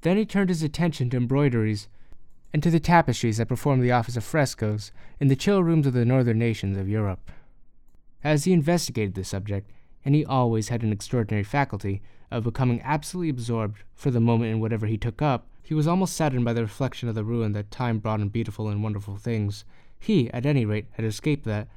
Then 0.02 0.18
he 0.18 0.26
turned 0.26 0.50
his 0.50 0.64
attention 0.64 1.10
to 1.10 1.18
embroideries, 1.18 1.88
and 2.54 2.62
to 2.62 2.70
the 2.70 2.80
tapestries 2.80 3.38
that 3.38 3.48
performed 3.48 3.84
the 3.84 3.92
office 3.92 4.16
of 4.16 4.24
frescoes 4.24 4.92
in 5.20 5.28
the 5.28 5.36
chill 5.36 5.64
rooms 5.64 5.88
of 5.88 5.94
the 5.94 6.06
northern 6.06 6.38
nations 6.38 6.78
of 6.78 6.88
Europe. 6.88 7.32
As 8.24 8.44
he 8.44 8.54
investigated 8.54 9.16
the 9.16 9.24
subject, 9.24 9.72
and 10.06 10.16
he 10.16 10.26
always 10.26 10.70
had 10.70 10.84
an 10.84 10.92
extraordinary 10.92 11.44
faculty 11.44 12.02
of 12.30 12.44
becoming 12.44 12.82
absolutely 12.82 13.30
absorbed 13.30 13.84
for 13.94 14.12
the 14.12 14.20
moment 14.20 14.52
in 14.52 14.60
whatever 14.60 14.88
he 14.88 14.98
took 14.98 15.22
up, 15.22 15.48
he 15.62 15.74
was 15.74 15.88
almost 15.88 16.16
saddened 16.16 16.44
by 16.44 16.52
the 16.52 16.62
reflection 16.62 17.08
of 17.08 17.16
the 17.16 17.24
ruin 17.24 17.54
that 17.54 17.72
time 17.72 18.00
brought 18.00 18.20
in 18.20 18.28
beautiful 18.28 18.68
and 18.68 18.84
wonderful 18.84 19.16
things. 19.16 19.64
He, 20.00 20.30
at 20.32 20.46
any 20.46 20.66
rate, 20.66 20.88
had 20.92 21.06
escaped 21.06 21.46
that. 21.46 21.68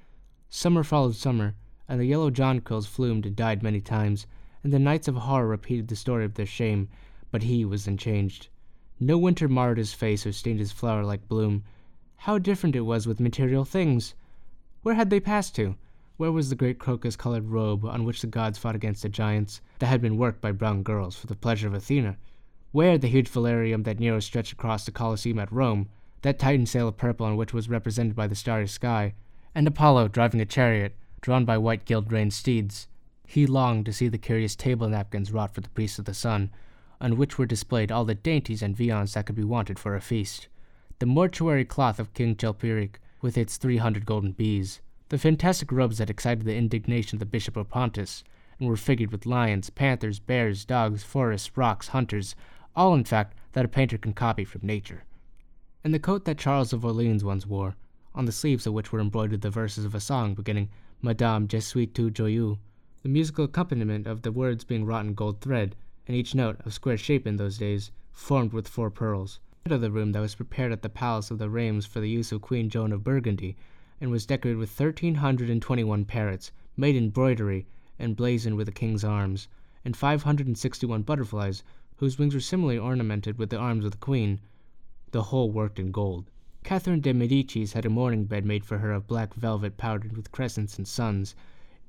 Summer 0.48 0.82
followed 0.82 1.14
summer, 1.14 1.54
and 1.88 2.00
the 2.00 2.06
yellow 2.06 2.30
jonquils 2.30 2.86
flumed 2.86 3.26
and 3.26 3.36
died 3.36 3.62
many 3.62 3.80
times, 3.80 4.26
and 4.64 4.72
the 4.72 4.78
nights 4.78 5.06
of 5.06 5.14
horror 5.14 5.46
repeated 5.46 5.86
the 5.86 5.94
story 5.94 6.24
of 6.24 6.34
their 6.34 6.46
shame, 6.46 6.88
but 7.30 7.44
he 7.44 7.64
was 7.64 7.86
unchanged. 7.86 8.48
No 8.98 9.18
winter 9.18 9.46
marred 9.46 9.78
his 9.78 9.92
face 9.92 10.26
or 10.26 10.32
stained 10.32 10.58
his 10.58 10.72
flower 10.72 11.04
like 11.04 11.28
bloom. 11.28 11.62
How 12.16 12.38
different 12.38 12.74
it 12.74 12.80
was 12.80 13.06
with 13.06 13.20
material 13.20 13.64
things! 13.64 14.14
Where 14.82 14.94
had 14.94 15.10
they 15.10 15.20
passed 15.20 15.54
to? 15.56 15.76
Where 16.18 16.32
was 16.32 16.48
the 16.48 16.56
great 16.56 16.78
crocus 16.78 17.14
colored 17.14 17.50
robe 17.50 17.84
on 17.84 18.04
which 18.04 18.22
the 18.22 18.26
gods 18.26 18.56
fought 18.56 18.74
against 18.74 19.02
the 19.02 19.10
giants, 19.10 19.60
that 19.80 19.88
had 19.88 20.00
been 20.00 20.16
worked 20.16 20.40
by 20.40 20.52
brown 20.52 20.82
girls 20.82 21.14
for 21.14 21.26
the 21.26 21.36
pleasure 21.36 21.68
of 21.68 21.74
Athena? 21.74 22.16
Where 22.72 22.96
the 22.96 23.08
huge 23.08 23.30
velarium 23.30 23.84
that 23.84 24.00
Nero 24.00 24.20
stretched 24.20 24.52
across 24.52 24.86
the 24.86 24.92
Colosseum 24.92 25.38
at 25.38 25.52
Rome, 25.52 25.90
that 26.22 26.38
titan 26.38 26.64
sail 26.64 26.88
of 26.88 26.96
purple 26.96 27.26
on 27.26 27.36
which 27.36 27.52
was 27.52 27.68
represented 27.68 28.16
by 28.16 28.26
the 28.26 28.34
starry 28.34 28.66
sky, 28.66 29.12
and 29.54 29.68
Apollo 29.68 30.08
driving 30.08 30.40
a 30.40 30.46
chariot, 30.46 30.96
drawn 31.20 31.44
by 31.44 31.58
white 31.58 31.84
gilt 31.84 32.10
reined 32.10 32.32
steeds? 32.32 32.88
He 33.26 33.46
longed 33.46 33.84
to 33.84 33.92
see 33.92 34.08
the 34.08 34.16
curious 34.16 34.56
table 34.56 34.88
napkins 34.88 35.32
wrought 35.32 35.54
for 35.54 35.60
the 35.60 35.68
priests 35.68 35.98
of 35.98 36.06
the 36.06 36.14
sun, 36.14 36.50
on 36.98 37.18
which 37.18 37.36
were 37.36 37.44
displayed 37.44 37.92
all 37.92 38.06
the 38.06 38.14
dainties 38.14 38.62
and 38.62 38.74
viands 38.74 39.12
that 39.12 39.26
could 39.26 39.36
be 39.36 39.44
wanted 39.44 39.78
for 39.78 39.94
a 39.94 40.00
feast, 40.00 40.48
the 40.98 41.04
mortuary 41.04 41.66
cloth 41.66 41.98
of 41.98 42.14
King 42.14 42.36
Chilperic, 42.36 43.00
with 43.20 43.36
its 43.36 43.58
three 43.58 43.76
hundred 43.76 44.06
golden 44.06 44.32
bees, 44.32 44.80
the 45.08 45.18
fantastic 45.18 45.70
robes 45.70 45.98
that 45.98 46.10
excited 46.10 46.44
the 46.44 46.56
indignation 46.56 47.16
of 47.16 47.20
the 47.20 47.26
Bishop 47.26 47.56
of 47.56 47.68
Pontus, 47.68 48.24
and 48.58 48.68
were 48.68 48.76
figured 48.76 49.12
with 49.12 49.26
lions, 49.26 49.70
panthers, 49.70 50.18
bears, 50.18 50.64
dogs, 50.64 51.04
forests, 51.04 51.56
rocks, 51.56 51.88
hunters, 51.88 52.34
all 52.74 52.94
in 52.94 53.04
fact 53.04 53.36
that 53.52 53.64
a 53.64 53.68
painter 53.68 53.98
can 53.98 54.12
copy 54.12 54.44
from 54.44 54.62
nature. 54.64 55.04
And 55.84 55.94
the 55.94 55.98
coat 55.98 56.24
that 56.24 56.38
Charles 56.38 56.72
of 56.72 56.84
Orleans 56.84 57.22
once 57.22 57.46
wore, 57.46 57.76
on 58.14 58.24
the 58.24 58.32
sleeves 58.32 58.66
of 58.66 58.72
which 58.72 58.90
were 58.90 59.00
embroidered 59.00 59.42
the 59.42 59.50
verses 59.50 59.84
of 59.84 59.94
a 59.94 60.00
song 60.00 60.34
beginning 60.34 60.70
Madame, 61.02 61.46
je 61.46 61.60
suis 61.60 61.86
tout 61.86 62.12
joyeux, 62.12 62.58
the 63.02 63.08
musical 63.08 63.44
accompaniment 63.44 64.06
of 64.06 64.22
the 64.22 64.32
words 64.32 64.64
being 64.64 64.84
wrought 64.84 65.04
in 65.04 65.14
gold 65.14 65.40
thread, 65.40 65.76
and 66.08 66.16
each 66.16 66.34
note, 66.34 66.56
of 66.64 66.72
square 66.72 66.96
shape 66.96 67.26
in 67.26 67.36
those 67.36 67.58
days, 67.58 67.92
formed 68.10 68.52
with 68.52 68.66
four 68.66 68.90
pearls. 68.90 69.38
Of 69.66 69.80
the 69.80 69.90
room 69.90 70.12
that 70.12 70.20
was 70.20 70.34
prepared 70.34 70.72
at 70.72 70.82
the 70.82 70.88
palace 70.88 71.30
of 71.30 71.38
the 71.38 71.50
Reims 71.50 71.86
for 71.86 72.00
the 72.00 72.08
use 72.08 72.32
of 72.32 72.40
Queen 72.40 72.70
Joan 72.70 72.92
of 72.92 73.04
Burgundy, 73.04 73.56
and 74.00 74.10
was 74.10 74.26
decorated 74.26 74.58
with 74.58 74.70
thirteen 74.70 75.14
hundred 75.14 75.48
and 75.48 75.62
twenty-one 75.62 76.04
parrots, 76.04 76.52
made 76.76 76.94
in 76.94 77.10
broidery 77.10 77.66
and 77.98 78.16
blazoned 78.16 78.56
with 78.56 78.66
the 78.66 78.72
king's 78.72 79.04
arms, 79.04 79.48
and 79.84 79.96
five 79.96 80.22
hundred 80.22 80.46
and 80.46 80.58
sixty-one 80.58 81.02
butterflies, 81.02 81.62
whose 81.96 82.18
wings 82.18 82.34
were 82.34 82.40
similarly 82.40 82.78
ornamented 82.78 83.38
with 83.38 83.48
the 83.48 83.58
arms 83.58 83.84
of 83.84 83.90
the 83.90 83.96
queen, 83.96 84.38
the 85.12 85.22
whole 85.22 85.50
worked 85.50 85.78
in 85.78 85.90
gold. 85.90 86.30
Catherine 86.62 87.00
de 87.00 87.14
Medicis 87.14 87.72
had 87.72 87.86
a 87.86 87.88
mourning 87.88 88.24
bed 88.24 88.44
made 88.44 88.64
for 88.64 88.78
her 88.78 88.92
of 88.92 89.06
black 89.06 89.32
velvet 89.34 89.76
powdered 89.78 90.16
with 90.16 90.32
crescents 90.32 90.76
and 90.76 90.86
suns. 90.86 91.34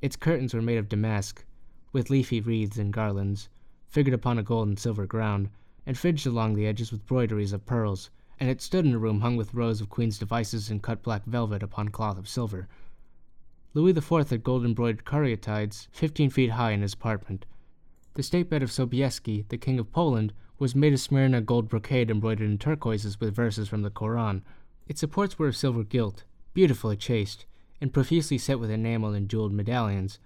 Its 0.02 0.16
curtains 0.16 0.54
were 0.54 0.62
made 0.62 0.78
of 0.78 0.88
damask, 0.88 1.44
with 1.92 2.10
leafy 2.10 2.40
wreaths 2.40 2.78
and 2.78 2.94
garlands 2.94 3.50
figured 3.88 4.14
upon 4.14 4.38
a 4.38 4.44
gold 4.44 4.68
and 4.68 4.78
silver 4.78 5.06
ground, 5.06 5.50
and 5.86 5.98
fringed 5.98 6.28
along 6.28 6.54
the 6.54 6.68
edges 6.68 6.92
with 6.92 7.06
broideries 7.08 7.54
of 7.54 7.66
pearls, 7.66 8.10
and 8.40 8.50
it 8.50 8.62
stood 8.62 8.86
in 8.86 8.94
a 8.94 8.98
room 8.98 9.22
hung 9.22 9.36
with 9.36 9.54
rows 9.54 9.82
of 9.82 9.90
queen's 9.90 10.20
devices 10.20 10.70
in 10.70 10.80
cut 10.80 11.02
black 11.04 11.26
velvet 11.26 11.64
upon 11.64 11.90
cloth 11.90 12.18
of 12.18 12.30
silver. 12.30 12.68
Louis 13.74 13.96
IV 13.96 14.30
had 14.30 14.44
gold 14.44 14.66
embroidered 14.66 15.06
caryatides 15.06 15.88
fifteen 15.92 16.30
feet 16.30 16.52
high 16.52 16.72
in 16.72 16.82
his 16.82 16.94
apartment. 16.94 17.46
The 18.14 18.24
state 18.24 18.50
bed 18.50 18.64
of 18.64 18.72
Sobieski, 18.72 19.48
the 19.50 19.58
king 19.58 19.80
of 19.80 19.92
Poland, 19.92 20.34
was 20.60 20.74
made 20.74 20.94
of 20.94 21.00
Smyrna 21.00 21.42
gold 21.42 21.70
brocade 21.70 22.10
embroidered 22.10 22.50
in 22.50 22.58
turquoises 22.58 23.20
with 23.20 23.36
verses 23.36 23.68
from 23.68 23.84
the 23.84 23.92
Koran. 23.92 24.44
Its 24.88 25.00
supports 25.00 25.38
were 25.38 25.48
of 25.48 25.56
silver 25.56 25.84
gilt, 25.84 26.24
beautifully 26.54 26.98
chased, 26.98 27.46
and 27.80 27.94
profusely 27.94 28.40
set 28.40 28.60
with 28.60 28.72
enamel 28.72 29.14
and 29.14 29.30
jeweled 29.30 29.54
medallions. 29.54 30.20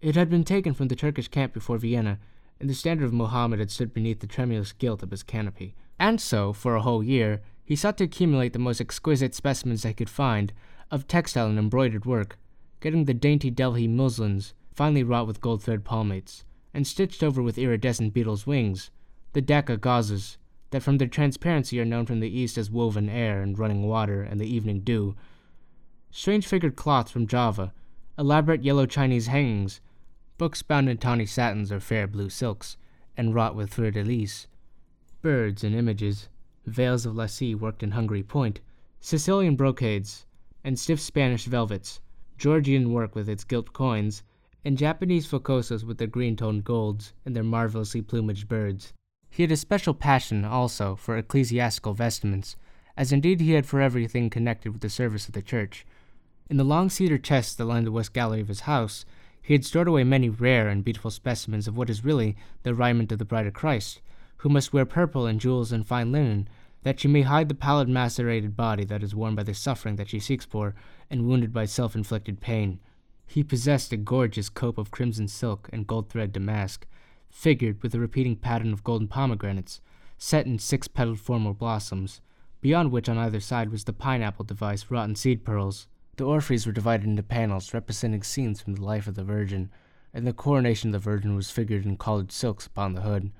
It 0.00 0.14
had 0.14 0.30
been 0.30 0.44
taken 0.44 0.72
from 0.72 0.88
the 0.88 0.96
Turkish 0.96 1.28
camp 1.28 1.52
before 1.52 1.76
Vienna, 1.76 2.18
and 2.58 2.70
the 2.70 2.74
standard 2.74 3.04
of 3.04 3.12
Mohammed 3.12 3.58
had 3.58 3.70
stood 3.70 3.92
beneath 3.92 4.20
the 4.20 4.26
tremulous 4.26 4.72
gilt 4.72 5.02
of 5.02 5.10
his 5.10 5.22
canopy. 5.22 5.74
And 5.98 6.20
so, 6.20 6.52
for 6.52 6.76
a 6.76 6.82
whole 6.82 7.02
year, 7.02 7.42
he 7.64 7.74
sought 7.74 7.96
to 7.98 8.04
accumulate 8.04 8.52
the 8.52 8.58
most 8.58 8.80
exquisite 8.80 9.34
specimens 9.34 9.82
they 9.82 9.94
could 9.94 10.10
find 10.10 10.52
of 10.90 11.08
textile 11.08 11.46
and 11.48 11.58
embroidered 11.58 12.04
work, 12.04 12.38
getting 12.80 13.04
the 13.04 13.14
dainty 13.14 13.50
Delhi 13.50 13.88
muslins, 13.88 14.52
finely 14.74 15.02
wrought 15.02 15.26
with 15.26 15.40
gold 15.40 15.62
thread 15.62 15.84
palmates, 15.84 16.44
and 16.74 16.86
stitched 16.86 17.22
over 17.22 17.42
with 17.42 17.56
iridescent 17.58 18.12
beetles' 18.12 18.46
wings, 18.46 18.90
the 19.32 19.40
Dhaka 19.40 19.78
gauzes, 19.78 20.36
that 20.70 20.82
from 20.82 20.98
their 20.98 21.08
transparency 21.08 21.80
are 21.80 21.84
known 21.84 22.04
from 22.04 22.20
the 22.20 22.28
East 22.28 22.58
as 22.58 22.70
woven 22.70 23.08
air 23.08 23.40
and 23.40 23.58
running 23.58 23.86
water 23.86 24.22
and 24.22 24.40
the 24.40 24.46
evening 24.46 24.80
dew, 24.80 25.14
strange 26.10 26.46
figured 26.46 26.76
cloths 26.76 27.10
from 27.10 27.26
Java, 27.26 27.72
elaborate 28.18 28.62
yellow 28.62 28.84
Chinese 28.84 29.28
hangings, 29.28 29.80
books 30.36 30.62
bound 30.62 30.88
in 30.88 30.98
tawny 30.98 31.26
satins 31.26 31.72
or 31.72 31.80
fair 31.80 32.06
blue 32.06 32.28
silks, 32.28 32.76
and 33.16 33.34
wrought 33.34 33.54
with 33.54 33.72
fleur 33.72 33.90
de 33.90 34.02
lis, 34.02 34.48
birds 35.22 35.64
and 35.64 35.74
images, 35.74 36.28
veils 36.66 37.06
of 37.06 37.14
lacis 37.14 37.54
worked 37.54 37.82
in 37.82 37.92
Hungary 37.92 38.22
point, 38.22 38.60
Sicilian 39.00 39.56
brocades, 39.56 40.26
and 40.64 40.78
stiff 40.78 41.00
Spanish 41.00 41.44
velvets, 41.44 42.00
Georgian 42.38 42.92
work 42.92 43.14
with 43.14 43.28
its 43.28 43.44
gilt 43.44 43.72
coins, 43.72 44.22
and 44.64 44.78
Japanese 44.78 45.26
Foukousas 45.26 45.84
with 45.84 45.98
their 45.98 46.08
green 46.08 46.36
toned 46.36 46.64
golds 46.64 47.12
and 47.24 47.36
their 47.36 47.44
marvelously 47.44 48.00
plumaged 48.00 48.48
birds. 48.48 48.92
He 49.28 49.42
had 49.42 49.52
a 49.52 49.56
special 49.56 49.94
passion, 49.94 50.44
also, 50.44 50.96
for 50.96 51.18
ecclesiastical 51.18 51.92
vestments, 51.92 52.56
as 52.96 53.12
indeed 53.12 53.40
he 53.40 53.52
had 53.52 53.66
for 53.66 53.80
everything 53.80 54.30
connected 54.30 54.72
with 54.72 54.80
the 54.80 54.88
service 54.88 55.26
of 55.26 55.34
the 55.34 55.42
church. 55.42 55.84
In 56.48 56.56
the 56.56 56.64
long 56.64 56.88
cedar 56.88 57.18
chests 57.18 57.54
that 57.56 57.64
lined 57.64 57.86
the 57.86 57.92
west 57.92 58.12
gallery 58.12 58.40
of 58.40 58.48
his 58.48 58.60
house, 58.60 59.04
he 59.42 59.52
had 59.52 59.64
stored 59.64 59.88
away 59.88 60.04
many 60.04 60.30
rare 60.30 60.68
and 60.68 60.84
beautiful 60.84 61.10
specimens 61.10 61.68
of 61.68 61.76
what 61.76 61.90
is 61.90 62.04
really 62.04 62.36
the 62.62 62.74
raiment 62.74 63.12
of 63.12 63.18
the 63.18 63.24
bride 63.24 63.46
of 63.46 63.52
Christ, 63.52 64.00
who 64.44 64.50
must 64.50 64.74
wear 64.74 64.84
purple 64.84 65.24
and 65.24 65.40
jewels 65.40 65.72
and 65.72 65.86
fine 65.86 66.12
linen, 66.12 66.46
that 66.82 67.00
she 67.00 67.08
may 67.08 67.22
hide 67.22 67.48
the 67.48 67.54
pallid 67.54 67.88
macerated 67.88 68.54
body 68.54 68.84
that 68.84 69.02
is 69.02 69.14
worn 69.14 69.34
by 69.34 69.42
the 69.42 69.54
suffering 69.54 69.96
that 69.96 70.10
she 70.10 70.20
seeks 70.20 70.44
for, 70.44 70.74
and 71.08 71.24
wounded 71.24 71.50
by 71.50 71.64
self 71.64 71.94
inflicted 71.94 72.42
pain. 72.42 72.78
He 73.26 73.42
possessed 73.42 73.90
a 73.90 73.96
gorgeous 73.96 74.50
cope 74.50 74.76
of 74.76 74.90
crimson 74.90 75.28
silk 75.28 75.70
and 75.72 75.86
gold 75.86 76.10
thread 76.10 76.30
damask, 76.30 76.86
figured 77.30 77.82
with 77.82 77.94
a 77.94 77.98
repeating 77.98 78.36
pattern 78.36 78.74
of 78.74 78.84
golden 78.84 79.08
pomegranates, 79.08 79.80
set 80.18 80.44
in 80.44 80.58
six 80.58 80.88
petaled 80.88 81.20
formal 81.20 81.54
blossoms, 81.54 82.20
beyond 82.60 82.92
which 82.92 83.08
on 83.08 83.16
either 83.16 83.40
side 83.40 83.70
was 83.70 83.84
the 83.84 83.94
pineapple 83.94 84.44
device 84.44 84.90
wrought 84.90 85.08
in 85.08 85.16
seed 85.16 85.42
pearls. 85.42 85.88
The 86.18 86.24
orphreys 86.24 86.66
were 86.66 86.72
divided 86.72 87.06
into 87.06 87.22
panels 87.22 87.72
representing 87.72 88.22
scenes 88.22 88.60
from 88.60 88.74
the 88.74 88.84
life 88.84 89.06
of 89.06 89.14
the 89.14 89.24
Virgin, 89.24 89.70
and 90.12 90.26
the 90.26 90.34
coronation 90.34 90.90
of 90.90 91.02
the 91.02 91.10
Virgin 91.10 91.34
was 91.34 91.50
figured 91.50 91.86
in 91.86 91.96
colored 91.96 92.30
silks 92.30 92.66
upon 92.66 92.92
the 92.92 93.00
hood. 93.00 93.32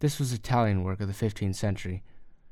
This 0.00 0.20
was 0.20 0.32
Italian 0.32 0.84
work 0.84 1.00
of 1.00 1.08
the 1.08 1.14
fifteenth 1.14 1.56
century. 1.56 2.04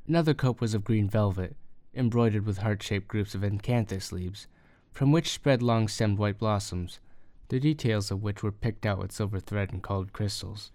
Another 0.08 0.34
cope 0.34 0.60
was 0.60 0.74
of 0.74 0.82
green 0.82 1.08
velvet, 1.08 1.56
embroidered 1.94 2.44
with 2.44 2.58
heart 2.58 2.82
shaped 2.82 3.06
groups 3.06 3.36
of 3.36 3.42
acanthus 3.42 4.10
leaves, 4.10 4.48
from 4.90 5.12
which 5.12 5.30
spread 5.30 5.62
long 5.62 5.86
stemmed 5.86 6.18
white 6.18 6.38
blossoms, 6.38 6.98
the 7.48 7.60
details 7.60 8.10
of 8.10 8.20
which 8.20 8.42
were 8.42 8.50
picked 8.50 8.84
out 8.84 8.98
with 8.98 9.12
silver 9.12 9.38
thread 9.38 9.72
and 9.72 9.80
colored 9.80 10.12
crystals. 10.12 10.72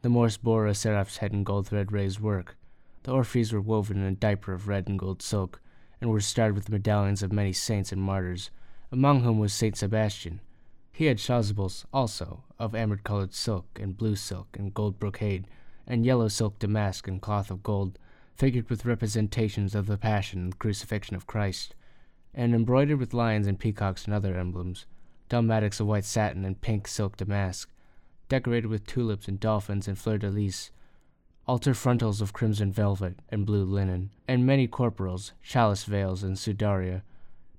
The 0.00 0.08
Morse 0.08 0.38
bore 0.38 0.66
a 0.66 0.74
seraph's 0.74 1.18
head 1.18 1.34
in 1.34 1.44
gold 1.44 1.68
thread 1.68 1.92
raised 1.92 2.18
work. 2.18 2.56
The 3.02 3.12
orphreys 3.12 3.52
were 3.52 3.60
woven 3.60 3.98
in 3.98 4.04
a 4.04 4.12
diaper 4.12 4.54
of 4.54 4.68
red 4.68 4.88
and 4.88 4.98
gold 4.98 5.20
silk, 5.20 5.60
and 6.00 6.08
were 6.08 6.20
starred 6.20 6.54
with 6.54 6.70
medallions 6.70 7.22
of 7.22 7.30
many 7.30 7.52
saints 7.52 7.92
and 7.92 8.00
martyrs, 8.00 8.50
among 8.90 9.20
whom 9.20 9.38
was 9.38 9.52
Saint 9.52 9.76
Sebastian. 9.76 10.40
He 10.92 11.04
had 11.06 11.18
chasubles, 11.18 11.84
also, 11.92 12.44
of 12.58 12.74
amber 12.74 12.96
colored 12.96 13.34
silk, 13.34 13.78
and 13.78 13.94
blue 13.96 14.16
silk, 14.16 14.56
and 14.58 14.72
gold 14.72 14.98
brocade, 14.98 15.46
and 15.90 16.06
yellow 16.06 16.28
silk 16.28 16.56
damask 16.60 17.08
and 17.08 17.20
cloth 17.20 17.50
of 17.50 17.64
gold, 17.64 17.98
figured 18.36 18.70
with 18.70 18.84
representations 18.84 19.74
of 19.74 19.86
the 19.86 19.98
Passion 19.98 20.40
and 20.40 20.58
Crucifixion 20.58 21.16
of 21.16 21.26
Christ, 21.26 21.74
and 22.32 22.54
embroidered 22.54 23.00
with 23.00 23.12
lions 23.12 23.48
and 23.48 23.58
peacocks 23.58 24.04
and 24.04 24.14
other 24.14 24.36
emblems, 24.36 24.86
dalmatics 25.28 25.80
of 25.80 25.88
white 25.88 26.04
satin 26.04 26.44
and 26.44 26.60
pink 26.60 26.86
silk 26.86 27.16
damask, 27.16 27.68
decorated 28.28 28.68
with 28.68 28.86
tulips 28.86 29.26
and 29.26 29.40
dolphins 29.40 29.88
and 29.88 29.98
fleur 29.98 30.16
de 30.16 30.30
lis, 30.30 30.70
altar 31.48 31.74
frontals 31.74 32.20
of 32.20 32.32
crimson 32.32 32.70
velvet 32.70 33.18
and 33.28 33.44
blue 33.44 33.64
linen, 33.64 34.10
and 34.28 34.46
many 34.46 34.68
corporals, 34.68 35.32
chalice 35.42 35.82
veils, 35.82 36.22
and 36.22 36.36
sudaria. 36.36 37.02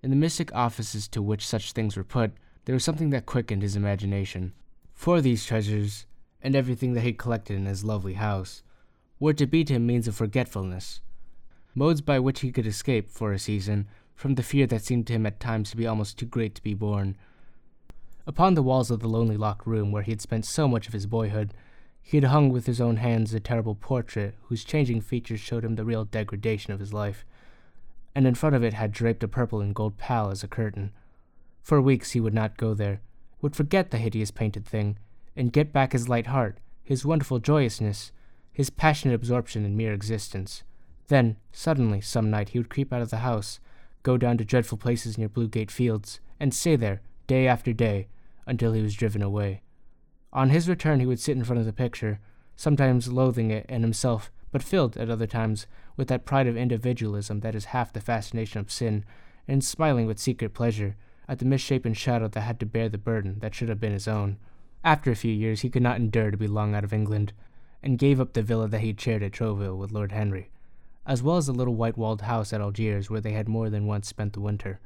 In 0.02 0.10
the 0.10 0.16
mystic 0.16 0.56
offices 0.56 1.10
to 1.10 1.22
which 1.22 1.46
such 1.46 1.74
things 1.74 1.98
were 1.98 2.06
put, 2.06 2.32
there 2.64 2.74
was 2.74 2.86
something 2.86 3.10
that 3.10 3.26
quickened 3.26 3.62
his 3.62 3.76
imagination. 3.76 4.54
For 4.94 5.20
these 5.20 5.46
treasures, 5.46 6.06
and 6.42 6.56
everything 6.56 6.94
that 6.94 7.02
he 7.02 7.14
collected 7.14 7.56
in 7.56 7.66
his 7.66 7.84
lovely 7.84 8.14
house, 8.14 8.64
were 9.20 9.34
to 9.34 9.46
be 9.46 9.64
to 9.64 9.74
him 9.74 9.86
means 9.86 10.08
of 10.08 10.16
forgetfulness, 10.16 11.02
modes 11.76 12.02
by 12.02 12.20
which 12.20 12.42
he 12.42 12.52
could 12.52 12.66
escape, 12.66 13.10
for 13.10 13.32
a 13.32 13.39
season, 13.39 13.88
from 14.16 14.36
the 14.36 14.44
fear 14.44 14.68
that 14.68 14.84
seemed 14.84 15.08
to 15.08 15.14
him 15.14 15.26
at 15.26 15.39
times 15.39 15.72
to 15.72 15.78
be 15.78 15.88
almost 15.88 16.18
too 16.18 16.26
great 16.26 16.56
to 16.56 16.64
be 16.64 16.74
borne. 16.74 17.16
Upon 18.28 18.54
the 18.54 18.64
walls 18.64 18.92
of 18.92 19.00
the 19.00 19.10
lonely 19.10 19.38
locked 19.38 19.66
room 19.66 19.92
where 19.92 20.04
he 20.04 20.12
had 20.12 20.22
spent 20.22 20.46
so 20.46 20.68
much 20.68 20.88
of 20.88 20.94
his 20.94 21.08
boyhood, 21.08 21.54
he 22.02 22.18
had 22.18 22.26
hung 22.26 22.50
with 22.50 22.66
his 22.66 22.82
own 22.82 22.98
hands 22.98 23.34
a 23.34 23.39
terrible 23.39 23.76
portrait 23.76 24.36
whose 24.44 24.64
changing 24.64 25.02
features 25.02 25.39
showed 25.39 25.64
him 25.64 25.76
the 25.76 25.86
real 25.86 26.06
degradation 26.06 26.74
of 26.74 26.80
his 26.80 26.94
life, 26.94 27.26
and 28.14 28.28
in 28.28 28.36
front 28.36 28.56
of 28.56 28.64
it 28.64 28.74
had 28.74 28.92
draped 28.92 29.24
a 29.24 29.28
purple 29.28 29.62
and 29.62 29.74
gold 29.74 29.98
pall 29.98 30.30
as 30.30 30.44
a 30.44 30.48
curtain. 30.48 30.92
For 31.62 31.82
weeks 31.82 32.12
he 32.12 32.20
would 32.20 32.34
not 32.34 32.58
go 32.58 32.74
there, 32.74 33.02
would 33.42 33.56
forget 33.56 33.92
the 33.92 33.98
hideous 33.98 34.32
painted 34.32 34.66
thing, 34.66 34.98
and 35.36 35.54
get 35.54 35.74
back 35.74 35.94
his 35.94 36.10
light 36.10 36.28
heart, 36.28 36.60
his 36.84 37.06
wonderful 37.06 37.40
joyousness, 37.40 38.12
his 38.52 38.70
passionate 38.70 39.16
absorption 39.16 39.66
in 39.66 39.78
mere 39.78 39.94
existence. 39.94 40.64
Then, 41.08 41.38
suddenly, 41.52 42.02
some 42.02 42.30
night, 42.30 42.50
he 42.50 42.60
would 42.60 42.70
creep 42.70 42.92
out 42.94 43.02
of 43.02 43.10
the 43.10 43.18
house, 43.18 43.60
go 44.04 44.18
down 44.18 44.38
to 44.38 44.46
dreadful 44.46 44.78
places 44.78 45.18
near 45.18 45.30
Bluegate 45.30 45.72
Fields, 45.72 46.20
and 46.40 46.54
stay 46.54 46.76
there, 46.76 47.02
day 47.28 47.48
after 47.48 47.74
day, 47.74 48.08
until 48.46 48.74
he 48.74 48.82
was 48.82 48.96
driven 48.96 49.22
away. 49.22 49.62
On 50.34 50.50
his 50.50 50.70
return, 50.70 51.00
he 51.00 51.06
would 51.06 51.20
sit 51.20 51.38
in 51.38 51.44
front 51.44 51.60
of 51.60 51.66
the 51.66 51.74
picture, 51.74 52.20
sometimes 52.56 53.12
loathing 53.12 53.52
it 53.52 53.66
and 53.70 53.84
himself, 53.84 54.32
but 54.52 54.64
filled, 54.64 54.98
at 54.98 55.10
other 55.10 55.28
times, 55.28 55.68
with 55.96 56.08
that 56.08 56.26
pride 56.26 56.48
of 56.48 56.58
individualism 56.58 57.40
that 57.42 57.56
is 57.56 57.66
half 57.66 57.94
the 57.94 58.02
fascination 58.02 58.60
of 58.60 58.72
sin, 58.72 59.06
and 59.48 59.64
smiling 59.64 60.06
with 60.06 60.20
secret 60.20 60.54
pleasure 60.54 60.96
at 61.28 61.40
the 61.40 61.46
misshapen 61.46 61.94
shadow 61.94 62.28
that 62.28 62.42
had 62.42 62.60
to 62.60 62.66
bear 62.66 62.90
the 62.90 62.98
burden 62.98 63.40
that 63.40 63.56
should 63.56 63.70
have 63.70 63.80
been 63.80 63.94
his 63.94 64.08
own. 64.08 64.38
After 64.84 65.12
a 65.12 65.16
few 65.16 65.32
years, 65.32 65.62
he 65.62 65.70
could 65.70 65.84
not 65.84 65.98
endure 65.98 66.32
to 66.32 66.38
be 66.38 66.48
long 66.48 66.74
out 66.74 66.84
of 66.84 66.94
England, 66.94 67.34
and 67.84 68.00
gave 68.00 68.20
up 68.20 68.34
the 68.34 68.42
villa 68.42 68.68
that 68.68 68.82
he 68.82 68.88
had 68.88 69.02
shared 69.02 69.24
at 69.24 69.34
Trouville 69.34 69.78
with 69.78 69.92
Lord 69.92 70.12
Henry, 70.12 70.50
as 71.06 71.22
well 71.22 71.38
as 71.38 71.48
the 71.48 71.54
little 71.54 71.76
white 71.76 71.98
walled 71.98 72.22
house 72.22 72.52
at 72.52 72.62
Algiers 72.62 73.10
where 73.10 73.22
they 73.22 73.34
had 73.34 73.48
more 73.48 73.70
than 73.70 73.86
once 73.86 74.08
spent 74.08 74.34
the 74.34 74.42
winter. 74.42 74.80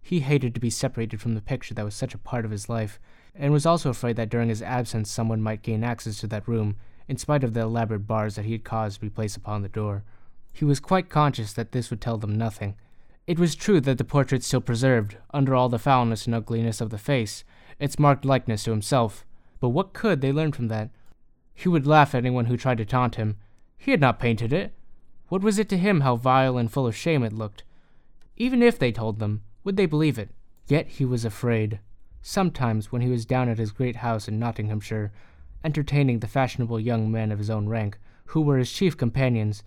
He 0.00 0.20
hated 0.20 0.54
to 0.54 0.60
be 0.60 0.70
separated 0.70 1.20
from 1.20 1.34
the 1.34 1.42
picture 1.42 1.74
that 1.74 1.84
was 1.84 1.94
such 1.94 2.14
a 2.14 2.18
part 2.18 2.46
of 2.46 2.50
his 2.50 2.70
life, 2.70 2.98
and 3.34 3.52
was 3.52 3.66
also 3.66 3.90
afraid 3.90 4.16
that 4.16 4.30
during 4.30 4.48
his 4.48 4.62
absence 4.62 5.10
someone 5.10 5.42
might 5.42 5.62
gain 5.62 5.84
access 5.84 6.18
to 6.20 6.26
that 6.28 6.48
room, 6.48 6.76
in 7.06 7.18
spite 7.18 7.44
of 7.44 7.52
the 7.52 7.60
elaborate 7.60 8.06
bars 8.06 8.36
that 8.36 8.46
he 8.46 8.52
had 8.52 8.64
caused 8.64 8.96
to 8.96 9.00
be 9.02 9.10
placed 9.10 9.36
upon 9.36 9.60
the 9.60 9.68
door. 9.68 10.04
He 10.52 10.64
was 10.64 10.80
quite 10.80 11.10
conscious 11.10 11.52
that 11.52 11.72
this 11.72 11.90
would 11.90 12.00
tell 12.00 12.16
them 12.16 12.36
nothing. 12.36 12.76
It 13.26 13.38
was 13.38 13.54
true 13.54 13.80
that 13.82 13.98
the 13.98 14.04
portrait 14.04 14.42
still 14.42 14.62
preserved, 14.62 15.18
under 15.34 15.54
all 15.54 15.68
the 15.68 15.78
foulness 15.78 16.24
and 16.24 16.34
ugliness 16.34 16.80
of 16.80 16.88
the 16.88 16.96
face, 16.96 17.44
its 17.78 17.98
marked 17.98 18.24
likeness 18.24 18.64
to 18.64 18.70
himself. 18.70 19.24
But 19.60 19.70
what 19.70 19.92
could 19.92 20.20
they 20.20 20.32
learn 20.32 20.52
from 20.52 20.68
that? 20.68 20.90
He 21.54 21.68
would 21.68 21.86
laugh 21.86 22.14
at 22.14 22.18
anyone 22.18 22.46
who 22.46 22.56
tried 22.56 22.78
to 22.78 22.84
taunt 22.84 23.16
him. 23.16 23.36
He 23.76 23.90
had 23.90 24.00
not 24.00 24.20
painted 24.20 24.52
it. 24.52 24.72
What 25.28 25.42
was 25.42 25.58
it 25.58 25.68
to 25.70 25.78
him 25.78 26.00
how 26.00 26.16
vile 26.16 26.56
and 26.56 26.70
full 26.70 26.86
of 26.86 26.96
shame 26.96 27.22
it 27.22 27.32
looked? 27.32 27.64
Even 28.36 28.62
if 28.62 28.78
they 28.78 28.92
told 28.92 29.18
them, 29.18 29.42
would 29.64 29.76
they 29.76 29.86
believe 29.86 30.18
it? 30.18 30.30
Yet 30.68 30.88
he 30.88 31.04
was 31.04 31.24
afraid. 31.24 31.80
Sometimes, 32.22 32.92
when 32.92 33.02
he 33.02 33.10
was 33.10 33.26
down 33.26 33.48
at 33.48 33.58
his 33.58 33.72
great 33.72 33.96
house 33.96 34.28
in 34.28 34.38
Nottinghamshire, 34.38 35.12
entertaining 35.64 36.20
the 36.20 36.28
fashionable 36.28 36.78
young 36.78 37.10
men 37.10 37.32
of 37.32 37.38
his 37.38 37.50
own 37.50 37.68
rank, 37.68 37.98
who 38.26 38.40
were 38.40 38.58
his 38.58 38.72
chief 38.72 38.96
companions, 38.96 39.62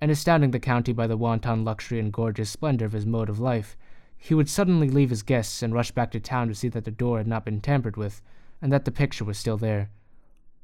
and 0.00 0.10
astounding 0.10 0.50
the 0.50 0.60
county 0.60 0.92
by 0.92 1.06
the 1.06 1.16
wanton 1.16 1.64
luxury 1.64 1.98
and 1.98 2.12
gorgeous 2.12 2.50
splendor 2.50 2.84
of 2.84 2.92
his 2.92 3.06
mode 3.06 3.28
of 3.28 3.40
life, 3.40 3.76
he 4.24 4.32
would 4.32 4.48
suddenly 4.48 4.88
leave 4.88 5.10
his 5.10 5.22
guests 5.22 5.62
and 5.62 5.74
rush 5.74 5.90
back 5.90 6.10
to 6.10 6.18
town 6.18 6.48
to 6.48 6.54
see 6.54 6.68
that 6.68 6.86
the 6.86 6.90
door 6.90 7.18
had 7.18 7.26
not 7.26 7.44
been 7.44 7.60
tampered 7.60 7.94
with, 7.94 8.22
and 8.62 8.72
that 8.72 8.86
the 8.86 8.90
picture 8.90 9.22
was 9.22 9.36
still 9.36 9.58
there. 9.58 9.90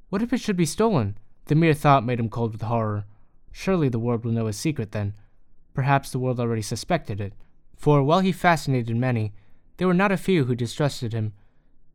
What 0.09 0.23
if 0.23 0.33
it 0.33 0.41
should 0.41 0.57
be 0.57 0.65
stolen? 0.65 1.19
The 1.45 1.55
mere 1.55 1.75
thought 1.75 2.03
made 2.03 2.19
him 2.19 2.31
cold 2.31 2.53
with 2.53 2.63
horror. 2.63 3.05
Surely 3.53 3.91
the 3.91 3.99
world 3.99 4.25
will 4.25 4.33
know 4.33 4.47
his 4.47 4.57
secret 4.57 4.93
then. 4.93 5.13
Perhaps 5.75 6.11
the 6.11 6.19
world 6.19 6.41
already 6.41 6.63
suspected 6.63 7.21
it, 7.21 7.35
for 7.77 8.03
while 8.03 8.21
he 8.21 8.33
fascinated 8.33 8.97
many, 8.97 9.35
there 9.77 9.87
were 9.87 9.93
not 9.93 10.11
a 10.11 10.17
few 10.17 10.47
who 10.47 10.55
distrusted 10.55 11.13
him. 11.13 11.35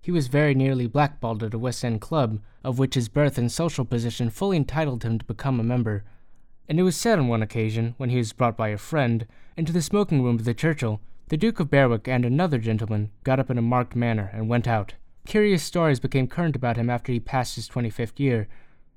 He 0.03 0.11
was 0.11 0.27
very 0.27 0.53
nearly 0.53 0.85
blackballed 0.85 1.41
at 1.41 1.55
a 1.55 1.57
West 1.57 1.83
End 1.83 1.99
club, 1.99 2.41
of 2.63 2.77
which 2.77 2.93
his 2.93 3.09
birth 3.09 3.39
and 3.39 3.51
social 3.51 3.85
position 3.85 4.29
fully 4.29 4.57
entitled 4.57 5.01
him 5.01 5.17
to 5.17 5.25
become 5.25 5.59
a 5.59 5.63
member. 5.63 6.03
And 6.69 6.79
it 6.79 6.83
was 6.83 6.95
said 6.95 7.17
on 7.17 7.27
one 7.27 7.41
occasion, 7.41 7.95
when 7.97 8.11
he 8.11 8.17
was 8.17 8.33
brought 8.33 8.55
by 8.55 8.67
a 8.67 8.77
friend 8.77 9.25
into 9.57 9.73
the 9.73 9.81
smoking 9.81 10.21
room 10.21 10.35
of 10.35 10.45
the 10.45 10.53
Churchill, 10.53 11.01
the 11.27 11.37
Duke 11.37 11.59
of 11.59 11.71
Berwick 11.71 12.07
and 12.07 12.23
another 12.23 12.59
gentleman 12.59 13.09
got 13.23 13.39
up 13.39 13.49
in 13.49 13.57
a 13.57 13.61
marked 13.61 13.95
manner 13.95 14.29
and 14.31 14.47
went 14.47 14.67
out. 14.67 14.93
Curious 15.25 15.63
stories 15.63 15.99
became 15.99 16.27
current 16.27 16.55
about 16.55 16.77
him 16.77 16.87
after 16.87 17.11
he 17.11 17.19
passed 17.19 17.55
his 17.55 17.67
twenty 17.67 17.89
fifth 17.89 18.19
year. 18.19 18.47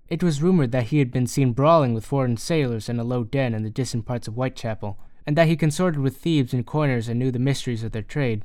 It 0.09 0.23
was 0.23 0.43
rumored 0.43 0.71
that 0.73 0.89
he 0.89 0.99
had 0.99 1.11
been 1.11 1.27
seen 1.27 1.53
brawling 1.53 1.95
with 1.95 2.05
foreign 2.05 2.37
sailors 2.37 2.91
in 2.91 2.99
a 2.99 3.05
low 3.05 3.25
den 3.25 3.55
in 3.55 3.63
the 3.63 3.71
distant 3.71 4.05
parts 4.05 4.29
of 4.29 4.35
Whitechapel, 4.35 4.99
and 5.27 5.37
that 5.37 5.49
he 5.49 5.57
consorted 5.57 6.01
with 6.01 6.19
thieves 6.19 6.53
and 6.53 6.67
coiners 6.67 7.09
and 7.09 7.19
knew 7.19 7.31
the 7.31 7.39
mysteries 7.39 7.83
of 7.83 7.93
their 7.93 8.03
trade. 8.03 8.45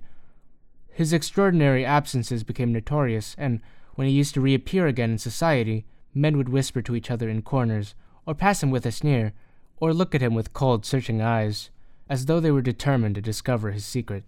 His 0.89 1.11
extraordinary 1.11 1.86
absences 1.86 2.43
became 2.43 2.71
notorious, 2.71 3.36
and 3.38 3.59
when 3.95 4.07
he 4.07 4.13
used 4.13 4.34
to 4.36 4.41
reappear 4.41 4.88
again 4.88 5.11
in 5.11 5.17
society, 5.17 5.86
men 6.13 6.38
would 6.38 6.49
whisper 6.49 6.81
to 6.81 6.95
each 6.95 7.11
other 7.11 7.27
in 7.29 7.41
corners, 7.41 7.95
or 8.25 8.34
pass 8.34 8.63
him 8.63 8.71
with 8.71 8.86
a 8.86 8.91
sneer, 8.91 9.34
or 9.77 9.93
look 9.93 10.15
at 10.15 10.21
him 10.21 10.34
with 10.36 10.53
cold, 10.53 10.86
searching 10.86 11.21
eyes, 11.21 11.69
as 12.09 12.25
though 12.25 12.39
they 12.39 12.51
were 12.51 12.61
determined 12.61 13.15
to 13.15 13.21
discover 13.21 13.71
his 13.71 13.85
secret. 13.85 14.23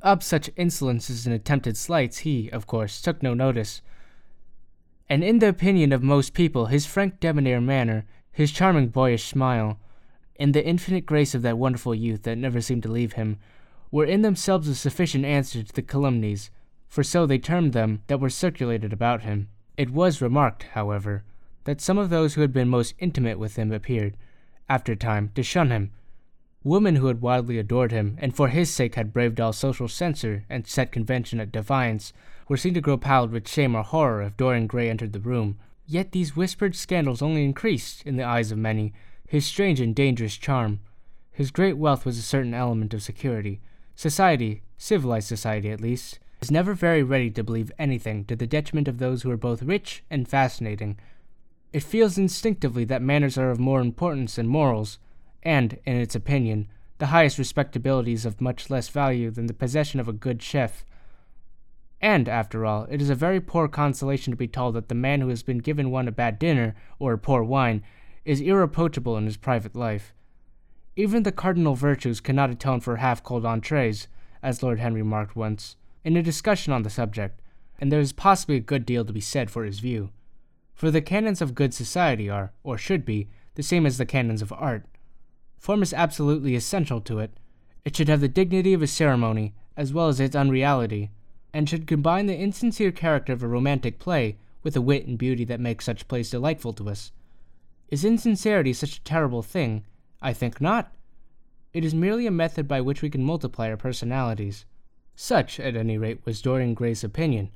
Of 0.00 0.22
such 0.22 0.50
insolences 0.56 1.26
and 1.26 1.34
attempted 1.34 1.76
slights 1.76 2.18
he, 2.18 2.48
of 2.50 2.66
course, 2.66 3.00
took 3.00 3.22
no 3.22 3.34
notice. 3.34 3.82
And 5.08 5.24
in 5.24 5.38
the 5.38 5.48
opinion 5.48 5.92
of 5.92 6.02
most 6.02 6.34
people, 6.34 6.66
his 6.66 6.86
frank 6.86 7.20
debonair 7.20 7.60
manner, 7.60 8.04
his 8.30 8.52
charming 8.52 8.88
boyish 8.88 9.24
smile, 9.24 9.78
and 10.38 10.54
the 10.54 10.64
infinite 10.64 11.06
grace 11.06 11.34
of 11.34 11.42
that 11.42 11.58
wonderful 11.58 11.94
youth 11.94 12.22
that 12.22 12.38
never 12.38 12.60
seemed 12.60 12.84
to 12.84 12.92
leave 12.92 13.14
him, 13.14 13.38
were 13.90 14.04
in 14.04 14.22
themselves 14.22 14.68
a 14.68 14.74
sufficient 14.74 15.24
answer 15.24 15.62
to 15.62 15.72
the 15.72 15.82
calumnies, 15.82 16.50
for 16.86 17.02
so 17.02 17.26
they 17.26 17.38
termed 17.38 17.72
them, 17.72 18.02
that 18.06 18.20
were 18.20 18.30
circulated 18.30 18.92
about 18.92 19.22
him. 19.22 19.48
It 19.76 19.90
was 19.90 20.22
remarked, 20.22 20.64
however, 20.74 21.24
that 21.64 21.80
some 21.80 21.98
of 21.98 22.10
those 22.10 22.34
who 22.34 22.40
had 22.40 22.52
been 22.52 22.68
most 22.68 22.94
intimate 22.98 23.38
with 23.38 23.56
him 23.56 23.72
appeared, 23.72 24.16
after 24.68 24.94
time, 24.94 25.30
to 25.34 25.42
shun 25.42 25.70
him. 25.70 25.90
Women 26.68 26.96
who 26.96 27.06
had 27.06 27.22
wildly 27.22 27.58
adored 27.58 27.92
him, 27.92 28.18
and 28.20 28.36
for 28.36 28.48
his 28.48 28.68
sake 28.68 28.94
had 28.94 29.14
braved 29.14 29.40
all 29.40 29.54
social 29.54 29.88
censure 29.88 30.44
and 30.50 30.66
set 30.66 30.92
convention 30.92 31.40
at 31.40 31.50
defiance, 31.50 32.12
were 32.46 32.58
seen 32.58 32.74
to 32.74 32.82
grow 32.82 32.98
pallid 32.98 33.30
with 33.30 33.48
shame 33.48 33.74
or 33.74 33.82
horror 33.82 34.20
if 34.20 34.36
Dorian 34.36 34.66
Gray 34.66 34.90
entered 34.90 35.14
the 35.14 35.18
room. 35.18 35.58
Yet 35.86 36.12
these 36.12 36.36
whispered 36.36 36.76
scandals 36.76 37.22
only 37.22 37.42
increased, 37.42 38.02
in 38.04 38.18
the 38.18 38.22
eyes 38.22 38.52
of 38.52 38.58
many, 38.58 38.92
his 39.26 39.46
strange 39.46 39.80
and 39.80 39.94
dangerous 39.94 40.36
charm. 40.36 40.80
His 41.32 41.50
great 41.50 41.78
wealth 41.78 42.04
was 42.04 42.18
a 42.18 42.22
certain 42.22 42.52
element 42.52 42.92
of 42.92 43.02
security. 43.02 43.62
Society, 43.94 44.60
civilized 44.76 45.26
society 45.26 45.70
at 45.70 45.80
least, 45.80 46.18
is 46.42 46.50
never 46.50 46.74
very 46.74 47.02
ready 47.02 47.30
to 47.30 47.42
believe 47.42 47.72
anything 47.78 48.26
to 48.26 48.36
the 48.36 48.46
detriment 48.46 48.88
of 48.88 48.98
those 48.98 49.22
who 49.22 49.30
are 49.30 49.38
both 49.38 49.62
rich 49.62 50.04
and 50.10 50.28
fascinating. 50.28 50.98
It 51.72 51.82
feels 51.82 52.18
instinctively 52.18 52.84
that 52.84 53.00
manners 53.00 53.38
are 53.38 53.50
of 53.50 53.58
more 53.58 53.80
importance 53.80 54.36
than 54.36 54.46
morals, 54.48 54.98
and, 55.42 55.78
in 55.84 55.96
its 55.96 56.14
opinion, 56.14 56.68
the 56.98 57.06
highest 57.06 57.38
respectability 57.38 58.12
is 58.12 58.26
of 58.26 58.40
much 58.40 58.70
less 58.70 58.88
value 58.88 59.30
than 59.30 59.46
the 59.46 59.54
possession 59.54 60.00
of 60.00 60.08
a 60.08 60.12
good 60.12 60.42
chef. 60.42 60.84
And, 62.00 62.28
after 62.28 62.64
all, 62.64 62.86
it 62.90 63.00
is 63.00 63.10
a 63.10 63.14
very 63.14 63.40
poor 63.40 63.68
consolation 63.68 64.32
to 64.32 64.36
be 64.36 64.48
told 64.48 64.74
that 64.74 64.88
the 64.88 64.94
man 64.94 65.20
who 65.20 65.28
has 65.28 65.42
been 65.42 65.58
given 65.58 65.90
one 65.90 66.08
a 66.08 66.12
bad 66.12 66.38
dinner, 66.38 66.74
or 66.98 67.12
a 67.12 67.18
poor 67.18 67.42
wine, 67.42 67.82
is 68.24 68.40
irreproachable 68.40 69.16
in 69.16 69.24
his 69.24 69.36
private 69.36 69.74
life. 69.74 70.12
Even 70.96 71.22
the 71.22 71.32
cardinal 71.32 71.74
virtues 71.74 72.20
cannot 72.20 72.50
atone 72.50 72.80
for 72.80 72.96
half 72.96 73.22
cold 73.22 73.46
entrees, 73.46 74.08
as 74.42 74.62
Lord 74.62 74.80
Henry 74.80 75.02
remarked 75.02 75.36
once, 75.36 75.76
in 76.04 76.16
a 76.16 76.22
discussion 76.22 76.72
on 76.72 76.82
the 76.82 76.90
subject, 76.90 77.40
and 77.80 77.92
there 77.92 78.00
is 78.00 78.12
possibly 78.12 78.56
a 78.56 78.60
good 78.60 78.84
deal 78.84 79.04
to 79.04 79.12
be 79.12 79.20
said 79.20 79.50
for 79.50 79.64
his 79.64 79.78
view. 79.78 80.10
For 80.74 80.90
the 80.90 81.00
canons 81.00 81.40
of 81.40 81.54
good 81.54 81.74
society 81.74 82.28
are, 82.28 82.52
or 82.62 82.78
should 82.78 83.04
be, 83.04 83.28
the 83.54 83.62
same 83.62 83.86
as 83.86 83.98
the 83.98 84.06
canons 84.06 84.42
of 84.42 84.52
art. 84.52 84.84
Form 85.58 85.82
is 85.82 85.92
absolutely 85.92 86.54
essential 86.54 87.00
to 87.02 87.18
it. 87.18 87.32
It 87.84 87.96
should 87.96 88.08
have 88.08 88.20
the 88.20 88.28
dignity 88.28 88.72
of 88.72 88.82
a 88.82 88.86
ceremony, 88.86 89.54
as 89.76 89.92
well 89.92 90.08
as 90.08 90.20
its 90.20 90.36
unreality, 90.36 91.10
and 91.52 91.68
should 91.68 91.86
combine 91.86 92.26
the 92.26 92.36
insincere 92.36 92.92
character 92.92 93.32
of 93.32 93.42
a 93.42 93.48
romantic 93.48 93.98
play 93.98 94.36
with 94.62 94.74
the 94.74 94.80
wit 94.80 95.06
and 95.06 95.18
beauty 95.18 95.44
that 95.44 95.60
make 95.60 95.82
such 95.82 96.08
plays 96.08 96.30
delightful 96.30 96.72
to 96.74 96.88
us. 96.88 97.12
Is 97.88 98.04
insincerity 98.04 98.72
such 98.72 98.98
a 98.98 99.02
terrible 99.04 99.42
thing? 99.42 99.84
I 100.20 100.32
think 100.32 100.60
not. 100.60 100.92
It 101.72 101.84
is 101.84 101.94
merely 101.94 102.26
a 102.26 102.30
method 102.30 102.68
by 102.68 102.80
which 102.80 103.02
we 103.02 103.10
can 103.10 103.24
multiply 103.24 103.70
our 103.70 103.76
personalities. 103.76 104.64
Such, 105.14 105.58
at 105.58 105.76
any 105.76 105.98
rate, 105.98 106.20
was 106.24 106.42
Dorian 106.42 106.74
Gray's 106.74 107.02
opinion. 107.02 107.50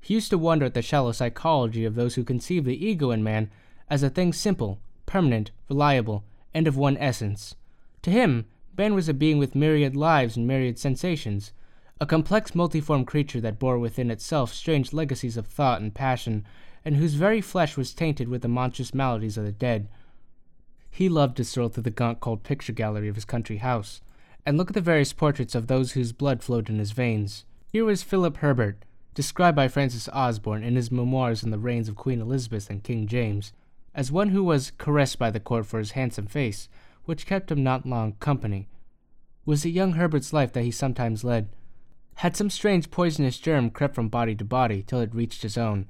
He 0.00 0.14
used 0.14 0.30
to 0.30 0.38
wonder 0.38 0.66
at 0.66 0.74
the 0.74 0.82
shallow 0.82 1.12
psychology 1.12 1.84
of 1.84 1.94
those 1.94 2.14
who 2.14 2.24
conceive 2.24 2.64
the 2.64 2.86
ego 2.86 3.10
in 3.10 3.22
man 3.22 3.50
as 3.88 4.02
a 4.02 4.10
thing 4.10 4.32
simple, 4.32 4.80
permanent, 5.06 5.50
reliable, 5.68 6.24
and 6.54 6.66
of 6.66 6.76
one 6.76 6.96
essence. 6.98 7.54
To 8.02 8.10
him, 8.10 8.46
man 8.76 8.94
was 8.94 9.08
a 9.08 9.14
being 9.14 9.38
with 9.38 9.54
myriad 9.54 9.94
lives 9.94 10.36
and 10.36 10.46
myriad 10.46 10.78
sensations, 10.78 11.52
a 12.00 12.06
complex 12.06 12.54
multiform 12.54 13.04
creature 13.04 13.40
that 13.40 13.58
bore 13.58 13.78
within 13.78 14.10
itself 14.10 14.54
strange 14.54 14.92
legacies 14.92 15.36
of 15.36 15.46
thought 15.46 15.82
and 15.82 15.94
passion, 15.94 16.46
and 16.84 16.96
whose 16.96 17.14
very 17.14 17.40
flesh 17.40 17.76
was 17.76 17.92
tainted 17.92 18.28
with 18.28 18.40
the 18.40 18.48
monstrous 18.48 18.94
maladies 18.94 19.36
of 19.36 19.44
the 19.44 19.52
dead. 19.52 19.88
He 20.90 21.08
loved 21.08 21.36
to 21.36 21.44
stroll 21.44 21.68
through 21.68 21.82
the 21.82 21.90
gaunt 21.90 22.20
cold 22.20 22.42
picture 22.42 22.72
gallery 22.72 23.08
of 23.08 23.16
his 23.16 23.26
country 23.26 23.58
house, 23.58 24.00
and 24.46 24.56
look 24.56 24.70
at 24.70 24.74
the 24.74 24.80
various 24.80 25.12
portraits 25.12 25.54
of 25.54 25.66
those 25.66 25.92
whose 25.92 26.12
blood 26.12 26.42
flowed 26.42 26.70
in 26.70 26.78
his 26.78 26.92
veins. 26.92 27.44
Here 27.72 27.84
was 27.84 28.02
Philip 28.02 28.38
Herbert, 28.38 28.84
described 29.14 29.56
by 29.56 29.68
Francis 29.68 30.08
Osborne 30.08 30.64
in 30.64 30.76
his 30.76 30.90
memoirs 30.90 31.44
on 31.44 31.50
the 31.50 31.58
reigns 31.58 31.88
of 31.88 31.96
Queen 31.96 32.20
Elizabeth 32.20 32.70
and 32.70 32.82
King 32.82 33.06
James, 33.06 33.52
as 33.94 34.12
one 34.12 34.28
who 34.28 34.44
was 34.44 34.72
caressed 34.72 35.18
by 35.18 35.30
the 35.30 35.40
court 35.40 35.66
for 35.66 35.78
his 35.78 35.92
handsome 35.92 36.26
face, 36.26 36.68
which 37.04 37.26
kept 37.26 37.50
him 37.50 37.62
not 37.62 37.86
long 37.86 38.12
company. 38.20 38.68
Was 39.44 39.64
it 39.64 39.70
young 39.70 39.92
Herbert's 39.92 40.32
life 40.32 40.52
that 40.52 40.64
he 40.64 40.70
sometimes 40.70 41.24
led? 41.24 41.48
Had 42.16 42.36
some 42.36 42.50
strange 42.50 42.90
poisonous 42.90 43.38
germ 43.38 43.70
crept 43.70 43.94
from 43.94 44.08
body 44.08 44.34
to 44.36 44.44
body 44.44 44.82
till 44.82 45.00
it 45.00 45.14
reached 45.14 45.42
his 45.42 45.56
own, 45.56 45.86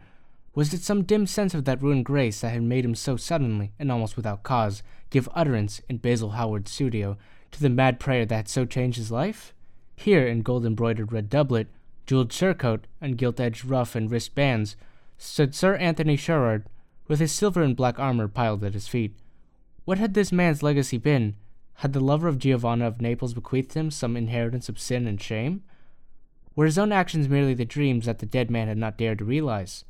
was 0.53 0.74
it 0.74 0.82
some 0.82 1.05
dim 1.05 1.26
sense 1.26 1.55
of 1.55 1.64
that 1.64 1.80
ruined 1.80 2.05
grace 2.05 2.40
that 2.40 2.51
had 2.51 2.62
made 2.62 2.84
him 2.84 2.96
so 2.96 3.16
suddenly, 3.16 3.72
and 3.78 3.90
almost 3.90 4.16
without 4.16 4.42
cause, 4.42 4.82
give 5.09 5.28
utterance, 5.32 5.80
in 5.88 5.98
Basil 5.98 6.30
Hallward's 6.30 6.72
studio, 6.72 7.16
to 7.53 7.61
the 7.61 7.68
mad 7.68 8.01
prayer 8.01 8.26
that 8.26 8.34
had 8.34 8.48
so 8.48 8.64
changed 8.64 8.98
his 8.98 9.12
life? 9.12 9.55
Here, 9.94 10.26
in 10.26 10.42
gold 10.42 10.66
embroidered 10.66 11.12
red 11.12 11.30
doublet, 11.30 11.68
jeweled 12.05 12.32
surcoat, 12.32 12.86
and 13.01 13.16
gilt 13.16 13.38
edged 13.38 13.64
ruff 13.64 13.94
and 13.94 14.11
wristbands, 14.11 14.74
stood 15.18 15.55
Sir 15.55 15.76
Anthony 15.76 16.16
Sherard, 16.16 16.66
with 17.11 17.18
his 17.18 17.32
silver 17.32 17.61
and 17.61 17.74
black 17.74 17.98
armor 17.98 18.28
piled 18.28 18.62
at 18.62 18.72
his 18.72 18.86
feet. 18.86 19.12
What 19.84 19.98
had 19.98 20.14
this 20.14 20.30
man's 20.30 20.62
legacy 20.62 20.96
been? 20.96 21.34
Had 21.74 21.92
the 21.92 21.98
lover 21.98 22.28
of 22.28 22.38
Giovanna 22.38 22.86
of 22.86 23.00
Naples 23.00 23.34
bequeathed 23.34 23.74
him 23.74 23.90
some 23.90 24.16
inheritance 24.16 24.68
of 24.68 24.78
sin 24.78 25.08
and 25.08 25.20
shame? 25.20 25.64
Were 26.54 26.66
his 26.66 26.78
own 26.78 26.92
actions 26.92 27.28
merely 27.28 27.52
the 27.52 27.64
dreams 27.64 28.06
that 28.06 28.20
the 28.20 28.26
dead 28.26 28.48
man 28.48 28.68
had 28.68 28.78
not 28.78 28.96
dared 28.96 29.18
to 29.18 29.24
realize? 29.24 29.84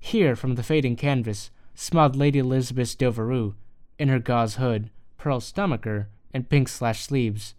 Here, 0.00 0.34
from 0.34 0.56
the 0.56 0.64
fading 0.64 0.96
canvas, 0.96 1.52
smiled 1.76 2.16
Lady 2.16 2.40
Elizabeth 2.40 2.98
Devereux, 2.98 3.54
in 3.96 4.08
her 4.08 4.18
gauze 4.18 4.56
hood, 4.56 4.90
pearl 5.18 5.38
stomacher, 5.38 6.08
and 6.34 6.50
pink 6.50 6.66
slashed 6.66 7.04
sleeves. 7.04 7.54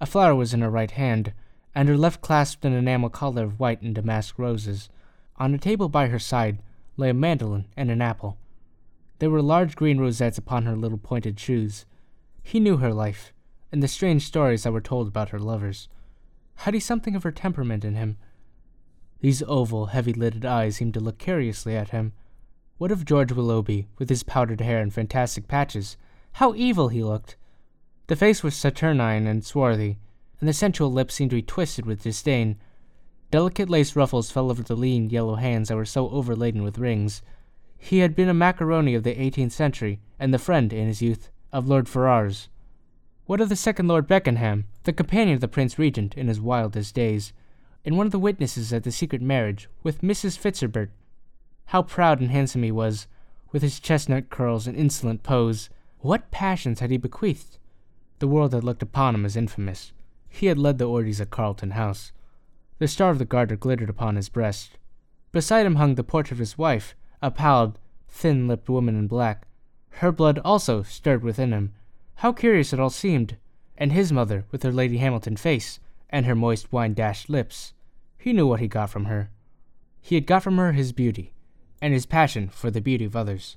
A 0.00 0.06
flower 0.06 0.34
was 0.34 0.54
in 0.54 0.62
her 0.62 0.70
right 0.70 0.92
hand, 0.92 1.34
and 1.74 1.86
her 1.86 1.98
left 1.98 2.22
clasped 2.22 2.64
an 2.64 2.72
enamel 2.72 3.10
collar 3.10 3.44
of 3.44 3.60
white 3.60 3.82
and 3.82 3.94
damask 3.94 4.38
roses. 4.38 4.88
On 5.36 5.52
a 5.52 5.58
table 5.58 5.90
by 5.90 6.06
her 6.06 6.18
side 6.18 6.60
lay 6.98 7.08
a 7.08 7.14
mandolin 7.14 7.66
and 7.76 7.90
an 7.90 8.02
apple. 8.02 8.36
There 9.20 9.30
were 9.30 9.40
large 9.40 9.74
green 9.74 9.98
rosettes 9.98 10.36
upon 10.36 10.66
her 10.66 10.76
little 10.76 10.98
pointed 10.98 11.40
shoes. 11.40 11.86
He 12.42 12.60
knew 12.60 12.76
her 12.76 12.92
life, 12.92 13.32
and 13.72 13.82
the 13.82 13.88
strange 13.88 14.26
stories 14.26 14.64
that 14.64 14.72
were 14.72 14.80
told 14.80 15.08
about 15.08 15.30
her 15.30 15.38
lovers. 15.38 15.88
Had 16.56 16.74
he 16.74 16.80
something 16.80 17.16
of 17.16 17.22
her 17.22 17.32
temperament 17.32 17.84
in 17.84 17.94
him? 17.94 18.18
These 19.20 19.42
oval, 19.44 19.86
heavy 19.86 20.12
lidded 20.12 20.44
eyes 20.44 20.76
seemed 20.76 20.94
to 20.94 21.00
look 21.00 21.18
curiously 21.18 21.76
at 21.76 21.90
him. 21.90 22.12
What 22.78 22.92
of 22.92 23.04
George 23.04 23.32
Willoughby, 23.32 23.86
with 23.98 24.08
his 24.08 24.22
powdered 24.22 24.60
hair 24.60 24.80
and 24.80 24.92
fantastic 24.92 25.48
patches? 25.48 25.96
How 26.34 26.54
evil 26.54 26.88
he 26.88 27.02
looked! 27.02 27.36
The 28.08 28.16
face 28.16 28.42
was 28.42 28.54
saturnine 28.54 29.26
and 29.26 29.44
swarthy, 29.44 29.98
and 30.40 30.48
the 30.48 30.52
sensual 30.52 30.90
lips 30.90 31.14
seemed 31.14 31.30
to 31.30 31.36
be 31.36 31.42
twisted 31.42 31.86
with 31.86 32.02
disdain. 32.02 32.58
Delicate 33.30 33.68
lace 33.68 33.94
ruffles 33.94 34.30
fell 34.30 34.50
over 34.50 34.62
the 34.62 34.76
lean, 34.76 35.10
yellow 35.10 35.34
hands 35.34 35.68
that 35.68 35.76
were 35.76 35.84
so 35.84 36.08
overladen 36.10 36.62
with 36.62 36.78
rings. 36.78 37.22
He 37.76 37.98
had 37.98 38.16
been 38.16 38.28
a 38.28 38.34
macaroni 38.34 38.94
of 38.94 39.02
the 39.02 39.20
eighteenth 39.20 39.52
century, 39.52 40.00
and 40.18 40.32
the 40.32 40.38
friend, 40.38 40.72
in 40.72 40.86
his 40.86 41.02
youth, 41.02 41.30
of 41.52 41.68
Lord 41.68 41.88
Ferrars. 41.88 42.48
What 43.26 43.40
of 43.40 43.48
the 43.48 43.56
second 43.56 43.88
Lord 43.88 44.06
Beckenham, 44.06 44.64
the 44.84 44.92
companion 44.92 45.34
of 45.34 45.40
the 45.40 45.48
Prince 45.48 45.78
Regent 45.78 46.16
in 46.16 46.28
his 46.28 46.40
wildest 46.40 46.94
days? 46.94 47.32
and 47.84 47.96
one 47.96 48.06
of 48.06 48.12
the 48.12 48.18
witnesses 48.18 48.70
at 48.70 48.84
the 48.84 48.92
secret 48.92 49.22
marriage 49.22 49.68
with 49.82 50.02
Mrs. 50.02 50.36
Fitzherbert. 50.36 50.90
How 51.66 51.82
proud 51.82 52.20
and 52.20 52.30
handsome 52.30 52.62
he 52.62 52.70
was, 52.70 53.06
with 53.50 53.62
his 53.62 53.80
chestnut 53.80 54.28
curls 54.28 54.66
and 54.66 54.76
insolent 54.76 55.22
pose. 55.22 55.70
What 56.00 56.30
passions 56.30 56.80
had 56.80 56.90
he 56.90 56.98
bequeathed? 56.98 57.56
The 58.18 58.28
world 58.28 58.52
had 58.52 58.62
looked 58.62 58.82
upon 58.82 59.14
him 59.14 59.24
as 59.24 59.36
infamous. 59.36 59.92
He 60.28 60.46
had 60.46 60.58
led 60.58 60.76
the 60.76 60.88
orgies 60.88 61.18
at 61.18 61.30
Carlton 61.30 61.70
House. 61.70 62.12
The 62.78 62.88
Star 62.88 63.10
of 63.10 63.18
the 63.18 63.24
Garter 63.24 63.56
glittered 63.56 63.90
upon 63.90 64.14
his 64.14 64.28
breast. 64.28 64.78
Beside 65.32 65.66
him 65.66 65.76
hung 65.76 65.96
the 65.96 66.04
portrait 66.04 66.32
of 66.32 66.38
his 66.38 66.56
wife, 66.56 66.94
a 67.20 67.30
pallid, 67.30 67.78
thin 68.08 68.46
lipped 68.46 68.68
woman 68.68 68.96
in 68.96 69.08
black. 69.08 69.46
Her 69.90 70.12
blood 70.12 70.38
also 70.44 70.84
stirred 70.84 71.24
within 71.24 71.52
him. 71.52 71.74
How 72.16 72.32
curious 72.32 72.72
it 72.72 72.78
all 72.78 72.90
seemed! 72.90 73.36
And 73.76 73.92
his 73.92 74.12
mother, 74.12 74.44
with 74.52 74.62
her 74.62 74.72
Lady 74.72 74.98
Hamilton 74.98 75.36
face, 75.36 75.80
and 76.08 76.24
her 76.24 76.36
moist 76.36 76.72
wine 76.72 76.94
dashed 76.94 77.28
lips. 77.28 77.72
He 78.16 78.32
knew 78.32 78.46
what 78.46 78.60
he 78.60 78.68
got 78.68 78.90
from 78.90 79.06
her. 79.06 79.30
He 80.00 80.14
had 80.14 80.26
got 80.26 80.42
from 80.42 80.56
her 80.56 80.72
his 80.72 80.92
beauty, 80.92 81.34
and 81.82 81.92
his 81.92 82.06
passion 82.06 82.48
for 82.48 82.70
the 82.70 82.80
beauty 82.80 83.04
of 83.04 83.16
others. 83.16 83.56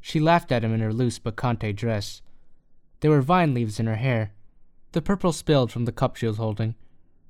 She 0.00 0.20
laughed 0.20 0.50
at 0.52 0.64
him 0.64 0.74
in 0.74 0.80
her 0.80 0.92
loose 0.92 1.18
bacchante 1.18 1.72
dress. 1.72 2.20
There 3.00 3.10
were 3.10 3.22
vine 3.22 3.54
leaves 3.54 3.78
in 3.78 3.86
her 3.86 3.96
hair. 3.96 4.32
The 4.92 5.02
purple 5.02 5.32
spilled 5.32 5.72
from 5.72 5.84
the 5.84 5.92
cup 5.92 6.16
she 6.16 6.26
was 6.26 6.36
holding. 6.36 6.74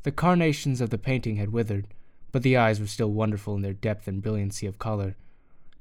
The 0.04 0.12
carnations 0.12 0.82
of 0.82 0.90
the 0.90 0.98
painting 0.98 1.36
had 1.36 1.50
withered, 1.50 1.88
but 2.30 2.42
the 2.42 2.58
eyes 2.58 2.78
were 2.78 2.86
still 2.86 3.10
wonderful 3.10 3.54
in 3.54 3.62
their 3.62 3.72
depth 3.72 4.06
and 4.06 4.22
brilliancy 4.22 4.66
of 4.66 4.78
color. 4.78 5.16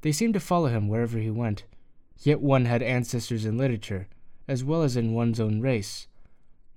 They 0.00 0.12
seemed 0.12 0.32
to 0.32 0.40
follow 0.40 0.68
him 0.68 0.88
wherever 0.88 1.18
he 1.18 1.30
went. 1.30 1.64
Yet 2.20 2.40
one 2.40 2.64
had 2.64 2.82
ancestors 2.82 3.44
in 3.44 3.58
literature, 3.58 4.08
as 4.48 4.64
well 4.64 4.82
as 4.82 4.96
in 4.96 5.12
one's 5.12 5.40
own 5.40 5.60
race. 5.60 6.06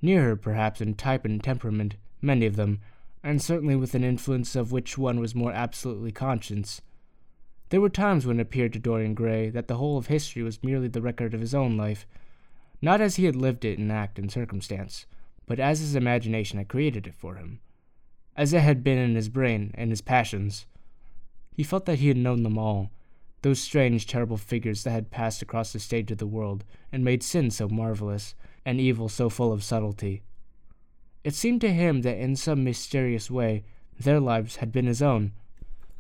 Near 0.02 0.24
her, 0.24 0.36
perhaps, 0.36 0.82
in 0.82 0.96
type 0.96 1.24
and 1.24 1.42
temperament, 1.42 1.96
many 2.22 2.46
of 2.46 2.58
them, 2.58 2.82
and 3.24 3.42
certainly 3.42 3.78
with 3.78 3.96
an 3.96 4.04
influence 4.04 4.56
of 4.58 4.74
which 4.74 4.98
one 4.98 5.20
was 5.20 5.34
more 5.34 5.54
absolutely 5.54 6.12
conscious. 6.12 6.82
There 7.70 7.82
were 7.82 7.90
times 7.90 8.26
when 8.26 8.40
it 8.40 8.44
appeared 8.44 8.74
to 8.74 8.80
Dorian 8.80 9.14
Gray 9.14 9.50
that 9.52 9.70
the 9.70 9.78
whole 9.78 9.98
of 9.98 10.08
history 10.08 10.44
was 10.44 10.64
merely 10.64 10.90
the 10.90 11.02
record 11.02 11.34
of 11.34 11.42
his 11.42 11.56
own 11.56 11.78
life, 11.78 12.06
not 12.82 13.00
as 13.00 13.16
he 13.16 13.24
had 13.24 13.38
lived 13.38 13.64
it 13.64 13.80
in 13.80 13.90
act 13.90 14.20
and 14.20 14.30
circumstance, 14.30 15.06
but 15.48 15.60
as 15.60 15.80
his 15.80 15.96
imagination 15.96 16.60
had 16.60 16.68
created 16.68 17.08
it 17.08 17.16
for 17.16 17.36
him, 17.36 17.60
as 18.36 18.54
it 18.54 18.60
had 18.60 18.84
been 18.84 19.00
in 19.00 19.16
his 19.16 19.30
brain 19.30 19.72
and 19.74 19.90
his 19.90 20.02
passions. 20.02 20.68
He 21.52 21.64
felt 21.64 21.86
that 21.86 21.98
he 21.98 22.10
had 22.10 22.18
known 22.18 22.44
them 22.44 22.58
all, 22.58 22.92
those 23.42 23.60
strange, 23.60 24.06
terrible 24.06 24.38
figures 24.38 24.84
that 24.84 24.92
had 24.92 25.10
passed 25.10 25.42
across 25.42 25.74
the 25.74 25.80
stage 25.80 26.12
of 26.12 26.18
the 26.18 26.28
world 26.28 26.64
and 26.92 27.04
made 27.04 27.24
sin 27.24 27.50
so 27.50 27.68
marvelous, 27.68 28.36
and 28.66 28.82
evil 28.82 29.08
so 29.08 29.30
full 29.30 29.54
of 29.54 29.64
subtlety. 29.64 30.22
It 31.24 31.34
seemed 31.34 31.62
to 31.62 31.74
him 31.74 32.02
that 32.02 32.18
in 32.18 32.36
some 32.36 32.64
mysterious 32.64 33.32
way 33.32 33.64
their 34.00 34.20
lives 34.20 34.58
had 34.58 34.72
been 34.72 34.86
his 34.86 35.02
own. 35.02 35.32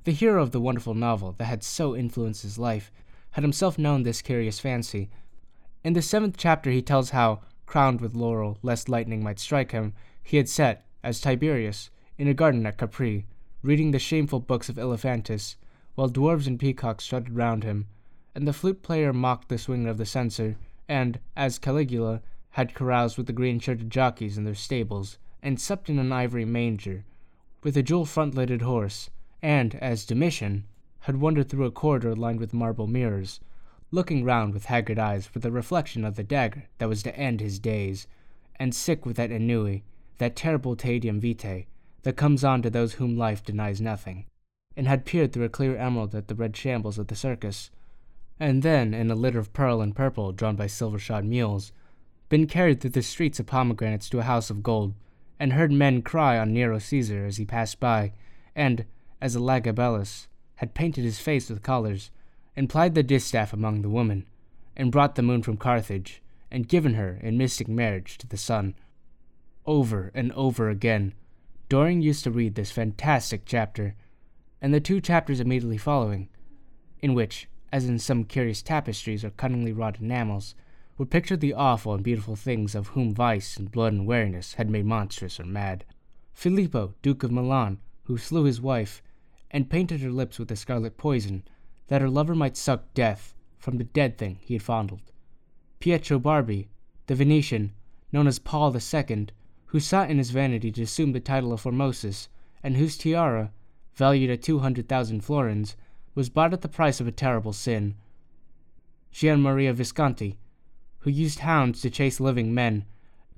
The 0.03 0.11
hero 0.11 0.43
of 0.43 0.51
the 0.51 0.61
wonderful 0.61 0.93
novel 0.93 1.31
that 1.33 1.45
had 1.45 1.63
so 1.63 1.95
influenced 1.95 2.43
his 2.43 2.59
life 2.59 2.91
had 3.31 3.43
himself 3.43 3.77
known 3.77 4.03
this 4.03 4.21
curious 4.21 4.59
fancy. 4.59 5.09
In 5.83 5.93
the 5.93 6.01
seventh 6.01 6.35
chapter, 6.37 6.69
he 6.69 6.81
tells 6.81 7.11
how, 7.11 7.41
crowned 7.67 8.01
with 8.01 8.15
laurel, 8.15 8.57
lest 8.63 8.89
lightning 8.89 9.21
might 9.21 9.37
strike 9.37 9.71
him, 9.71 9.93
he 10.23 10.37
had 10.37 10.49
sat, 10.49 10.83
as 11.03 11.21
Tiberius, 11.21 11.91
in 12.17 12.27
a 12.27 12.33
garden 12.33 12.65
at 12.65 12.77
Capri, 12.77 13.25
reading 13.61 13.91
the 13.91 13.99
shameful 13.99 14.39
books 14.39 14.69
of 14.69 14.77
Elephantis, 14.77 15.55
while 15.93 16.09
dwarves 16.09 16.47
and 16.47 16.59
peacocks 16.59 17.03
strutted 17.03 17.35
round 17.35 17.63
him, 17.63 17.85
and 18.33 18.47
the 18.47 18.53
flute 18.53 18.81
player 18.81 19.13
mocked 19.13 19.49
the 19.49 19.57
swinging 19.57 19.87
of 19.87 19.97
the 19.97 20.05
censer, 20.05 20.55
and, 20.87 21.19
as 21.35 21.59
Caligula, 21.59 22.21
had 22.51 22.73
caroused 22.73 23.17
with 23.17 23.27
the 23.27 23.33
green 23.33 23.59
shirted 23.59 23.89
jockeys 23.89 24.37
in 24.37 24.43
their 24.43 24.55
stables, 24.55 25.17
and 25.43 25.59
supped 25.59 25.89
in 25.89 25.99
an 25.99 26.11
ivory 26.11 26.45
manger, 26.45 27.03
with 27.63 27.75
a 27.77 27.83
jewel 27.83 28.05
front-lidded 28.05 28.61
horse, 28.61 29.09
and, 29.41 29.75
as 29.75 30.05
Domitian, 30.05 30.63
had 31.01 31.19
wandered 31.21 31.49
through 31.49 31.65
a 31.65 31.71
corridor 31.71 32.15
lined 32.15 32.39
with 32.39 32.53
marble 32.53 32.87
mirrors, 32.87 33.39
looking 33.91 34.23
round 34.23 34.53
with 34.53 34.65
haggard 34.65 34.99
eyes 34.99 35.25
for 35.25 35.39
the 35.39 35.51
reflection 35.51 36.03
of 36.03 36.15
the 36.15 36.23
dagger 36.23 36.65
that 36.77 36.89
was 36.89 37.01
to 37.03 37.15
end 37.15 37.39
his 37.39 37.59
days, 37.59 38.07
and 38.57 38.75
sick 38.75 39.05
with 39.05 39.15
that 39.15 39.31
ennui, 39.31 39.83
that 40.17 40.35
terrible 40.35 40.75
tedium 40.75 41.19
vitae, 41.19 41.65
that 42.03 42.17
comes 42.17 42.43
on 42.43 42.61
to 42.61 42.69
those 42.69 42.93
whom 42.93 43.17
life 43.17 43.43
denies 43.43 43.79
nothing, 43.79 44.25
and 44.75 44.87
had 44.87 45.05
peered 45.05 45.31
through 45.31 45.45
a 45.45 45.49
clear 45.49 45.77
emerald 45.77 46.13
at 46.13 46.27
the 46.27 46.35
red 46.35 46.55
shambles 46.55 46.97
of 46.97 47.07
the 47.07 47.15
circus, 47.15 47.69
and 48.39 48.61
then, 48.61 48.93
in 48.93 49.09
a 49.09 49.15
litter 49.15 49.39
of 49.39 49.53
pearl 49.53 49.81
and 49.81 49.95
purple 49.95 50.31
drawn 50.31 50.55
by 50.55 50.67
silver-shod 50.67 51.23
mules, 51.23 51.71
been 52.29 52.45
carried 52.45 52.81
through 52.81 52.89
the 52.89 53.01
streets 53.01 53.39
of 53.39 53.45
pomegranates 53.45 54.09
to 54.09 54.19
a 54.19 54.23
house 54.23 54.49
of 54.49 54.61
gold, 54.61 54.93
and 55.39 55.53
heard 55.53 55.71
men 55.71 56.01
cry 56.01 56.37
on 56.37 56.53
Nero 56.53 56.77
Caesar 56.77 57.25
as 57.25 57.37
he 57.37 57.45
passed 57.45 57.79
by, 57.79 58.11
and, 58.55 58.85
as 59.21 59.35
Elagabalus, 59.35 60.27
had 60.55 60.73
painted 60.73 61.03
his 61.03 61.19
face 61.19 61.49
with 61.49 61.63
colors, 61.63 62.11
and 62.57 62.69
plied 62.69 62.95
the 62.95 63.03
distaff 63.03 63.53
among 63.53 63.83
the 63.83 63.89
women, 63.89 64.25
and 64.75 64.91
brought 64.91 65.13
the 65.13 65.21
moon 65.21 65.43
from 65.43 65.55
Carthage, 65.55 66.23
and 66.49 66.67
given 66.67 66.95
her 66.95 67.19
in 67.21 67.37
mystic 67.37 67.67
marriage 67.67 68.17
to 68.17 68.25
the 68.25 68.35
sun. 68.35 68.73
Over 69.67 70.11
and 70.15 70.31
over 70.31 70.67
again, 70.67 71.13
Dorian 71.69 72.01
used 72.01 72.23
to 72.23 72.31
read 72.31 72.55
this 72.55 72.71
fantastic 72.71 73.43
chapter, 73.45 73.93
and 74.59 74.73
the 74.73 74.79
two 74.79 74.99
chapters 74.99 75.39
immediately 75.39 75.77
following, 75.77 76.29
in 76.99 77.13
which, 77.13 77.47
as 77.71 77.87
in 77.87 77.99
some 77.99 78.23
curious 78.23 78.63
tapestries 78.63 79.23
or 79.23 79.29
cunningly 79.29 79.71
wrought 79.71 79.99
enamels, 79.99 80.55
were 80.97 81.05
pictured 81.05 81.41
the 81.41 81.53
awful 81.53 81.93
and 81.93 82.03
beautiful 82.03 82.35
things 82.35 82.73
of 82.73 82.87
whom 82.89 83.13
vice 83.13 83.55
and 83.57 83.71
blood 83.71 83.93
and 83.93 84.07
weariness 84.07 84.55
had 84.55 84.67
made 84.67 84.85
monstrous 84.85 85.39
or 85.39 85.45
mad. 85.45 85.85
Filippo, 86.33 86.95
Duke 87.03 87.21
of 87.21 87.31
Milan, 87.31 87.77
who 88.05 88.17
slew 88.17 88.45
his 88.45 88.59
wife, 88.59 89.03
and 89.51 89.69
painted 89.69 90.01
her 90.01 90.09
lips 90.09 90.39
with 90.39 90.47
the 90.47 90.55
scarlet 90.55 90.97
poison, 90.97 91.43
that 91.87 92.01
her 92.01 92.09
lover 92.09 92.35
might 92.35 92.57
suck 92.57 92.93
death 92.93 93.33
from 93.57 93.77
the 93.77 93.83
dead 93.83 94.17
thing 94.17 94.37
he 94.41 94.53
had 94.53 94.63
fondled. 94.63 95.11
Pietro 95.79 96.19
Barbi, 96.19 96.69
the 97.07 97.15
Venetian, 97.15 97.73
known 98.11 98.27
as 98.27 98.39
Paul 98.39 98.77
Second, 98.79 99.31
who 99.67 99.79
sought 99.79 100.09
in 100.09 100.17
his 100.17 100.31
vanity 100.31 100.71
to 100.71 100.83
assume 100.83 101.11
the 101.11 101.19
title 101.19 101.51
of 101.51 101.61
Formosus, 101.61 102.29
and 102.63 102.77
whose 102.77 102.97
tiara, 102.97 103.51
valued 103.95 104.29
at 104.29 104.41
two 104.41 104.59
hundred 104.59 104.87
thousand 104.87 105.21
florins, 105.21 105.75
was 106.15 106.29
bought 106.29 106.53
at 106.53 106.61
the 106.61 106.67
price 106.67 106.99
of 106.99 107.07
a 107.07 107.11
terrible 107.11 107.53
sin. 107.53 107.95
Gian 109.11 109.41
Maria 109.41 109.73
Visconti, 109.73 110.37
who 110.99 111.09
used 111.09 111.39
hounds 111.39 111.81
to 111.81 111.89
chase 111.89 112.19
living 112.19 112.53
men, 112.53 112.85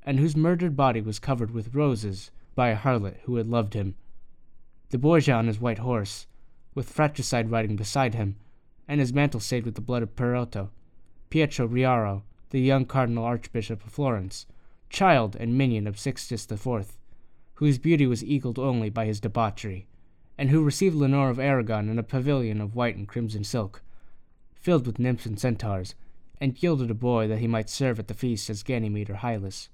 and 0.03 0.19
whose 0.19 0.35
murdered 0.35 0.75
body 0.75 1.01
was 1.01 1.19
covered 1.19 1.51
with 1.51 1.75
roses 1.75 2.31
by 2.55 2.69
a 2.69 2.75
harlot 2.75 3.17
who 3.23 3.35
had 3.35 3.47
loved 3.47 3.73
him. 3.73 3.95
The 4.89 4.97
Borgia 4.97 5.33
on 5.33 5.47
his 5.47 5.59
white 5.59 5.79
horse, 5.79 6.25
with 6.80 6.89
fratricide 6.89 7.51
riding 7.51 7.75
beside 7.75 8.15
him, 8.15 8.38
and 8.88 9.01
his 9.01 9.11
mantle 9.11 9.41
stained 9.41 9.65
with 9.65 9.75
the 9.75 9.82
blood 9.82 10.01
of 10.01 10.15
Perotto, 10.15 10.69
Pietro 11.30 11.67
Riario, 11.67 12.21
the 12.51 12.61
young 12.61 12.86
Cardinal 12.86 13.25
Archbishop 13.25 13.86
of 13.86 13.91
Florence, 13.91 14.45
child 14.89 15.36
and 15.38 15.57
minion 15.57 15.88
of 15.88 15.99
Sixtus 15.99 16.49
IV, 16.49 16.97
whose 17.55 17.77
beauty 17.77 18.07
was 18.07 18.23
equalled 18.23 18.57
only 18.57 18.89
by 18.89 19.05
his 19.05 19.19
debauchery, 19.19 19.88
and 20.38 20.51
who 20.51 20.63
received 20.63 20.95
Lenore 20.95 21.30
of 21.30 21.38
Aragon 21.38 21.89
in 21.89 21.99
a 21.99 22.01
pavilion 22.01 22.61
of 22.61 22.75
white 22.75 22.95
and 22.95 23.09
crimson 23.09 23.43
silk, 23.43 23.82
filled 24.55 24.88
with 24.88 24.99
nymphs 24.99 25.25
and 25.25 25.38
centaurs, 25.38 25.95
and 26.39 26.55
gilded 26.55 26.89
a 26.89 26.93
boy 26.93 27.27
that 27.27 27.39
he 27.39 27.47
might 27.47 27.69
serve 27.69 27.99
at 27.99 28.07
the 28.07 28.13
feast 28.13 28.49
as 28.49 28.63
Ganymede 28.63 29.09
or 29.09 29.15
Hylas. 29.15 29.67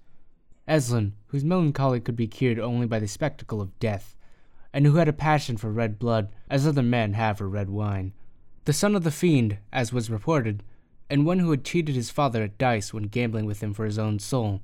Ezzelin, 0.68 1.12
whose 1.28 1.43
melancholy 1.43 1.99
could 1.99 2.16
be 2.16 2.26
cured 2.26 2.58
only 2.58 2.88
by 2.88 2.97
the 2.97 3.08
spectacle 3.08 3.62
of 3.62 3.78
death, 3.78 4.16
and 4.76 4.86
who 4.86 4.95
had 4.95 5.07
a 5.07 5.13
passion 5.13 5.55
for 5.55 5.71
red 5.71 5.97
blood, 5.97 6.28
as 6.49 6.67
other 6.67 6.84
men 6.84 7.13
have 7.13 7.38
for 7.38 7.47
red 7.47 7.69
wine. 7.69 8.11
The 8.65 8.73
son 8.73 8.93
of 8.93 9.05
the 9.05 9.09
fiend, 9.09 9.57
as 9.71 9.93
was 9.93 10.09
reported, 10.09 10.63
and 11.09 11.26
one 11.26 11.39
who 11.39 11.49
had 11.51 11.63
cheated 11.63 11.95
his 11.95 12.09
father 12.09 12.43
at 12.43 12.57
dice 12.57 12.93
when 12.93 13.03
gambling 13.03 13.45
with 13.45 13.63
him 13.63 13.73
for 13.73 13.86
his 13.86 13.97
own 13.97 14.19
soul. 14.19 14.61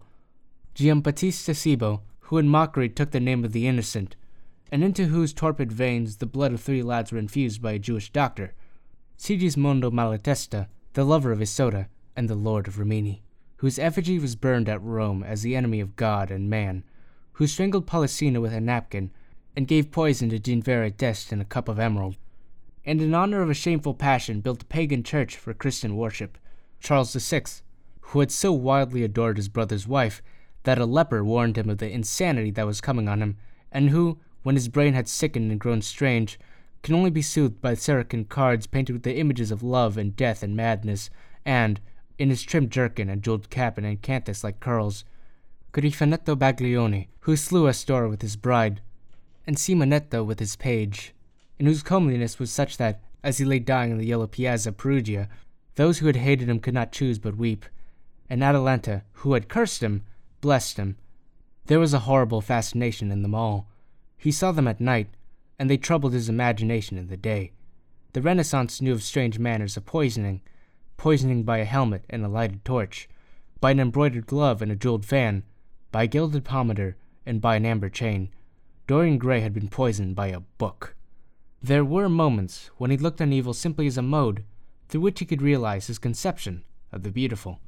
Giambattista 0.76 1.56
Cibo, 1.56 2.02
who 2.20 2.38
in 2.38 2.50
mockery 2.50 2.90
took 2.90 3.12
the 3.12 3.22
name 3.22 3.46
of 3.46 3.54
the 3.54 3.66
innocent, 3.66 4.18
and 4.70 4.84
into 4.84 5.06
whose 5.06 5.32
torpid 5.32 5.72
veins 5.72 6.18
the 6.18 6.26
blood 6.26 6.52
of 6.52 6.60
three 6.60 6.84
lads 6.84 7.14
were 7.14 7.18
infused 7.18 7.62
by 7.62 7.72
a 7.72 7.80
Jewish 7.80 8.12
doctor. 8.12 8.54
Sigismondo 9.18 9.90
Malatesta, 9.92 10.68
the 10.92 11.06
lover 11.06 11.32
of 11.32 11.40
Isotta, 11.40 11.88
and 12.18 12.30
the 12.30 12.36
lord 12.36 12.68
of 12.68 12.78
Rimini, 12.78 13.24
whose 13.58 13.80
effigy 13.80 14.20
was 14.20 14.36
burned 14.36 14.68
at 14.68 14.84
Rome 14.84 15.24
as 15.24 15.42
the 15.42 15.56
enemy 15.56 15.80
of 15.80 15.96
God 15.96 16.30
and 16.32 16.50
man, 16.50 16.84
who 17.34 17.48
strangled 17.48 17.88
Polissena 17.88 18.42
with 18.42 18.52
a 18.52 18.60
napkin 18.60 19.10
and 19.56 19.68
gave 19.68 19.92
poison 19.92 20.30
to 20.30 20.40
Ginevra 20.40 20.92
d'Este 20.92 21.34
in 21.34 21.42
a 21.42 21.46
cup 21.46 21.68
of 21.68 21.80
emerald, 21.80 22.16
and 22.86 23.02
in 23.02 23.14
honor 23.14 23.42
of 23.42 23.50
a 23.50 23.54
shameful 23.54 23.94
passion 23.94 24.42
built 24.42 24.64
a 24.64 24.66
pagan 24.66 25.04
church 25.04 25.36
for 25.36 25.54
Christian 25.54 25.96
worship. 25.96 26.38
Charles 26.80 27.14
VI, 27.14 27.44
who 28.00 28.20
had 28.20 28.32
so 28.32 28.52
wildly 28.52 29.04
adored 29.04 29.38
his 29.38 29.50
brother's 29.50 29.88
wife 29.88 30.22
that 30.64 30.80
a 30.80 30.86
leper 30.86 31.24
warned 31.24 31.58
him 31.58 31.70
of 31.70 31.78
the 31.78 31.90
insanity 31.90 32.52
that 32.52 32.66
was 32.66 32.82
coming 32.82 33.08
on 33.08 33.22
him, 33.22 33.38
and 33.72 33.90
who, 33.90 34.20
when 34.44 34.56
his 34.56 34.68
brain 34.68 34.94
had 34.94 35.08
sickened 35.08 35.52
and 35.52 35.60
grown 35.60 35.82
strange, 35.82 36.40
can 36.84 36.96
only 36.96 37.10
be 37.10 37.22
soothed 37.22 37.62
by 37.62 37.74
Saracen 37.74 38.26
cards 38.26 38.68
painted 38.68 38.94
with 38.94 39.04
the 39.04 39.18
images 39.18 39.52
of 39.52 39.62
love 39.64 39.98
and 39.98 40.16
death 40.16 40.42
and 40.42 40.56
madness, 40.56 41.10
and, 41.46 41.80
in 42.18 42.30
his 42.30 42.42
trimmed 42.42 42.72
jerkin 42.72 43.10
and 43.10 43.22
jeweled 43.22 43.50
cap 43.50 43.78
and 43.78 43.86
acanthus 43.86 44.44
like 44.44 44.60
curls, 44.60 45.06
Grifonetto 45.74 46.36
Baglioni, 46.36 47.08
who 47.22 47.36
slew 47.36 47.68
Astorre 47.68 48.10
with 48.10 48.22
his 48.22 48.36
bride, 48.36 48.82
and 49.46 49.58
Simonetto 49.58 50.24
with 50.24 50.40
his 50.40 50.56
page, 50.56 51.14
and 51.58 51.68
whose 51.68 51.84
comeliness 51.84 52.40
was 52.40 52.52
such 52.52 52.78
that, 52.78 53.02
as 53.24 53.38
he 53.38 53.46
lay 53.46 53.60
dying 53.60 53.92
in 53.92 53.98
the 53.98 54.06
yellow 54.06 54.28
piazza 54.28 54.72
Perugia, 54.72 55.30
those 55.76 56.00
who 56.00 56.08
had 56.08 56.16
hated 56.16 56.50
him 56.50 56.60
could 56.60 56.74
not 56.74 56.92
choose 56.92 57.20
but 57.20 57.38
weep, 57.38 57.66
and 58.30 58.44
Atalanta, 58.44 59.04
who 59.14 59.34
had 59.34 59.50
cursed 59.50 59.82
him, 59.82 60.04
blessed 60.42 60.78
him. 60.78 60.98
There 61.66 61.80
was 61.80 61.94
a 61.94 62.00
horrible 62.00 62.42
fascination 62.42 63.12
in 63.12 63.22
them 63.22 63.36
all. 63.36 63.68
He 64.18 64.32
saw 64.32 64.52
them 64.52 64.68
at 64.68 64.82
night, 64.82 65.10
and 65.58 65.70
they 65.70 65.78
troubled 65.78 66.14
his 66.14 66.30
imagination 66.30 66.98
in 66.98 67.08
the 67.08 67.18
day. 67.18 67.52
The 68.14 68.22
Renaissance 68.22 68.82
knew 68.82 68.92
of 68.92 69.04
strange 69.04 69.40
manners 69.40 69.78
of 69.78 69.86
poisoning, 69.86 70.42
poisoning 70.98 71.44
by 71.44 71.60
a 71.60 71.66
helmet 71.66 72.04
and 72.10 72.24
a 72.26 72.28
lighted 72.28 72.66
torch, 72.66 73.08
by 73.60 73.72
an 73.72 73.80
embroidered 73.80 74.26
glove 74.26 74.62
and 74.62 74.72
a 74.72 74.76
jeweled 74.76 75.06
fan, 75.06 75.44
by 75.92 76.04
a 76.04 76.08
gilded 76.08 76.44
pomander, 76.44 76.96
and 77.26 77.40
by 77.42 77.56
an 77.56 77.66
amber 77.66 77.90
chain. 77.90 78.30
Dorian 78.92 79.20
Gray 79.20 79.40
had 79.40 79.54
been 79.54 79.70
poisoned 79.70 80.18
by 80.18 80.28
a 80.28 80.42
book. 80.42 80.98
There 81.64 81.86
were 81.86 82.10
moments 82.10 82.70
when 82.76 82.92
he 82.92 82.98
looked 82.98 83.22
on 83.22 83.32
evil 83.32 83.54
simply 83.54 83.88
as 83.88 83.98
a 83.98 84.02
mode 84.02 84.44
through 84.90 85.00
which 85.00 85.20
he 85.20 85.26
could 85.26 85.42
realize 85.42 85.88
his 85.88 85.98
conception 85.98 86.66
of 86.92 87.04
the 87.04 87.10
beautiful. 87.10 87.62